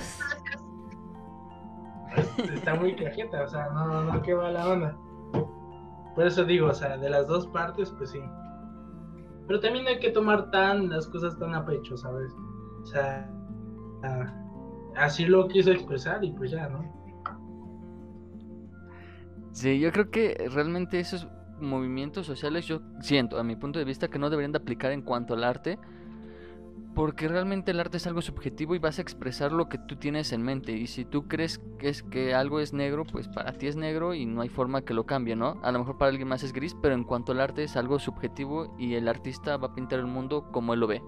Está 2.54 2.74
muy 2.74 2.94
cajeta, 2.96 3.44
o 3.44 3.48
sea, 3.48 3.70
no, 3.72 4.02
no, 4.02 4.20
qué 4.20 4.34
mala 4.34 4.68
onda. 4.68 4.96
Por 6.18 6.26
eso 6.26 6.44
digo, 6.44 6.66
o 6.66 6.74
sea, 6.74 6.96
de 6.96 7.08
las 7.08 7.28
dos 7.28 7.46
partes, 7.46 7.94
pues 7.96 8.10
sí. 8.10 8.18
Pero 9.46 9.60
también 9.60 9.86
hay 9.86 10.00
que 10.00 10.10
tomar 10.10 10.50
tan 10.50 10.90
las 10.90 11.06
cosas 11.06 11.38
tan 11.38 11.54
a 11.54 11.64
pecho, 11.64 11.96
¿sabes? 11.96 12.32
O 12.82 12.86
sea, 12.86 13.30
así 14.96 15.26
lo 15.26 15.46
quiso 15.46 15.70
expresar 15.70 16.24
y 16.24 16.32
pues 16.32 16.50
ya, 16.50 16.68
¿no? 16.70 16.82
Sí, 19.52 19.78
yo 19.78 19.92
creo 19.92 20.10
que 20.10 20.48
realmente 20.52 20.98
esos 20.98 21.28
movimientos 21.60 22.26
sociales 22.26 22.66
yo 22.66 22.80
siento, 22.98 23.38
a 23.38 23.44
mi 23.44 23.54
punto 23.54 23.78
de 23.78 23.84
vista, 23.84 24.08
que 24.08 24.18
no 24.18 24.28
deberían 24.28 24.50
de 24.50 24.58
aplicar 24.58 24.90
en 24.90 25.02
cuanto 25.02 25.34
al 25.34 25.44
arte, 25.44 25.78
porque 26.94 27.28
realmente 27.28 27.70
el 27.70 27.80
arte 27.80 27.98
es 27.98 28.06
algo 28.06 28.22
subjetivo 28.22 28.74
y 28.74 28.78
vas 28.78 28.98
a 28.98 29.02
expresar 29.02 29.52
lo 29.52 29.68
que 29.68 29.78
tú 29.78 29.96
tienes 29.96 30.32
en 30.32 30.42
mente. 30.42 30.72
Y 30.72 30.86
si 30.86 31.04
tú 31.04 31.28
crees 31.28 31.58
que, 31.78 31.88
es, 31.88 32.02
que 32.02 32.34
algo 32.34 32.60
es 32.60 32.72
negro, 32.72 33.04
pues 33.04 33.28
para 33.28 33.52
ti 33.52 33.66
es 33.66 33.76
negro 33.76 34.14
y 34.14 34.26
no 34.26 34.40
hay 34.40 34.48
forma 34.48 34.82
que 34.82 34.94
lo 34.94 35.06
cambie, 35.06 35.36
¿no? 35.36 35.60
A 35.62 35.70
lo 35.70 35.78
mejor 35.78 35.98
para 35.98 36.10
alguien 36.10 36.28
más 36.28 36.42
es 36.42 36.52
gris, 36.52 36.74
pero 36.80 36.94
en 36.94 37.04
cuanto 37.04 37.32
al 37.32 37.40
arte 37.40 37.62
es 37.62 37.76
algo 37.76 37.98
subjetivo 37.98 38.74
y 38.78 38.94
el 38.94 39.08
artista 39.08 39.56
va 39.56 39.68
a 39.68 39.74
pintar 39.74 40.00
el 40.00 40.06
mundo 40.06 40.50
como 40.50 40.74
él 40.74 40.80
lo 40.80 40.86
ve. 40.86 41.02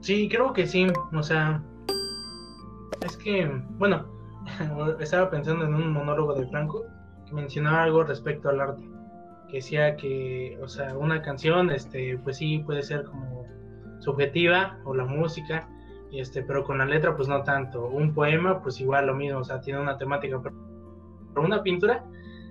Sí, 0.00 0.28
creo 0.28 0.52
que 0.52 0.66
sí. 0.66 0.86
O 1.12 1.22
sea, 1.22 1.62
es 3.04 3.16
que, 3.16 3.46
bueno, 3.78 4.06
estaba 5.00 5.30
pensando 5.30 5.66
en 5.66 5.74
un 5.74 5.92
monólogo 5.92 6.34
de 6.34 6.46
Franco 6.48 6.84
que 7.26 7.34
mencionaba 7.34 7.82
algo 7.84 8.04
respecto 8.04 8.48
al 8.48 8.60
arte. 8.60 8.97
Que 9.48 9.56
decía 9.56 9.96
que, 9.96 10.58
o 10.62 10.68
sea, 10.68 10.96
una 10.96 11.22
canción, 11.22 11.70
este, 11.70 12.18
pues 12.18 12.36
sí 12.36 12.58
puede 12.58 12.82
ser 12.82 13.04
como 13.04 13.46
subjetiva 14.00 14.78
o 14.84 14.94
la 14.94 15.04
música, 15.04 15.68
este, 16.12 16.42
pero 16.42 16.64
con 16.64 16.78
la 16.78 16.84
letra, 16.84 17.16
pues 17.16 17.28
no 17.28 17.42
tanto. 17.42 17.86
Un 17.86 18.14
poema, 18.14 18.62
pues 18.62 18.80
igual 18.80 19.06
lo 19.06 19.14
mismo, 19.14 19.40
o 19.40 19.44
sea, 19.44 19.60
tiene 19.60 19.80
una 19.80 19.96
temática. 19.96 20.40
Pero 20.42 21.46
una 21.46 21.62
pintura, 21.62 22.04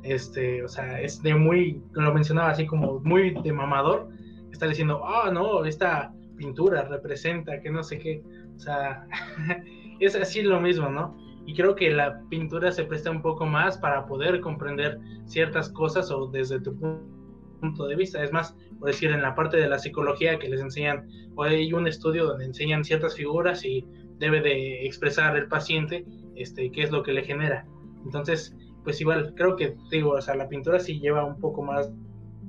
este, 0.03 0.63
o 0.63 0.67
sea, 0.67 1.01
es 1.01 1.21
de 1.21 1.35
muy, 1.35 1.81
lo 1.93 2.13
mencionaba 2.13 2.49
así 2.49 2.65
como 2.65 2.99
muy 2.99 3.35
de 3.41 3.51
mamador, 3.51 4.09
está 4.51 4.67
diciendo, 4.67 5.01
ah, 5.05 5.29
no, 5.31 5.65
esta 5.65 6.13
pintura 6.35 6.83
representa 6.83 7.59
que 7.61 7.69
no 7.69 7.83
sé 7.83 7.99
qué, 7.99 8.23
o 8.55 8.59
sea, 8.59 9.07
es 9.99 10.15
así 10.15 10.41
lo 10.41 10.61
mismo, 10.61 10.89
¿no? 10.89 11.17
Y 11.47 11.55
creo 11.55 11.75
que 11.75 11.89
la 11.91 12.21
pintura 12.29 12.73
se 12.73 12.83
presta 12.83 13.09
un 13.09 13.21
poco 13.21 13.45
más 13.45 13.77
para 13.77 14.05
poder 14.05 14.41
comprender 14.41 14.99
ciertas 15.25 15.69
cosas 15.69 16.11
o 16.11 16.27
desde 16.27 16.59
tu 16.59 16.77
punto 16.77 17.87
de 17.87 17.95
vista. 17.95 18.21
Es 18.21 18.33
más, 18.33 18.53
por 18.77 18.89
decir, 18.89 19.11
en 19.11 19.21
la 19.21 19.33
parte 19.33 19.55
de 19.55 19.69
la 19.69 19.79
psicología 19.79 20.37
que 20.39 20.49
les 20.49 20.59
enseñan, 20.59 21.07
o 21.35 21.43
hay 21.43 21.71
un 21.71 21.87
estudio 21.87 22.25
donde 22.25 22.43
enseñan 22.43 22.83
ciertas 22.83 23.15
figuras 23.15 23.63
y 23.63 23.87
debe 24.17 24.41
de 24.41 24.85
expresar 24.85 25.37
el 25.37 25.47
paciente 25.47 26.05
este, 26.35 26.69
qué 26.69 26.83
es 26.83 26.91
lo 26.91 27.01
que 27.01 27.13
le 27.13 27.23
genera. 27.23 27.65
Entonces, 28.03 28.53
pues 28.83 28.99
igual, 28.99 29.33
creo 29.35 29.55
que, 29.55 29.77
digo, 29.89 30.11
o 30.11 30.21
sea, 30.21 30.35
la 30.35 30.49
pintura 30.49 30.81
sí 30.81 30.99
lleva 30.99 31.23
un 31.23 31.39
poco 31.39 31.63
más 31.63 31.89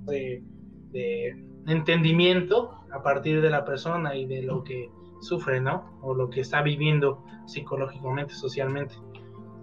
de, 0.07 0.43
de 0.91 1.37
entendimiento 1.69 2.73
a 2.91 3.01
partir 3.01 3.41
de 3.43 3.51
la 3.51 3.65
persona 3.65 4.17
y 4.17 4.27
de 4.27 4.43
lo 4.43 4.65
que 4.65 4.91
sufre, 5.21 5.61
¿no? 5.61 5.99
O 6.03 6.15
lo 6.15 6.31
que 6.31 6.41
está 6.41 6.63
viviendo 6.63 7.25
psicológicamente, 7.47 8.35
socialmente. 8.35 8.95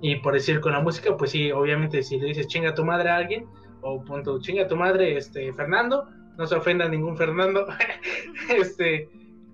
Y 0.01 0.17
por 0.17 0.33
decir 0.33 0.59
con 0.61 0.73
la 0.73 0.81
música, 0.81 1.15
pues 1.17 1.31
sí, 1.31 1.51
obviamente 1.51 2.03
si 2.03 2.19
le 2.19 2.27
dices 2.27 2.47
chinga 2.47 2.73
tu 2.73 2.85
madre 2.85 3.09
a 3.09 3.17
alguien, 3.17 3.47
o 3.81 4.03
punto 4.03 4.39
chinga 4.39 4.67
tu 4.67 4.75
madre, 4.75 5.17
este, 5.17 5.53
Fernando, 5.53 6.09
no 6.37 6.45
se 6.47 6.55
ofenda 6.55 6.87
ningún 6.87 7.15
Fernando, 7.17 7.65
este, 8.49 9.09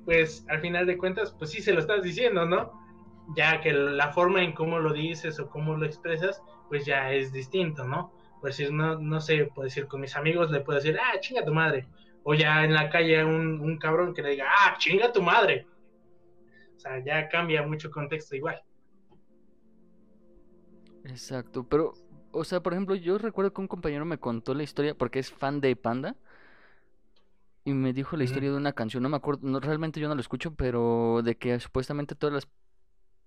pues 0.06 0.45
al 0.49 0.62
final 0.62 0.86
de 0.86 0.97
cuentas, 0.97 1.32
pues 1.38 1.52
sí 1.52 1.62
se 1.62 1.74
lo 1.74 1.80
estás 1.80 2.04
diciendo, 2.04 2.45
¿no? 2.45 2.72
Ya 3.36 3.62
que 3.62 3.72
la 3.72 4.12
forma 4.12 4.43
en 4.43 4.54
cómo 4.54 4.80
lo 4.80 4.93
dices 4.93 5.39
o 5.39 5.49
cómo 5.49 5.76
lo 5.76 5.86
expresas, 5.86 6.41
pues 6.70 6.86
ya 6.86 7.12
es 7.14 7.32
distinto, 7.32 7.86
¿no? 7.86 8.12
Por 8.39 8.49
decir, 8.49 8.72
no, 8.72 8.97
no 8.97 9.22
sé, 9.22 9.49
por 9.54 9.66
decir 9.66 9.88
con 9.88 10.02
mis 10.02 10.16
amigos 10.16 10.49
le 10.49 10.62
puedo 10.62 10.80
decir, 10.80 10.97
ah, 10.99 11.20
chinga 11.20 11.45
tu 11.45 11.54
madre. 11.54 11.88
O 12.24 12.34
ya 12.34 12.64
en 12.64 12.74
la 12.74 12.89
calle 12.89 13.24
un, 13.24 13.62
un 13.62 13.78
cabrón 13.78 14.14
que 14.14 14.22
le 14.22 14.32
diga, 14.32 14.45
ah, 14.49 14.76
chinga 14.78 15.12
tu 15.12 15.22
madre. 15.22 15.68
O 16.82 16.84
sea, 16.84 16.98
ya 16.98 17.30
cambia 17.30 17.62
mucho 17.62 17.92
contexto 17.92 18.36
igual. 18.36 18.60
Exacto, 21.04 21.64
pero, 21.64 21.94
o 22.32 22.44
sea, 22.44 22.64
por 22.64 22.74
ejemplo, 22.74 22.96
yo 22.96 23.20
recuerdo 23.20 23.54
que 23.54 23.62
un 23.62 23.68
compañero 23.68 24.04
me 24.04 24.18
contó 24.18 24.56
la 24.56 24.64
historia, 24.64 24.96
porque 24.96 25.20
es 25.20 25.32
fan 25.32 25.62
de 25.62 25.76
Panda, 25.76 26.16
y 27.66 27.74
me 27.74 27.94
dijo 27.94 28.18
la 28.18 28.24
historia 28.24 28.50
de 28.50 28.58
una 28.58 28.74
canción, 28.74 29.04
no 29.04 29.10
me 29.10 29.18
acuerdo, 29.18 29.48
no, 29.48 29.60
realmente 29.60 30.00
yo 30.00 30.10
no 30.10 30.16
lo 30.16 30.22
escucho, 30.22 30.56
pero 30.56 31.22
de 31.24 31.38
que 31.38 31.60
supuestamente 31.60 32.16
todas 32.16 32.34
las, 32.34 32.48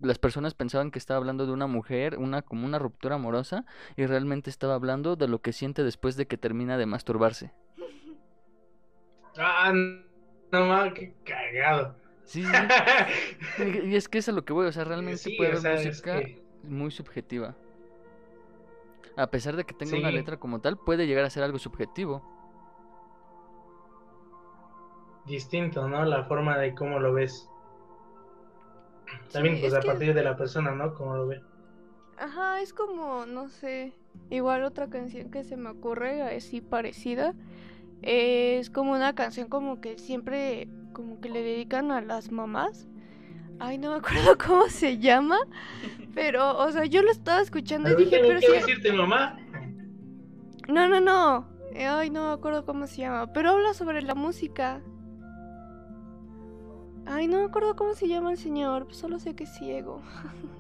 las 0.00 0.18
personas 0.18 0.54
pensaban 0.54 0.90
que 0.90 0.98
estaba 0.98 1.18
hablando 1.18 1.46
de 1.46 1.52
una 1.52 1.68
mujer, 1.68 2.18
una 2.18 2.42
como 2.42 2.66
una 2.66 2.80
ruptura 2.80 3.14
amorosa, 3.14 3.66
y 3.96 4.04
realmente 4.06 4.50
estaba 4.50 4.74
hablando 4.74 5.14
de 5.14 5.28
lo 5.28 5.40
que 5.40 5.52
siente 5.52 5.84
después 5.84 6.16
de 6.16 6.26
que 6.26 6.38
termina 6.38 6.76
de 6.76 6.86
masturbarse. 6.86 7.52
Ah, 9.38 9.72
no 9.72 10.66
mames, 10.66 10.94
qué 10.94 11.14
cagado. 11.24 12.02
Sí, 12.24 12.42
sí. 12.44 12.52
Y 13.84 13.96
es 13.96 14.08
que 14.08 14.18
es 14.18 14.28
a 14.28 14.32
lo 14.32 14.44
que 14.44 14.52
voy, 14.52 14.66
o 14.66 14.72
sea, 14.72 14.84
realmente 14.84 15.18
Sí, 15.18 15.36
puede 15.36 15.50
o 15.50 15.58
haber 15.58 15.62
sea, 15.62 15.74
es 15.74 15.86
música 15.86 16.20
que- 16.20 16.42
muy 16.62 16.90
subjetiva. 16.90 17.54
A 19.16 19.26
pesar 19.28 19.54
de 19.56 19.64
que 19.64 19.74
tenga 19.74 19.96
una 19.98 20.10
letra 20.10 20.38
como 20.38 20.60
tal, 20.60 20.76
puede 20.76 21.06
llegar 21.06 21.24
a 21.24 21.30
ser 21.30 21.42
algo 21.44 21.58
subjetivo. 21.58 22.22
distinto, 25.26 25.88
¿no? 25.88 26.04
La 26.04 26.24
forma 26.24 26.58
de 26.58 26.74
cómo 26.74 26.98
lo 26.98 27.14
ves. 27.14 27.48
También, 29.32 29.54
Sí, 29.56 29.62
pues 29.62 29.72
es 29.72 29.78
a 29.78 29.80
que- 29.80 29.86
partir 29.88 30.12
de 30.14 30.22
la 30.22 30.36
persona, 30.36 30.72
¿no? 30.72 30.92
Cómo 30.94 31.16
lo 31.16 31.26
ve. 31.26 31.40
Ajá, 32.18 32.60
es 32.60 32.72
como, 32.74 33.24
no 33.26 33.48
sé, 33.48 33.94
igual 34.30 34.64
otra 34.64 34.88
canción 34.90 35.30
que 35.30 35.42
se 35.44 35.56
me 35.56 35.70
ocurre 35.70 36.22
así 36.22 36.60
parecida. 36.60 37.34
Es 38.02 38.68
como 38.68 38.92
una 38.92 39.14
canción 39.14 39.48
como 39.48 39.80
que 39.80 39.98
siempre, 39.98 40.68
como 40.94 41.20
que 41.20 41.28
le 41.28 41.42
dedican 41.42 41.92
a 41.92 42.00
las 42.00 42.32
mamás. 42.32 42.86
Ay, 43.60 43.76
no 43.78 43.90
me 43.90 43.96
acuerdo 43.98 44.36
cómo 44.46 44.68
se 44.68 44.98
llama, 44.98 45.36
pero, 46.14 46.56
o 46.58 46.70
sea, 46.72 46.86
yo 46.86 47.02
lo 47.02 47.10
estaba 47.10 47.40
escuchando 47.42 47.90
y 47.90 47.96
dije, 47.96 48.20
pero 48.26 48.40
sí, 48.40 48.46
decirte, 48.52 48.92
mamá. 48.92 49.36
no, 50.68 50.88
no, 50.88 51.00
no, 51.00 51.46
Eh, 51.74 51.86
ay, 51.86 52.08
no 52.10 52.28
me 52.28 52.32
acuerdo 52.32 52.64
cómo 52.64 52.86
se 52.86 53.02
llama, 53.02 53.32
pero 53.32 53.50
habla 53.50 53.74
sobre 53.74 54.00
la 54.02 54.14
música. 54.14 54.80
Ay, 57.06 57.28
no 57.28 57.38
me 57.40 57.44
acuerdo 57.44 57.76
cómo 57.76 57.92
se 57.94 58.08
llama 58.08 58.30
el 58.32 58.38
señor, 58.38 58.86
solo 58.90 59.18
sé 59.18 59.34
que 59.36 59.44
es 59.44 59.52
ciego. 59.54 60.00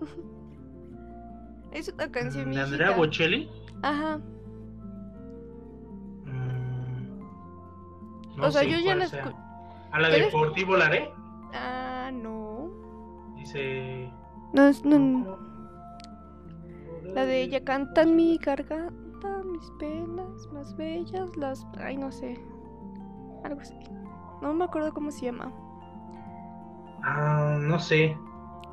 es 1.72 1.88
una 1.88 2.10
canción 2.12 2.52
¿De 2.52 2.60
Andrea. 2.60 2.90
Bocelli? 2.92 3.48
Ajá. 3.82 4.20
Mm, 6.26 7.20
O 8.40 8.50
sea, 8.50 8.62
yo 8.64 8.78
ya 8.78 8.94
la 8.94 9.08
sea. 9.08 9.34
¿A 9.94 10.00
la 10.00 10.08
¿Tú 10.08 10.12
de 10.12 10.18
eres- 10.20 10.32
Por 10.32 10.52
ti 10.52 10.64
volaré? 10.64 11.10
Ah, 11.54 12.10
no. 12.12 12.68
Dice. 13.36 14.10
No, 14.52 14.66
es- 14.68 14.84
no, 14.84 15.38
La 17.14 17.24
de 17.24 17.42
ella 17.42 17.64
canta 17.64 18.02
en 18.02 18.16
mi 18.16 18.36
garganta, 18.38 19.42
mis 19.44 19.70
penas 19.78 20.48
más 20.52 20.76
bellas, 20.76 21.36
las... 21.36 21.64
Ay, 21.78 21.96
no 21.96 22.10
sé. 22.10 22.38
Algo 23.44 23.60
así. 23.60 23.74
No 24.42 24.52
me 24.52 24.64
acuerdo 24.64 24.92
cómo 24.92 25.10
se 25.12 25.26
llama. 25.26 25.52
Ah, 27.04 27.56
no 27.60 27.78
sé. 27.78 28.16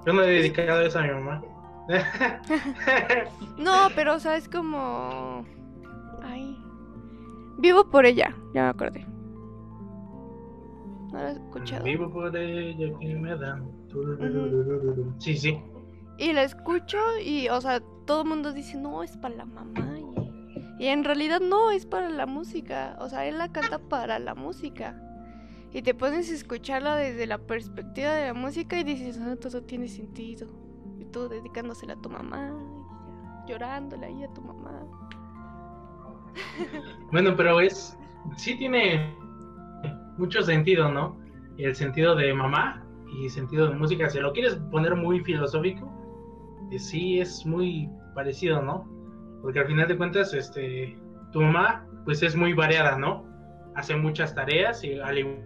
Yo 0.05 0.13
no 0.13 0.23
he 0.23 0.27
dedicado 0.27 0.81
eso 0.81 0.97
a 0.99 1.03
mi 1.03 1.11
mamá. 1.13 1.41
No, 3.57 3.89
pero 3.95 4.15
o 4.15 4.19
sea, 4.19 4.35
es 4.37 4.49
como... 4.49 5.43
Ay. 6.23 6.57
Vivo 7.59 7.89
por 7.89 8.05
ella, 8.07 8.35
ya 8.53 8.63
me 8.63 8.69
acordé. 8.69 9.05
¿No 11.11 11.19
la 11.19 11.29
has 11.29 11.37
escuchado? 11.37 11.83
Vivo 11.83 12.11
por 12.11 12.35
ella 12.35 12.99
que 12.99 13.15
me 13.15 13.35
dan. 13.37 13.69
Sí, 15.19 15.35
sí. 15.35 15.61
Y 16.17 16.33
la 16.33 16.43
escucho 16.43 16.97
y, 17.23 17.49
o 17.49 17.59
sea, 17.59 17.81
todo 18.05 18.21
el 18.21 18.29
mundo 18.29 18.53
dice, 18.53 18.77
no, 18.77 19.03
es 19.03 19.17
para 19.17 19.35
la 19.35 19.45
mamá. 19.45 19.99
Y, 20.77 20.85
y 20.85 20.87
en 20.87 21.03
realidad 21.03 21.41
no, 21.41 21.71
es 21.71 21.85
para 21.85 22.09
la 22.09 22.25
música. 22.25 22.97
O 22.99 23.09
sea, 23.09 23.25
él 23.25 23.37
la 23.37 23.51
canta 23.51 23.79
para 23.79 24.19
la 24.19 24.35
música. 24.35 24.95
Y 25.73 25.81
te 25.81 25.93
pones 25.93 26.29
a 26.29 26.33
escucharla 26.33 26.97
desde 26.97 27.25
la 27.27 27.37
perspectiva 27.37 28.11
de 28.11 28.27
la 28.27 28.33
música 28.33 28.79
y 28.79 28.83
dices, 28.83 29.19
ah, 29.21 29.35
todo 29.39 29.63
tiene 29.63 29.87
sentido. 29.87 30.47
Y 30.99 31.05
tú 31.05 31.29
dedicándosela 31.29 31.93
a 31.93 32.01
tu 32.01 32.09
mamá, 32.09 32.53
y 33.45 33.49
llorándola 33.49 34.07
ahí 34.07 34.23
a 34.23 34.33
tu 34.33 34.41
mamá. 34.41 34.85
Bueno, 37.11 37.35
pero 37.35 37.59
es. 37.59 37.97
Sí 38.37 38.55
tiene 38.57 39.15
mucho 40.21 40.43
sentido, 40.43 40.89
¿no? 40.91 41.19
El 41.57 41.75
sentido 41.75 42.15
de 42.15 42.31
mamá 42.31 42.85
y 43.11 43.27
sentido 43.29 43.67
de 43.67 43.75
música. 43.75 44.07
Si 44.07 44.19
lo 44.19 44.31
quieres 44.31 44.55
poner 44.69 44.95
muy 44.95 45.19
filosófico, 45.21 45.91
eh, 46.71 46.77
sí 46.77 47.19
es 47.19 47.43
muy 47.43 47.89
parecido, 48.13 48.61
¿no? 48.61 48.87
Porque 49.41 49.59
al 49.59 49.65
final 49.65 49.87
de 49.87 49.97
cuentas, 49.97 50.33
este, 50.35 50.95
tu 51.31 51.41
mamá, 51.41 51.87
pues 52.05 52.21
es 52.21 52.35
muy 52.35 52.53
variada, 52.53 52.99
¿no? 52.99 53.25
Hace 53.75 53.95
muchas 53.95 54.35
tareas 54.35 54.83
y 54.83 54.99
al 54.99 55.17
igual 55.17 55.41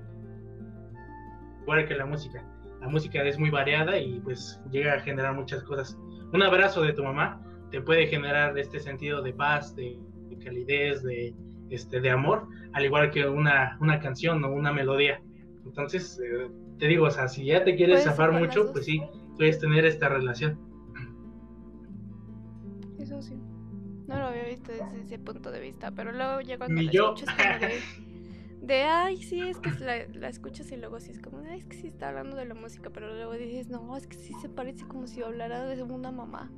que 1.88 1.96
la 1.96 2.06
música. 2.06 2.46
La 2.82 2.90
música 2.90 3.24
es 3.24 3.40
muy 3.40 3.50
variada 3.50 3.98
y 3.98 4.20
pues 4.20 4.62
llega 4.72 4.96
a 4.96 5.00
generar 5.00 5.34
muchas 5.36 5.64
cosas. 5.64 5.98
Un 6.34 6.44
abrazo 6.44 6.82
de 6.82 6.92
tu 6.92 7.02
mamá 7.02 7.42
te 7.72 7.82
puede 7.82 8.08
generar 8.08 8.58
este 8.58 8.82
sentido 8.82 9.22
de 9.22 9.32
paz, 9.32 9.74
de, 9.74 9.98
de 10.30 10.38
calidez, 10.44 11.02
de, 11.02 11.34
este, 11.70 12.02
de 12.02 12.10
amor, 12.12 12.48
al 12.74 12.86
igual 12.86 13.12
que 13.12 13.28
una, 13.28 13.78
una 13.82 14.00
canción 14.00 14.44
o 14.44 14.52
una 14.52 14.72
melodía. 14.72 15.22
Entonces, 15.66 16.20
eh, 16.24 16.50
te 16.80 16.88
digo, 16.88 17.06
o 17.06 17.12
sea, 17.12 17.28
si 17.28 17.46
ya 17.46 17.64
te 17.64 17.76
quieres 17.76 18.04
zafar 18.04 18.32
mucho, 18.32 18.72
pues 18.72 18.86
sí, 18.86 19.02
puedes 19.38 19.60
tener 19.60 19.86
esta 19.86 20.10
relación. 20.10 20.60
Eso 22.98 23.22
sí. 23.22 23.36
No 24.08 24.18
lo 24.20 24.26
había 24.28 24.46
visto 24.46 24.72
desde 24.72 25.02
ese 25.02 25.20
punto 25.20 25.52
de 25.52 25.60
vista, 25.60 25.92
pero 25.92 26.12
luego 26.12 26.42
ya 26.42 26.58
cuando 26.58 26.82
Ni 26.82 26.90
yo. 26.90 27.14
escuchas 27.14 27.36
como 27.36 27.60
de, 27.60 27.82
de, 28.62 28.84
ay, 28.84 29.18
sí, 29.18 29.42
es 29.42 29.60
que 29.60 29.72
la, 29.80 30.06
la 30.14 30.30
escuchas 30.30 30.72
y 30.72 30.78
luego 30.78 31.00
sí 31.00 31.12
es 31.12 31.20
como, 31.20 31.40
ay, 31.40 31.60
es 31.60 31.66
que 31.66 31.76
sí 31.78 31.88
está 31.88 32.10
hablando 32.10 32.36
de 32.38 32.46
la 32.46 32.54
música, 32.54 32.90
pero 32.92 33.08
luego 33.14 33.34
dices, 33.34 33.70
no, 33.70 33.98
es 33.98 34.08
que 34.08 34.18
sí 34.18 34.34
se 34.42 34.50
parece 34.50 34.86
como 34.88 35.08
si 35.08 35.24
hablara 35.24 35.66
de 35.66 35.82
una 35.84 36.12
mamá. 36.12 36.52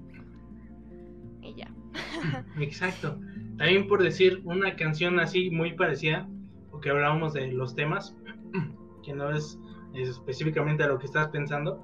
Y 1.41 1.55
ya. 1.55 1.71
Exacto. 2.59 3.19
También 3.57 3.87
por 3.87 4.03
decir 4.03 4.41
una 4.43 4.75
canción 4.75 5.19
así 5.19 5.49
muy 5.49 5.73
parecida, 5.73 6.27
porque 6.71 6.89
hablábamos 6.89 7.33
de 7.33 7.51
los 7.51 7.75
temas, 7.75 8.15
que 9.03 9.13
no 9.13 9.31
es, 9.31 9.59
es 9.93 10.09
específicamente 10.09 10.83
a 10.83 10.87
lo 10.87 10.99
que 10.99 11.05
estás 11.05 11.29
pensando, 11.29 11.81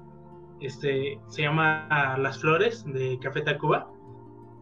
este, 0.60 1.18
se 1.28 1.42
llama 1.42 2.16
Las 2.18 2.40
Flores 2.40 2.84
de 2.86 3.18
Café 3.20 3.42
Tacuba. 3.42 3.90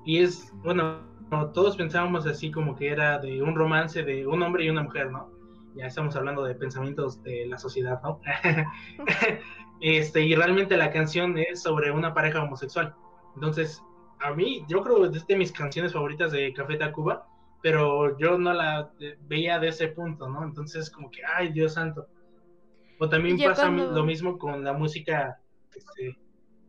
Y 0.05 0.19
es, 0.19 0.53
bueno, 0.65 1.01
todos 1.53 1.77
pensábamos 1.77 2.27
así 2.27 2.51
como 2.51 2.75
que 2.75 2.89
era 2.89 3.19
de 3.19 3.43
un 3.43 3.55
romance 3.55 4.03
de 4.03 4.27
un 4.27 4.43
hombre 4.43 4.65
y 4.65 4.71
una 4.71 4.83
mujer, 4.83 5.11
¿no? 5.11 5.31
Ya 5.75 5.87
estamos 5.87 6.15
hablando 6.17 6.45
de 6.45 6.55
pensamientos 6.55 7.23
de 7.23 7.47
la 7.47 7.57
sociedad, 7.57 8.01
¿no? 8.03 8.21
este, 9.81 10.23
y 10.23 10.35
realmente 10.35 10.77
la 10.77 10.91
canción 10.91 11.39
es 11.39 11.63
sobre 11.63 11.91
una 11.91 12.13
pareja 12.15 12.43
homosexual. 12.43 12.95
Entonces, 13.35 13.83
a 14.23 14.35
mí, 14.35 14.65
yo 14.69 14.83
creo 14.83 15.11
que 15.11 15.19
es 15.19 15.27
de 15.27 15.37
mis 15.37 15.53
canciones 15.53 15.93
favoritas 15.93 16.33
de 16.33 16.53
Café 16.53 16.77
Tacuba, 16.77 17.27
pero 17.63 18.19
yo 18.19 18.39
no 18.39 18.53
la 18.53 18.91
eh, 19.01 19.17
veía 19.23 19.59
de 19.59 19.69
ese 19.69 19.89
punto, 19.89 20.29
¿no? 20.29 20.45
Entonces, 20.45 20.91
como 20.91 21.11
que, 21.11 21.21
ay, 21.25 21.53
Dios 21.53 21.75
santo. 21.75 22.07
O 22.99 23.09
también 23.09 23.37
ya 23.39 23.49
pasa 23.49 23.69
cuando- 23.69 23.93
lo 23.93 24.05
mismo 24.05 24.39
con 24.39 24.65
la 24.65 24.73
música 24.73 25.41
este, 25.75 26.19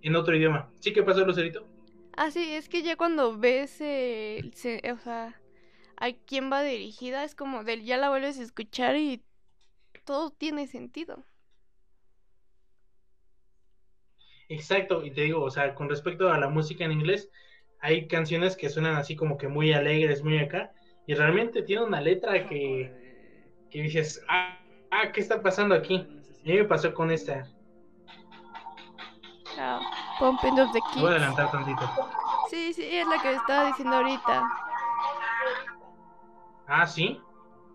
en 0.02 0.16
otro 0.16 0.36
idioma. 0.36 0.72
¿Sí 0.80 0.94
que 0.94 1.04
pasó, 1.04 1.26
Lucerito? 1.26 1.68
Ah, 2.16 2.32
sí, 2.32 2.54
es 2.54 2.70
que 2.70 2.84
ya 2.84 2.96
cuando 2.96 3.38
ves, 3.38 3.78
eh, 3.82 4.52
se- 4.54 4.82
o 4.92 4.98
sea, 5.00 5.42
a 5.98 6.12
quién 6.14 6.52
va 6.52 6.62
dirigida, 6.64 7.24
es 7.24 7.36
como 7.36 7.64
de, 7.64 7.84
ya 7.84 7.98
la 7.98 8.10
vuelves 8.10 8.40
a 8.40 8.44
escuchar 8.44 8.96
y 8.98 9.24
todo 10.06 10.32
tiene 10.32 10.68
sentido. 10.68 11.26
Exacto, 14.54 15.04
y 15.04 15.12
te 15.12 15.22
digo, 15.22 15.42
o 15.42 15.50
sea, 15.50 15.74
con 15.74 15.90
respecto 15.90 16.32
a 16.32 16.38
la 16.38 16.48
música 16.48 16.86
en 16.86 16.92
inglés, 16.92 17.30
hay 17.80 18.08
canciones 18.08 18.56
que 18.56 18.70
suenan 18.70 18.96
así 18.96 19.16
como 19.16 19.38
que 19.38 19.48
muy 19.48 19.74
alegres, 19.74 20.24
muy 20.24 20.38
acá, 20.40 20.72
y 21.08 21.16
realmente 21.16 21.64
tiene 21.64 21.84
una 21.84 22.00
letra 22.00 22.48
que, 22.48 22.94
que 23.70 23.82
dices, 23.82 24.24
ah, 24.30 24.60
ah, 24.92 25.12
¿qué 25.12 25.22
está 25.22 25.42
pasando 25.42 25.76
aquí? 25.76 25.96
A 25.96 26.48
mí 26.48 26.54
me 26.54 26.66
pasó 26.66 26.94
con 26.94 27.12
esta. 27.12 27.46
Pumping 30.20 30.60
of 30.60 30.72
the 30.72 30.80
Voy 30.80 30.90
a 30.90 30.94
Kids. 30.94 31.06
adelantar 31.06 31.52
tantito. 31.52 31.90
Sí, 32.50 32.74
sí, 32.74 32.84
es 32.92 33.08
la 33.08 33.22
que 33.22 33.34
estaba 33.34 33.68
diciendo 33.68 33.96
ahorita. 33.96 34.44
Ah, 36.68 36.86
sí. 36.86 37.20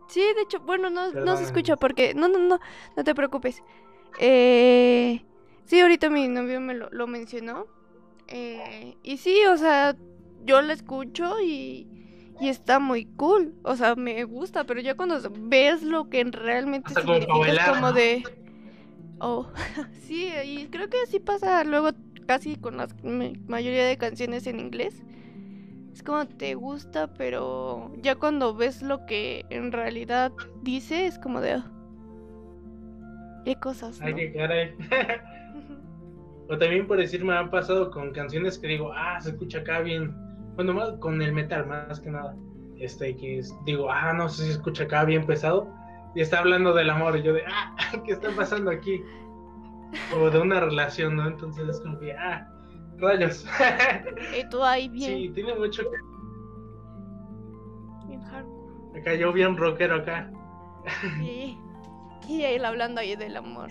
Sí, 0.08 0.20
de 0.34 0.42
hecho, 0.42 0.60
bueno, 0.60 0.90
no, 0.90 1.12
no 1.12 1.36
se 1.36 1.44
escucha 1.44 1.76
porque... 1.76 2.14
No, 2.14 2.28
no, 2.28 2.38
no, 2.38 2.58
no 2.96 3.04
te 3.04 3.14
preocupes. 3.14 3.62
Eh, 4.18 5.22
sí, 5.68 5.80
ahorita 5.80 6.10
mi 6.10 6.28
novio 6.28 6.60
me 6.60 6.74
lo, 6.74 6.88
lo 6.90 7.06
mencionó. 7.06 7.66
Eh, 8.28 8.96
y 9.02 9.18
sí, 9.18 9.40
o 9.50 9.56
sea, 9.56 9.96
yo 10.44 10.60
la 10.62 10.74
escucho 10.74 11.40
y, 11.40 11.88
y 12.40 12.48
está 12.48 12.80
muy 12.80 13.06
cool. 13.16 13.54
O 13.64 13.76
sea, 13.76 13.94
me 13.96 14.24
gusta, 14.24 14.64
pero 14.64 14.80
ya 14.80 14.96
cuando 14.96 15.20
ves 15.48 15.82
lo 15.82 16.10
que 16.10 16.24
realmente 16.24 16.88
Hasta 16.88 17.02
como 17.02 17.14
significa 17.20 17.52
es 17.52 17.76
como 17.76 17.92
de... 17.92 18.24
Oh, 19.20 19.48
sí, 20.06 20.28
y 20.44 20.68
creo 20.68 20.88
que 20.88 20.98
así 21.06 21.20
pasa 21.20 21.64
luego 21.64 21.90
casi 22.26 22.56
con 22.56 22.76
la 22.76 22.88
mayoría 23.48 23.86
de 23.86 23.98
canciones 23.98 24.46
en 24.46 24.60
inglés. 24.60 25.02
es 25.92 26.02
como 26.02 26.26
te 26.28 26.54
gusta, 26.54 27.14
pero 27.14 27.92
ya 28.02 28.16
cuando 28.16 28.54
ves 28.54 28.82
lo 28.82 29.06
que 29.06 29.46
en 29.50 29.72
realidad 29.72 30.32
dice, 30.62 31.06
es 31.06 31.18
como 31.18 31.40
de... 31.40 31.52
"Ah, 31.54 31.72
¿Qué 33.44 33.56
cosas? 33.56 34.00
Ay, 34.02 34.14
qué 34.14 34.32
caray. 34.32 34.74
O 36.50 36.56
también 36.58 36.86
por 36.86 36.96
decir, 36.98 37.24
me 37.24 37.34
han 37.36 37.50
pasado 37.50 37.90
con 37.90 38.12
canciones 38.12 38.58
que 38.58 38.68
digo, 38.68 38.92
ah, 38.94 39.20
se 39.20 39.30
escucha 39.30 39.58
acá 39.58 39.80
bien. 39.80 40.14
Bueno, 40.56 40.72
más 40.74 40.92
con 41.00 41.20
el 41.22 41.32
metal, 41.32 41.66
más 41.66 42.00
que 42.00 42.10
nada. 42.10 42.34
Este, 42.78 43.14
que 43.16 43.38
es- 43.38 43.54
digo, 43.66 43.90
ah, 43.90 44.12
no 44.12 44.28
sé 44.28 44.42
si 44.42 44.48
se 44.48 44.52
escucha 44.54 44.84
acá 44.84 45.04
bien 45.04 45.26
pesado. 45.26 45.68
Y 46.14 46.20
está 46.22 46.38
hablando 46.38 46.72
del 46.72 46.88
amor. 46.90 47.16
Y 47.18 47.22
yo 47.22 47.32
de, 47.34 47.42
ah, 47.46 47.76
¿qué 48.06 48.12
está 48.12 48.30
pasando 48.30 48.70
aquí? 48.70 49.00
O 50.16 50.30
de 50.30 50.38
una 50.40 50.60
relación, 50.60 51.16
¿no? 51.16 51.26
Entonces 51.28 51.68
es 51.68 51.80
como 51.80 51.98
que, 51.98 52.12
ah, 52.12 52.48
rayos. 52.98 53.46
Y 54.38 54.48
tú 54.48 54.62
ahí 54.64 54.88
bien, 54.88 55.18
Sí, 55.18 55.28
tiene 55.34 55.54
mucho. 55.54 55.82
bien 58.06 58.22
hardcore. 58.22 59.00
Acá 59.00 59.14
yo 59.14 59.32
bien 59.32 59.56
rockero 59.56 59.96
acá. 59.96 60.30
Sí. 61.18 61.58
Y 62.28 62.42
él 62.42 62.64
hablando 62.64 63.00
ahí 63.00 63.16
del 63.16 63.36
amor. 63.36 63.70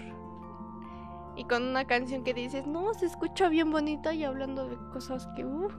Y 1.38 1.45
con 1.45 1.63
una 1.63 1.85
canción 1.85 2.23
que 2.23 2.33
dices, 2.33 2.65
no, 2.65 2.93
se 2.95 3.05
escucha 3.05 3.47
bien 3.47 3.71
bonita 3.71 4.13
y 4.13 4.23
hablando 4.23 4.67
de 4.67 4.75
cosas 4.91 5.27
que, 5.35 5.45
uh, 5.45 5.69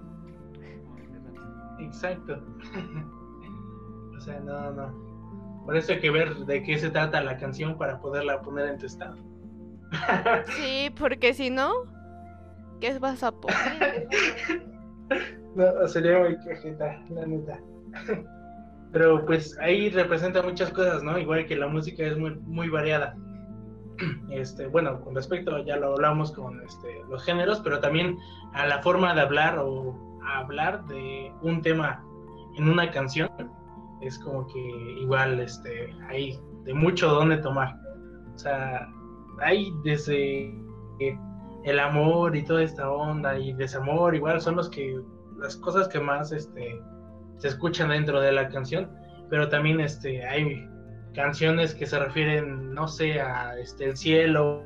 Exacto. 1.81 2.41
o 4.17 4.21
sea, 4.21 4.41
no, 4.41 4.71
no. 4.73 5.09
Por 5.65 5.77
eso 5.77 5.93
hay 5.93 6.01
que 6.01 6.11
ver 6.11 6.35
de 6.35 6.63
qué 6.63 6.79
se 6.79 6.91
trata 6.91 7.21
la 7.21 7.37
canción 7.37 7.77
para 7.77 8.01
poderla 8.01 8.41
poner 8.41 8.69
en 8.69 8.79
tu 8.79 8.87
estado. 8.87 9.17
sí, 10.57 10.91
porque 10.99 11.35
si 11.35 11.51
no, 11.51 11.73
¿qué 12.81 12.99
vas 12.99 13.23
a 13.23 13.33
poner? 13.33 14.09
No, 15.55 15.89
sería 15.89 16.21
muy 16.21 16.37
cajeta, 16.37 17.03
la 17.09 17.27
neta. 17.27 17.59
Pero 18.93 19.25
pues 19.27 19.59
ahí 19.59 19.91
representa 19.91 20.43
muchas 20.43 20.71
cosas, 20.71 21.03
¿no? 21.03 21.19
Igual 21.19 21.47
que 21.47 21.57
la 21.57 21.67
música 21.67 22.05
es 22.05 22.17
muy, 22.17 22.37
muy 22.41 22.69
variada. 22.69 23.17
Este, 24.31 24.67
bueno, 24.69 25.01
con 25.01 25.15
respecto, 25.15 25.59
ya 25.65 25.77
lo 25.77 25.95
hablamos 25.95 26.33
con 26.33 26.61
este, 26.63 27.03
los 27.09 27.25
géneros, 27.25 27.61
pero 27.61 27.81
también 27.81 28.19
a 28.53 28.67
la 28.67 28.81
forma 28.83 29.15
de 29.15 29.23
hablar 29.23 29.59
o 29.59 29.97
hablar 30.25 30.85
de 30.87 31.33
un 31.43 31.63
tema 31.63 32.05
en 32.57 32.69
una 32.69 32.91
canción, 32.91 33.29
es 34.01 34.19
como 34.19 34.47
que 34.47 34.61
igual 35.01 35.41
este, 35.41 35.93
hay 36.09 36.39
de 36.65 36.75
mucho 36.75 37.09
donde 37.09 37.39
tomar. 37.39 37.75
O 38.35 38.39
sea, 38.39 38.89
hay 39.41 39.73
desde 39.85 40.55
el 41.65 41.81
amor 41.81 42.37
y 42.37 42.45
toda 42.45 42.63
esta 42.63 42.91
onda 42.91 43.39
y 43.39 43.53
desamor, 43.55 44.15
igual 44.15 44.41
son 44.41 44.57
los 44.57 44.69
que 44.69 45.01
las 45.39 45.57
cosas 45.57 45.89
que 45.89 46.01
más 46.01 46.33
este, 46.33 46.81
se 47.39 47.49
escuchan 47.49 47.91
dentro 47.91 48.21
de 48.21 48.33
la 48.33 48.49
canción, 48.49 48.91
pero 49.31 49.49
también 49.49 49.81
este, 49.81 50.25
hay 50.27 50.68
canciones 51.15 51.75
que 51.75 51.87
se 51.87 51.99
refieren, 51.99 52.75
no 52.75 52.89
sé, 52.89 53.21
a 53.21 53.59
este, 53.59 53.87
el 53.87 53.97
cielo 53.97 54.65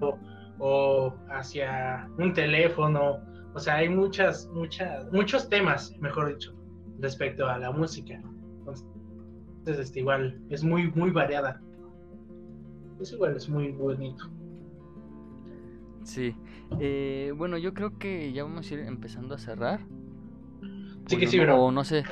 o, 0.00 0.18
o 0.58 1.14
hacia 1.30 2.08
un 2.18 2.32
teléfono, 2.32 3.20
o 3.54 3.58
sea, 3.58 3.76
hay 3.76 3.88
muchas, 3.88 4.48
muchas, 4.52 5.10
muchos 5.12 5.48
temas, 5.48 5.96
mejor 6.00 6.28
dicho, 6.28 6.54
respecto 7.00 7.46
a 7.46 7.58
la 7.58 7.70
música. 7.70 8.20
Entonces, 8.58 9.86
este, 9.86 10.00
igual, 10.00 10.40
es 10.50 10.64
muy, 10.64 10.90
muy 10.92 11.10
variada. 11.10 11.60
Es 13.00 13.12
igual, 13.12 13.36
es 13.36 13.48
muy 13.48 13.72
bonito. 13.72 14.30
Sí. 16.04 16.34
Eh, 16.80 17.32
bueno, 17.36 17.58
yo 17.58 17.74
creo 17.74 17.98
que 17.98 18.32
ya 18.32 18.44
vamos 18.44 18.70
a 18.70 18.74
ir 18.74 18.80
empezando 18.80 19.34
a 19.34 19.38
cerrar. 19.38 19.80
Sí 21.06 21.16
que 21.16 21.26
sí, 21.26 21.38
bro. 21.38 21.64
O 21.64 21.70
no 21.70 21.84
sé, 21.84 22.04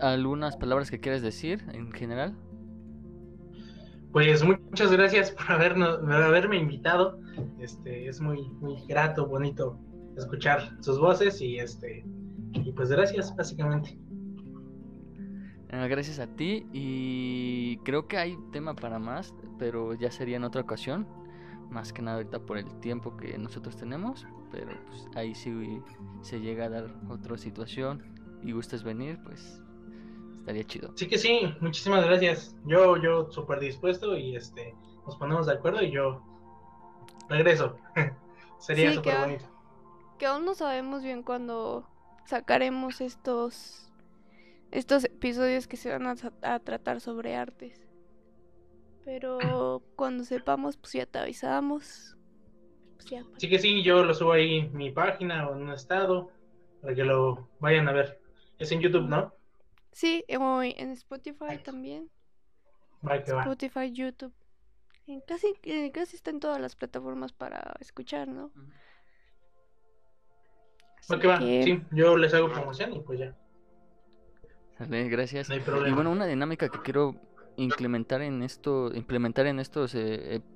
algunas 0.00 0.56
palabras 0.56 0.90
que 0.90 1.00
quieres 1.00 1.22
decir 1.22 1.64
en 1.72 1.92
general. 1.92 2.34
Pues 4.12 4.44
muchas 4.44 4.92
gracias 4.92 5.32
por, 5.32 5.50
habernos, 5.50 5.98
por 5.98 6.12
haberme 6.12 6.56
invitado. 6.58 7.18
Este, 7.58 8.08
es 8.08 8.20
muy, 8.20 8.48
muy 8.60 8.76
grato, 8.86 9.26
bonito 9.26 9.78
escuchar 10.16 10.76
sus 10.80 11.00
voces 11.00 11.40
y 11.40 11.58
este 11.58 12.04
y 12.52 12.72
pues 12.72 12.90
gracias 12.90 13.34
básicamente. 13.34 13.98
Eh, 15.70 15.88
gracias 15.88 16.20
a 16.20 16.28
ti 16.28 16.66
y 16.72 17.78
creo 17.78 18.06
que 18.06 18.16
hay 18.16 18.38
tema 18.52 18.76
para 18.76 19.00
más, 19.00 19.34
pero 19.58 19.94
ya 19.94 20.10
sería 20.10 20.36
en 20.36 20.44
otra 20.44 20.62
ocasión. 20.62 21.06
Más 21.70 21.92
que 21.92 22.02
nada 22.02 22.18
ahorita 22.18 22.38
por 22.46 22.58
el 22.58 22.72
tiempo 22.80 23.16
que 23.16 23.36
nosotros 23.36 23.76
tenemos, 23.76 24.24
pero 24.52 24.70
pues 24.86 25.08
ahí 25.16 25.34
si 25.34 25.80
se 26.20 26.40
llega 26.40 26.66
a 26.66 26.68
dar 26.68 26.94
otra 27.08 27.36
situación 27.36 28.02
y 28.44 28.52
gustes 28.52 28.84
venir, 28.84 29.18
pues 29.24 29.60
estaría 30.44 30.64
chido. 30.64 30.90
Así 30.94 31.08
que 31.08 31.16
sí, 31.16 31.54
muchísimas 31.60 32.04
gracias. 32.04 32.54
Yo, 32.66 32.98
yo 32.98 33.30
súper 33.30 33.60
dispuesto 33.60 34.16
y 34.16 34.36
este 34.36 34.74
nos 35.06 35.16
ponemos 35.16 35.46
de 35.46 35.54
acuerdo 35.54 35.82
y 35.82 35.90
yo 35.90 36.22
regreso. 37.30 37.78
Sería 38.58 38.90
Sí, 38.90 38.96
súper 38.96 39.18
bonito. 39.20 39.44
que 40.18 40.26
aún 40.26 40.44
no 40.44 40.54
sabemos 40.54 41.02
bien 41.02 41.22
cuándo 41.22 41.88
sacaremos 42.26 43.00
estos 43.00 43.90
estos 44.70 45.04
episodios 45.04 45.66
que 45.66 45.76
se 45.76 45.90
van 45.90 46.06
a, 46.06 46.58
tratar 46.58 47.00
sobre 47.00 47.36
artes. 47.36 47.80
Pero 49.04 49.82
cuando 49.96 50.24
sepamos, 50.24 50.76
pues 50.76 50.92
ya 50.92 51.06
te 51.06 51.20
avisamos. 51.20 52.16
Pues 52.96 53.06
ya, 53.06 53.22
pues. 53.22 53.36
Así 53.36 53.48
que 53.48 53.58
sí, 53.58 53.82
yo 53.82 54.04
lo 54.04 54.12
subo 54.12 54.32
ahí 54.32 54.58
en 54.58 54.76
mi 54.76 54.90
página 54.90 55.48
o 55.48 55.54
en 55.54 55.62
un 55.62 55.72
estado 55.72 56.30
para 56.82 56.94
que 56.94 57.04
lo 57.04 57.48
vayan 57.60 57.88
a 57.88 57.92
ver. 57.92 58.20
Es 58.58 58.72
en 58.72 58.80
YouTube, 58.80 59.08
¿no? 59.08 59.32
Sí, 59.94 60.24
o 60.40 60.62
en 60.62 60.90
Spotify 60.90 61.58
también. 61.64 62.10
Va 63.06 63.22
que 63.22 63.32
va. 63.32 63.42
Spotify, 63.42 63.92
YouTube. 63.92 64.34
En 65.06 65.20
casi, 65.20 65.54
eh, 65.62 65.92
casi 65.92 66.16
está 66.16 66.30
en 66.30 66.40
todas 66.40 66.60
las 66.60 66.74
plataformas 66.74 67.32
para 67.32 67.74
escuchar, 67.78 68.26
¿no? 68.26 68.50
Va 68.56 68.62
Así 70.98 71.18
que 71.20 71.26
va. 71.28 71.38
que- 71.38 71.62
Sí, 71.64 71.82
yo 71.92 72.16
les 72.16 72.34
hago 72.34 72.50
promoción 72.50 72.92
y 72.94 73.00
pues 73.00 73.20
ya. 73.20 73.36
Gracias. 74.80 75.48
No 75.48 75.54
hay 75.54 75.60
Y 75.60 75.64
problema. 75.64 75.94
bueno, 75.94 76.10
una 76.10 76.26
dinámica 76.26 76.68
que 76.68 76.80
quiero 76.82 77.14
implementar 77.56 78.20
en 78.22 78.42
esto, 78.42 78.92
implementar 78.92 79.46
en 79.46 79.60
estos 79.60 79.94
eh, 79.94 80.40
ep- 80.40 80.54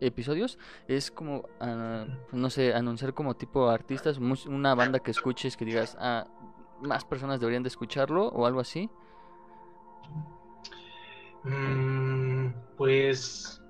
episodios 0.00 0.58
es 0.88 1.10
como, 1.12 1.48
ah, 1.60 2.06
no 2.32 2.50
sé, 2.50 2.74
anunciar 2.74 3.14
como 3.14 3.36
tipo 3.36 3.68
artistas, 3.68 4.18
una 4.18 4.74
banda 4.74 4.98
que 5.00 5.10
escuches 5.12 5.56
que 5.56 5.64
digas, 5.64 5.96
ah, 6.00 6.26
más 6.82 7.04
personas 7.04 7.40
deberían 7.40 7.62
de 7.62 7.68
escucharlo 7.68 8.28
o 8.28 8.46
algo 8.46 8.60
así. 8.60 8.88
Mm, 11.44 12.48
pues 12.76 13.62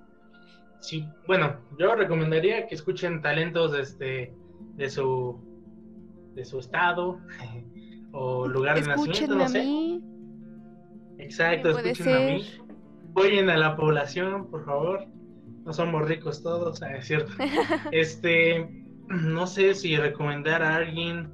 sí, 0.80 1.06
bueno, 1.26 1.56
yo 1.78 1.94
recomendaría 1.94 2.66
que 2.66 2.74
escuchen 2.74 3.20
talentos 3.20 3.78
este, 3.78 4.34
de 4.76 4.90
su 4.90 5.38
de 6.34 6.44
su 6.44 6.58
estado 6.60 7.20
o 8.12 8.46
lugar 8.48 8.80
de 8.80 8.86
nacimiento, 8.86 9.34
no 9.34 9.44
a 9.44 9.48
sé. 9.48 9.62
mí. 9.64 10.02
Exacto, 11.18 11.70
escuchen 11.70 12.14
a 12.14 12.20
mí. 12.20 12.46
Apoyen 13.10 13.50
a 13.50 13.56
la 13.56 13.76
población, 13.76 14.48
por 14.50 14.64
favor. 14.64 15.06
No 15.64 15.72
somos 15.72 16.06
ricos 16.08 16.42
todos, 16.42 16.82
ah, 16.82 16.96
es 16.96 17.06
cierto. 17.06 17.32
Este, 17.92 18.68
no 19.08 19.46
sé 19.46 19.74
si 19.74 19.96
recomendar 19.96 20.62
a 20.62 20.76
alguien. 20.76 21.30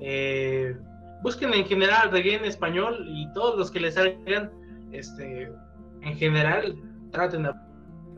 eh, 0.00 0.76
busquen 1.22 1.52
en 1.54 1.64
general 1.64 2.10
reggae 2.10 2.36
en 2.36 2.44
español 2.44 3.04
y 3.08 3.30
todos 3.32 3.58
los 3.58 3.70
que 3.70 3.80
les 3.80 3.94
salgan, 3.94 4.50
este, 4.92 5.50
en 6.02 6.16
general, 6.16 6.76
traten 7.12 7.44
de 7.44 7.52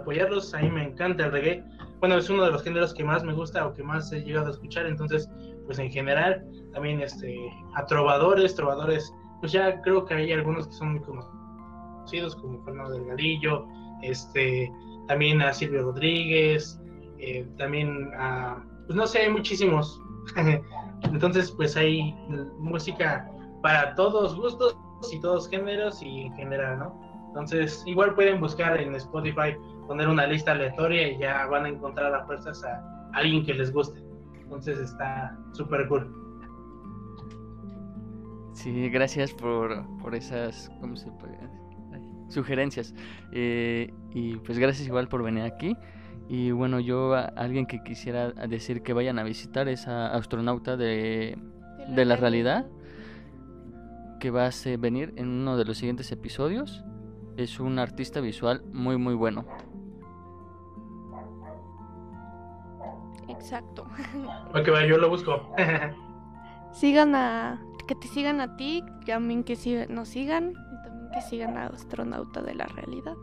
apoyarlos. 0.01 0.55
A 0.55 0.61
mí 0.61 0.71
me 0.71 0.85
encanta 0.85 1.27
el 1.27 1.33
reggae. 1.33 1.65
Bueno, 2.01 2.17
es 2.17 2.31
uno 2.31 2.45
de 2.45 2.53
los 2.53 2.63
géneros 2.63 2.95
que 2.95 3.05
más 3.05 3.25
me 3.25 3.33
gusta 3.33 3.67
o 3.67 3.75
que 3.75 3.83
más 3.83 4.13
he 4.13 4.21
llegado 4.21 4.49
a 4.49 4.51
escuchar. 4.51 4.87
Entonces, 4.87 5.29
pues 5.67 5.79
en 5.79 5.91
general, 5.91 6.45
también 6.73 7.01
este, 7.01 7.37
a 7.75 7.87
trovadores, 7.87 8.55
trovadores, 8.55 9.13
pues 9.41 9.53
ya 9.53 9.81
creo 9.83 10.05
que 10.05 10.15
hay 10.15 10.33
algunos 10.33 10.67
que 10.69 10.75
son 10.75 10.93
muy 10.93 11.01
conocidos, 11.01 12.37
como 12.37 12.63
Fernando 12.65 12.93
Delgadillo, 12.93 13.67
este, 14.03 14.71
también 15.09 15.43
a 15.43 15.53
Silvio 15.53 15.83
Rodríguez, 15.83 16.81
eh, 17.19 17.47
también 17.59 18.11
a, 18.17 18.65
pues 18.87 18.97
no 18.97 19.07
sé, 19.07 19.21
hay 19.21 19.31
muchísimos. 19.31 20.01
Entonces, 21.05 21.51
pues 21.53 21.77
hay 21.77 22.15
música 22.59 23.31
para 23.63 23.95
todos 23.95 24.37
gustos 24.37 24.77
y 25.13 25.21
todos 25.21 25.49
géneros 25.49 26.03
y 26.03 26.23
en 26.23 26.35
general, 26.35 26.79
¿no? 26.79 27.11
Entonces, 27.29 27.83
igual 27.87 28.15
pueden 28.15 28.41
buscar 28.41 28.81
en 28.81 28.95
Spotify, 28.97 29.57
poner 29.87 30.09
una 30.09 30.27
lista 30.27 30.53
aleatoria 30.53 31.13
y 31.13 31.19
ya 31.19 31.47
van 31.47 31.65
a 31.65 31.69
encontrar 31.69 32.15
a 32.15 32.25
fuerzas 32.27 32.63
a 32.65 32.83
alguien 33.15 33.45
que 33.45 33.55
les 33.55 33.73
guste. 33.73 34.01
Entonces 34.43 34.81
está 34.81 35.39
súper 35.53 35.87
cool. 35.89 36.13
Sí, 38.53 38.91
gracias 38.91 39.33
por, 39.33 39.87
por 39.99 40.15
esas, 40.15 40.71
¿cómo 40.81 40.97
se 40.97 41.09
Sugerencias. 42.29 42.95
Eh, 43.33 43.93
y 44.13 44.37
pues 44.37 44.59
gracias 44.59 44.87
igual 44.87 45.09
por 45.09 45.23
venir 45.23 45.45
aquí. 45.45 45.77
Y 46.33 46.53
bueno, 46.53 46.79
yo 46.79 47.13
a 47.15 47.23
alguien 47.23 47.67
que 47.67 47.83
quisiera 47.83 48.31
decir 48.31 48.83
que 48.85 48.93
vayan 48.93 49.19
a 49.19 49.25
visitar 49.25 49.67
es 49.67 49.89
a 49.89 50.15
Astronauta 50.15 50.77
de 50.77 51.37
De 51.89 52.05
la 52.05 52.15
realidad 52.15 52.67
que 54.21 54.31
va 54.31 54.47
a 54.47 54.51
venir 54.79 55.13
en 55.17 55.29
uno 55.29 55.57
de 55.57 55.65
los 55.65 55.79
siguientes 55.79 56.13
episodios. 56.13 56.85
Es 57.37 57.59
un 57.59 57.79
artista 57.81 58.21
visual 58.21 58.63
muy 58.73 58.97
muy 58.97 59.15
bueno. 59.15 59.45
Exacto. 63.29 63.87
Ok, 64.55 64.69
va, 64.73 64.85
yo 64.87 64.99
lo 64.99 65.09
busco. 65.09 65.41
sigan 66.73 67.15
a 67.15 67.61
que 67.87 67.95
te 67.97 68.07
sigan 68.09 68.41
a 68.41 68.57
ti, 68.57 68.85
también 69.07 69.43
que 69.43 69.57
siga- 69.57 69.87
nos 69.89 70.09
sigan 70.09 70.51
y 70.53 70.83
también 70.85 71.11
que 71.13 71.21
sigan 71.23 71.57
a 71.57 71.67
astronauta 71.67 72.43
de 72.43 72.55
la 72.55 72.67
realidad. 72.67 73.15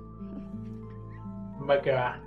va 1.70 1.82
que 1.82 1.92
va. 1.92 2.20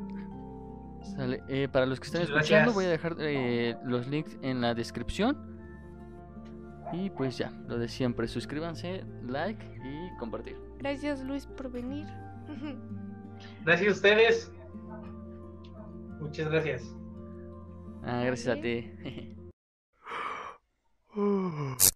Sale. 1.03 1.43
Eh, 1.49 1.69
para 1.71 1.87
los 1.87 1.99
que 2.01 2.07
están 2.07 2.23
escuchando 2.23 2.73
voy 2.73 2.85
a 2.85 2.89
dejar 2.89 3.17
eh, 3.19 3.77
los 3.85 4.07
links 4.07 4.39
en 4.43 4.61
la 4.61 4.75
descripción. 4.75 5.59
Y 6.93 7.11
pues 7.11 7.39
ya, 7.39 7.51
lo 7.69 7.79
de 7.79 7.89
siempre, 7.89 8.27
suscríbanse, 8.27 9.05
like 9.27 9.65
y 9.85 10.17
compartir. 10.19 10.57
Gracias 10.79 11.23
Luis 11.23 11.47
por 11.47 11.71
venir. 11.71 12.07
Gracias 13.65 13.89
a 13.89 13.93
ustedes. 13.93 14.53
Muchas 16.21 16.51
gracias. 16.51 16.83
Ah, 18.03 18.23
gracias 18.25 18.57
a 18.57 18.61
ti. 18.61 19.37